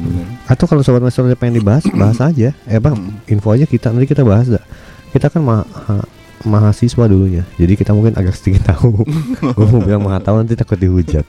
[0.43, 3.21] Atau kalau Sobat Master pengen dibahas Bahas aja Eh bang Hmm.
[3.27, 4.63] info aja kita Nanti kita bahas dah
[5.09, 6.07] Kita kan ma- ha-
[6.41, 9.05] mahasiswa dulunya Jadi kita mungkin agak sedikit tahu
[9.45, 11.21] Gue mau bilang maha tahu nanti takut dihujat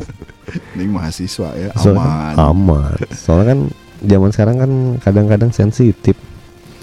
[0.73, 2.35] Ini mahasiswa ya, Soalnya- aman.
[2.35, 3.61] aman Soalnya kan
[4.01, 6.17] zaman sekarang kan kadang-kadang sensitif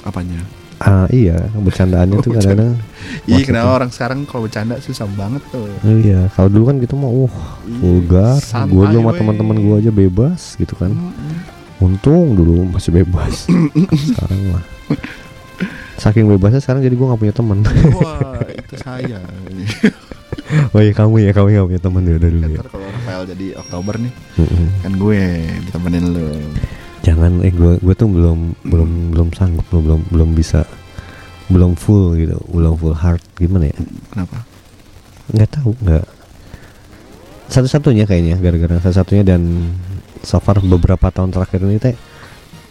[0.04, 0.46] Apanya?
[0.84, 2.76] Ah iya bercandaannya tuh kadang-kadang
[3.24, 5.68] Iya kenapa orang sekarang kalau bercanda susah banget tuh.
[5.84, 8.36] Iya, kalau dulu kan kita mau uh Iya, vulgar.
[8.68, 10.92] Gue sama teman-teman gue aja bebas gitu kan.
[11.80, 13.48] Untung dulu masih bebas.
[14.12, 14.64] sekarang mah.
[16.00, 17.64] Saking bebasnya sekarang jadi gue gak punya teman.
[17.96, 19.24] Wah itu saya.
[20.76, 22.60] oh iya kamu ya, kamu gak punya teman ya udah dulu ya.
[22.68, 24.14] Kalau Rafael jadi Oktober nih,
[24.84, 25.20] kan gue
[25.70, 26.28] ditemenin lu.
[27.04, 30.64] Jangan eh gue gue tuh belum belum belum sanggup belum belum belum bisa
[31.46, 33.78] belum full gitu, belum full heart gimana ya?
[34.10, 34.48] Kenapa?
[35.26, 36.04] nggak tahu nggak
[37.46, 39.72] satu-satunya kayaknya gara-gara satu-satunya dan
[40.20, 41.96] so far beberapa tahun terakhir ini teh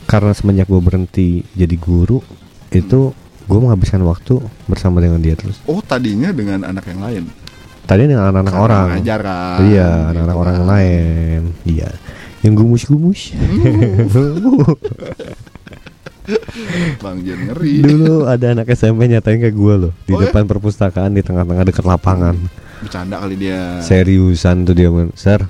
[0.04, 2.20] karena semenjak gue berhenti jadi guru
[2.70, 7.24] itu gue menghabiskan waktu bersama dengan dia terus Oh tadinya dengan anak yang lain.
[7.82, 9.56] tadi dengan anak-anak orang ngajar kan.
[9.62, 10.58] iya Gitu anak-anak orang kan.
[10.58, 11.88] yang lain iya
[12.42, 13.30] yang gumus-gumus
[16.98, 17.82] Bang Jun ngeri.
[17.82, 20.30] dulu ada anak SMP nyatain ke gue loh di Oh ya?
[20.30, 22.38] depan perpustakaan di tengah-tengah dekat lapangan
[22.78, 23.78] Bercanda kali dia.
[23.78, 25.42] seriusan tuh dia sir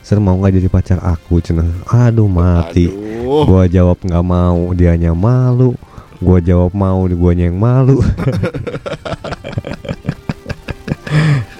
[0.00, 1.66] Ser mau nggak jadi pacar aku cenah.
[1.90, 2.86] Aduh mati.
[2.86, 3.42] Aduh.
[3.42, 5.74] Gua jawab nggak mau, dianya malu.
[6.22, 7.98] Gua jawab mau, guanya yang malu.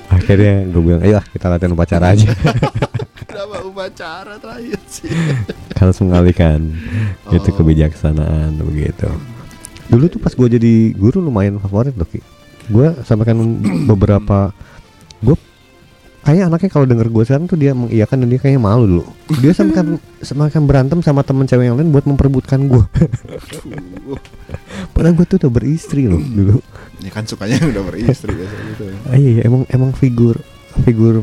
[0.09, 2.31] Akhirnya gue bilang, ayo lah, kita latihan pacar aja.
[3.27, 5.11] Kenapa upacara terakhir sih?
[5.81, 6.73] Harus mengalihkan
[7.28, 7.55] itu Oh.
[7.55, 9.11] kebijaksanaan begitu.
[9.86, 12.23] Dulu tuh pas gue jadi guru lumayan favorit loh Ki.
[12.66, 13.36] Gue sampaikan
[13.90, 14.51] beberapa
[15.20, 15.36] gue
[16.23, 19.03] kayak anaknya kalau denger gue sekarang tuh dia mengiyakan dan dia kayaknya malu dulu.
[19.39, 22.82] Dia sampaikan semakin berantem sama temen cewek yang lain buat memperebutkan gue.
[24.94, 26.59] Padahal gue tuh udah beristri loh dulu.
[26.98, 28.82] Ya kan sukanya udah beristri biasa gitu.
[29.05, 30.40] Ah, iya, iya emang emang figur
[30.82, 31.23] figur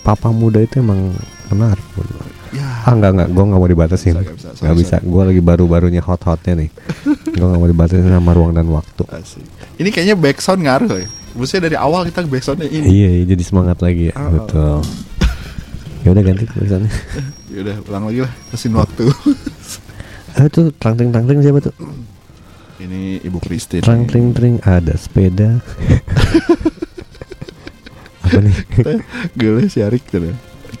[0.00, 1.12] papa muda itu emang
[1.58, 2.06] gue.
[2.54, 2.86] Ya.
[2.86, 4.14] Ah enggak enggak, gue nggak mau dibatasin.
[4.14, 6.70] Nggak bisa, Nggak sorry, bisa, gue lagi baru-barunya hot-hotnya nih.
[7.34, 9.02] gue nggak mau dibatasin sama ruang dan waktu.
[9.10, 9.42] Asik.
[9.78, 11.08] Ini kayaknya backsound ngaruh ya.
[11.34, 12.86] Maksudnya dari awal kita backsoundnya ini.
[12.86, 14.14] Iya, iya, jadi semangat lagi ya.
[14.14, 14.30] Oh.
[14.30, 14.78] Betul.
[16.04, 16.92] Ya udah ganti tulisannya.
[17.54, 18.32] Ya udah ulang lagi lah.
[18.50, 19.04] Mesin waktu.
[20.34, 21.70] Ah tuh trang tring trang tring siapa tuh?
[22.82, 23.86] ini Ibu Christine.
[23.86, 25.62] Trang tring tring ada sepeda.
[28.26, 28.56] Apa nih?
[29.38, 30.34] Gue si Arik tuh deh.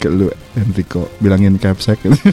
[0.04, 2.28] Ke lu Enrico bilangin capsek gitu.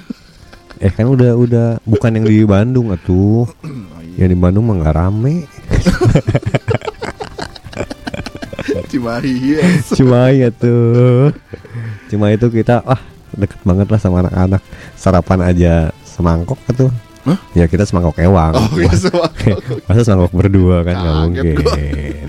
[0.83, 3.47] Eh kan udah udah bukan yang di Bandung atuh.
[3.47, 4.27] Oh, iya.
[4.27, 5.47] Yang di Bandung mah nggak rame.
[8.91, 9.95] Cimahi yes.
[9.95, 11.31] Cuma ya tuh.
[12.11, 12.99] Cuma itu kita wah
[13.39, 14.59] deket banget lah sama anak-anak.
[14.99, 16.91] Sarapan aja semangkok tuh.
[17.23, 17.39] Hah?
[17.55, 18.51] Ya kita semangkok ewang.
[18.51, 19.31] Oh iya semua.
[19.87, 21.55] Masa semangkok berdua kan nggak mungkin.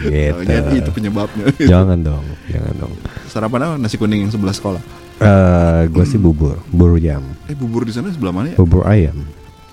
[0.06, 0.78] gitu.
[0.78, 1.50] Itu penyebabnya.
[1.58, 2.94] Jangan dong, jangan dong.
[3.26, 3.74] Sarapan apa?
[3.82, 5.01] Nasi kuning yang sebelah sekolah.
[5.22, 8.56] Eh, gue sih bubur, bubur jam, Eh bubur di sana sebelah mana ya?
[8.56, 9.22] bubur ayam.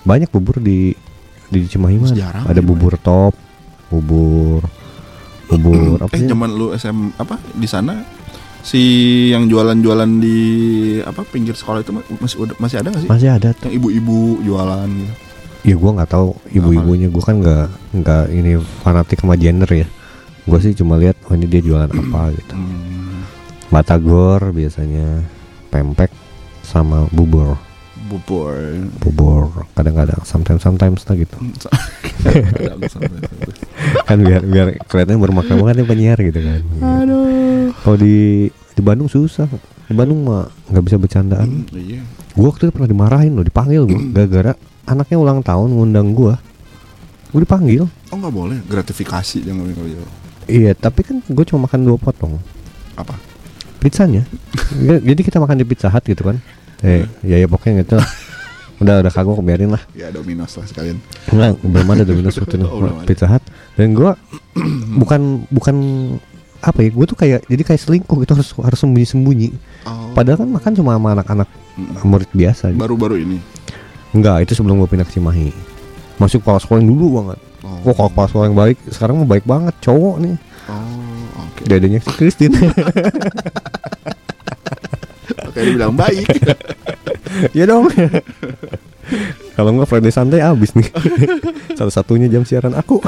[0.00, 0.94] Banyak bubur di
[1.46, 2.14] di Cimahi mah.
[2.44, 3.34] Ada di bubur top,
[3.88, 4.62] bubur
[5.46, 6.28] bubur apa eh sih?
[6.28, 8.06] zaman lu SM apa di sana
[8.62, 8.82] si
[9.28, 10.38] yang jualan-jualan di
[11.00, 13.08] apa pinggir sekolah itu ma- masih masih ada gak sih?
[13.08, 13.66] Masih ada tuh.
[13.66, 15.14] Yang ibu-ibu jualan gitu.
[15.60, 17.08] Ya gue nggak tahu ibu-ibunya.
[17.08, 19.86] Gue kan nggak nggak ini fanatik sama gender ya.
[20.40, 22.54] Gue sih cuma lihat oh ini dia jualan apa gitu.
[22.54, 23.26] Hmm,
[23.68, 25.20] Batagor biasanya,
[25.70, 26.10] pempek
[26.66, 27.56] sama bubur.
[28.10, 28.58] bubur.
[28.98, 29.42] Bubur
[29.78, 31.36] kadang-kadang sometimes sometimes lah gitu.
[32.20, 32.84] Kadang
[34.04, 36.60] kan biar biar kelihatannya bermakna banget ya penyiar gitu kan.
[37.00, 37.72] Aduh.
[37.80, 39.48] Kalau di di Bandung susah.
[39.86, 41.64] Di Bandung mah nggak bisa bercandaan.
[41.72, 42.04] Iya.
[42.36, 44.52] Gua waktu itu pernah dimarahin loh, dipanggil gua gara-gara
[44.84, 46.34] anaknya ulang tahun ngundang gua.
[47.30, 47.88] Gua dipanggil.
[48.10, 49.88] Oh nggak boleh gratifikasi jangan kalau.
[50.50, 52.34] Iya, tapi kan gue cuma makan dua potong
[52.98, 53.14] Apa?
[53.80, 54.22] Pizzanya.
[54.80, 56.36] Jadi kita makan di Pizza Hut gitu kan.
[56.84, 57.96] Eh, ya ya pokoknya gitu.
[57.96, 58.08] lah.
[58.80, 59.82] Udah udah kagok biarin lah.
[59.92, 60.96] Ya Domino's lah sekalian.
[61.28, 62.68] Enggak, belum ada Domino's waktu itu.
[62.72, 63.04] Oh.
[63.04, 63.44] Pizza Hut.
[63.76, 64.16] Dan gua
[65.00, 65.76] bukan bukan
[66.60, 66.88] apa ya?
[66.92, 69.48] Gue tuh kayak jadi kayak selingkuh gitu harus harus sembunyi-sembunyi.
[69.88, 70.12] Oh.
[70.16, 71.48] Padahal kan makan cuma sama anak-anak
[72.04, 72.80] murid biasa gitu.
[72.80, 73.40] Baru-baru ini.
[74.10, 75.52] Enggak, itu sebelum gue pindah ke Cimahi.
[76.20, 77.38] Masuk kepala sekolah yang dulu banget.
[77.64, 77.92] Oh.
[77.92, 80.34] Kalau kepala sekolah yang baik, sekarang mah baik banget cowok nih.
[80.68, 80.99] Oh.
[81.62, 82.56] Dadanya si Christine.
[85.42, 86.26] Oke, dia bilang baik.
[87.58, 87.90] ya dong.
[89.52, 90.88] Kalau enggak Friday Sunday abis nih.
[91.78, 93.02] Salah satunya jam siaran aku.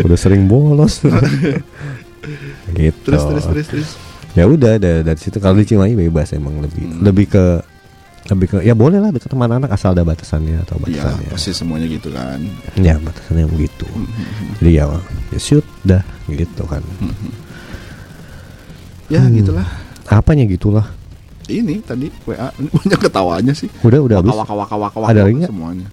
[0.00, 1.00] Udah sering bolos.
[2.72, 2.98] gitu.
[3.04, 3.90] terus terus terus terus.
[4.34, 7.00] Ya udah da- dari situ kalau di Cimahi bebas emang lebih Hmm.
[7.02, 7.44] lebih ke
[8.24, 11.28] lebih ke ya boleh lah deket sama anak asal ada batasannya atau Iya, batasannya.
[11.28, 12.40] pasti semuanya gitu kan.
[12.74, 13.84] Ya batasannya begitu.
[13.86, 14.08] Hmm.
[14.58, 14.84] Jadi ya
[15.28, 16.80] ya sudah gitu kan.
[19.06, 19.36] Ya, Hmm.
[19.36, 19.66] gitulah.
[20.06, 20.86] Apanya gitulah.
[21.44, 23.68] Ini tadi WA banyak ketawanya sih.
[23.82, 24.32] Udah udah habis.
[24.32, 25.88] waka waka waka waka Ada lagi semuanya.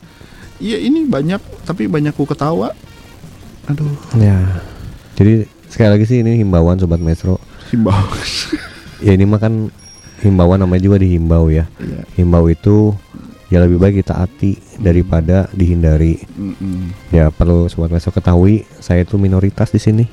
[0.58, 2.72] Iya, ini banyak tapi banyak ku ketawa.
[3.68, 4.40] Aduh, Ya.
[5.14, 7.38] Jadi sekali lagi sih ini himbauan sobat Metro.
[7.68, 7.92] himbau.
[9.02, 9.74] Ya ini mah kan
[10.22, 11.66] himbauan namanya juga dihimbau ya.
[11.76, 12.02] Iya.
[12.16, 12.94] Himbau itu
[13.48, 16.22] ya lebih baik kita hati daripada dihindari.
[17.10, 20.06] Ya perlu sobat Metro ketahui saya itu minoritas di sini.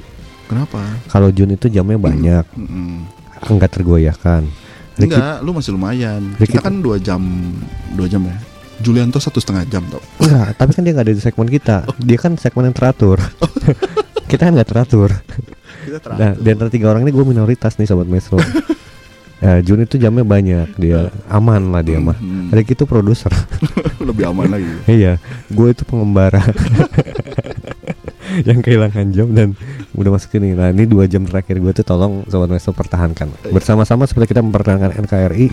[0.49, 0.81] Kenapa?
[1.07, 3.05] Kalau Jun itu jamnya banyak, Mm-mm.
[3.47, 4.49] enggak tergoyahkan.
[4.97, 6.35] Ricky- Enggak, lu masih lumayan.
[6.35, 7.21] Ricky- Kita kan dua jam,
[7.93, 8.35] dua jam ya.
[8.79, 10.01] Julianto satu setengah jam tau.
[10.19, 11.77] Enggak, tapi kan dia nggak ada di segmen kita.
[12.01, 13.21] Dia kan segmen yang teratur.
[14.31, 15.11] kita kan nggak teratur.
[15.85, 18.41] Kita Nah, di antara tiga orang ini gue minoritas nih sobat Metro.
[19.39, 22.19] Ya, Jun itu jamnya banyak, dia aman lah dia mah.
[22.19, 22.51] Hmm.
[22.51, 23.31] Ricky itu produser.
[24.09, 24.67] lebih aman lagi.
[24.91, 26.43] iya, gue itu pengembara.
[28.49, 29.49] yang kehilangan jam dan
[29.97, 30.55] udah masuk sini.
[30.55, 33.29] Nah, ini dua jam terakhir gue tuh tolong sobat Metro pertahankan.
[33.51, 35.47] Bersama-sama seperti kita mempertahankan NKRI,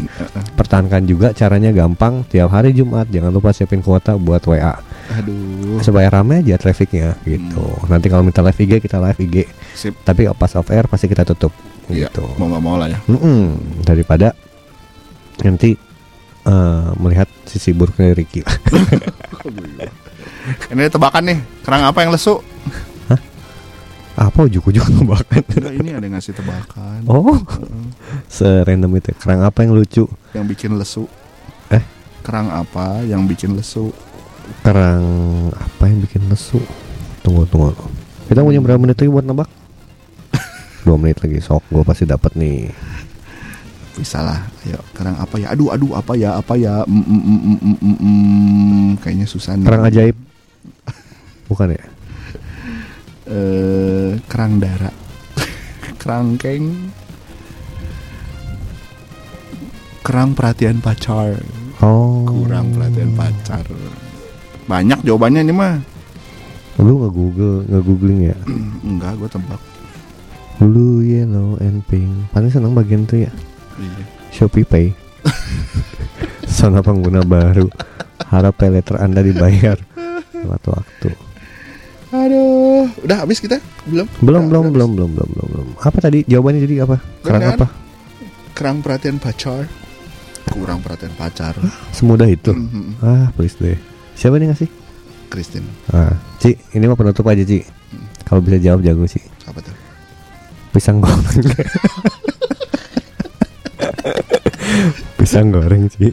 [0.58, 2.28] pertahankan juga caranya gampang.
[2.28, 4.76] Tiap hari Jumat jangan lupa siapin kuota buat WA.
[5.06, 5.78] Aduh.
[5.86, 7.62] supaya rame aja trafficnya gitu.
[7.86, 9.46] Nanti kalau minta live IG kita live IG,
[9.78, 9.94] Sip.
[10.02, 11.54] tapi pas off air pasti kita tutup
[11.90, 12.26] Iya, gitu.
[12.42, 13.00] mau nggak mau lah ya.
[13.06, 13.58] Mm-mm.
[13.86, 14.34] Daripada
[15.46, 15.78] nanti
[16.46, 18.42] eh, melihat sisi buruk dari Ricky.
[20.46, 22.38] Ini tebakan nih, kerang apa yang lesu?
[24.16, 25.44] Apa ujuk-ujuk tebakan?
[25.44, 27.04] Enggak, ini ada ngasih tebakan.
[27.04, 27.36] Oh,
[28.32, 29.12] serandom itu.
[29.20, 30.08] Kerang apa yang lucu?
[30.32, 31.04] Yang bikin lesu.
[31.68, 31.84] Eh?
[32.24, 33.92] Kerang apa yang bikin lesu?
[34.64, 35.04] Kerang
[35.52, 36.64] apa yang bikin lesu?
[37.28, 37.76] Tunggu, tunggu.
[38.32, 39.52] Kita punya berapa menit lagi buat nebak?
[40.86, 42.70] Dua menit lagi, sok gue pasti dapat nih.
[43.98, 44.46] Bisa lah.
[44.70, 45.50] Ayo, kerang apa ya?
[45.50, 46.38] Aduh, aduh, apa ya?
[46.38, 46.86] Apa ya?
[46.86, 48.90] Mm, mm, mm, mm, mm, mm, mm.
[49.02, 49.66] Kayaknya susah nih.
[49.66, 50.16] Kerang ajaib.
[51.50, 51.86] Bukan ya?
[53.26, 54.94] Eh, kerang dara.
[56.06, 56.94] Kerangkeng.
[60.06, 61.42] Kerang perhatian pacar.
[61.82, 62.30] Oh.
[62.30, 63.66] Kurang perhatian pacar.
[64.70, 65.82] Banyak jawabannya ini mah.
[66.78, 68.38] Lu nggak google, nggak googling ya?
[68.86, 69.75] Enggak, gue tebak.
[70.58, 72.08] Blue, yellow, and pink.
[72.32, 73.32] Paling senang bagian itu ya.
[73.76, 74.04] Iya.
[74.32, 74.88] Shopee Pay.
[76.48, 77.68] Zona pengguna baru.
[78.26, 79.76] Harap pay letter Anda dibayar
[80.32, 81.10] tepat waktu.
[82.10, 83.60] Aduh, udah habis kita?
[83.84, 84.08] Belum?
[84.18, 85.68] Belum, Udah, belum, udah belum, belum, belum, belum, belum.
[85.78, 86.98] Apa tadi jawabannya jadi apa?
[87.20, 87.56] Kerang Benar.
[87.60, 87.68] apa?
[88.56, 89.68] Kerang perhatian pacar.
[90.48, 91.60] Kurang perhatian pacar.
[91.92, 92.56] Semudah itu.
[92.56, 93.04] Mhm.
[93.04, 93.76] Ah, please deh.
[94.16, 94.70] Siapa nih ngasih?
[95.28, 97.66] Christine, Ah, Ci, ini mah penutup aja, Ci.
[98.24, 99.20] Kalau bisa jawab jago sih.
[99.44, 99.76] apa tuh?
[100.76, 101.40] Pisang goreng.
[105.16, 106.12] Pisang goreng, Ci.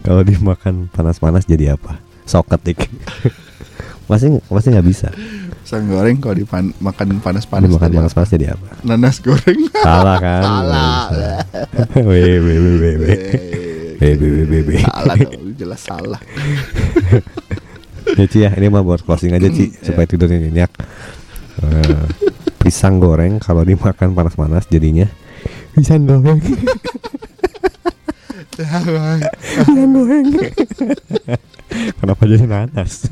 [0.00, 2.00] Kalau dimakan panas-panas jadi apa?
[2.24, 2.88] Sok ketik.
[4.08, 5.12] Masih masih nggak bisa.
[5.60, 8.68] Pisang goreng kalau dipan makan panas-panas Dimakan tadi panas-panas jadi apa?
[8.88, 9.60] Nanas goreng.
[9.84, 10.42] Salah kan?
[10.48, 11.04] Salah.
[12.08, 13.16] Weh, weh, weh, weh, weh.
[14.00, 14.80] Weh, weh, weh, weh, weh.
[14.80, 16.20] salah dong, jelas salah.
[18.16, 20.72] Ya Ci ya, ini mah buat closing aja Ci supaya tidurnya nyenyak.
[22.68, 25.08] Eh, pisang goreng kalau dimakan panas-panas jadinya
[25.72, 26.36] pisang goreng.
[28.52, 28.84] pisang
[29.88, 30.28] goreng.
[31.96, 33.08] Kenapa jadi nanas?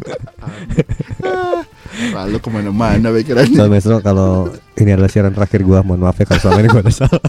[2.12, 3.56] Lalu ke mana-mana pikirannya.
[3.56, 6.84] So Mesro kalau ini adalah siaran terakhir gua, mohon maaf ya kalau selama ini gua
[6.84, 7.24] ada salah.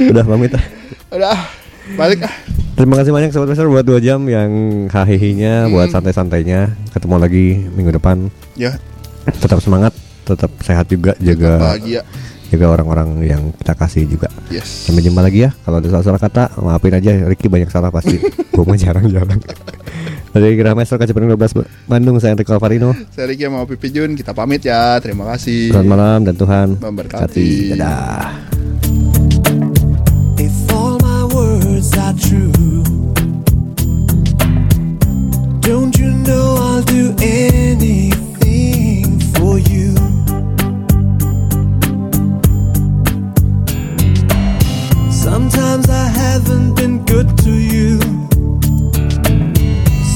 [0.16, 0.64] Udah pamit ah.
[1.12, 1.36] Udah,
[1.94, 2.34] balik ah.
[2.76, 4.50] Terima kasih banyak Sobat Master buat dua jam yang
[4.92, 6.76] hahihinya, buat santai-santainya.
[6.92, 8.28] Ketemu lagi minggu depan.
[8.52, 8.76] Ya,
[9.24, 12.04] Tetap semangat, tetap sehat juga, jaga bahagia.
[12.46, 14.28] jaga orang-orang yang kita kasih juga.
[14.52, 14.84] Yes.
[14.84, 15.56] Sampai jumpa lagi ya.
[15.64, 17.16] Kalau ada salah-salah kata, maafin aja.
[17.24, 18.20] Ricky banyak salah pasti.
[18.54, 19.40] Gue mah jarang-jarang.
[20.36, 21.32] Dari Gerah Master Kaca 12
[21.88, 22.92] Bandung, saya Enrico Alvarino.
[23.08, 25.00] Saya Ricky sama Pipi Jun, kita pamit ya.
[25.00, 25.72] Terima kasih.
[25.72, 27.72] Selamat malam dan Tuhan Memberkati.
[27.72, 28.65] Dadah.
[36.86, 39.94] Do anything for you?
[45.10, 47.98] Sometimes I haven't been good to you.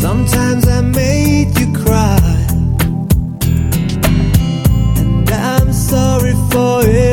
[0.01, 2.19] Sometimes I made you cry.
[5.01, 7.10] And I'm sorry for everything.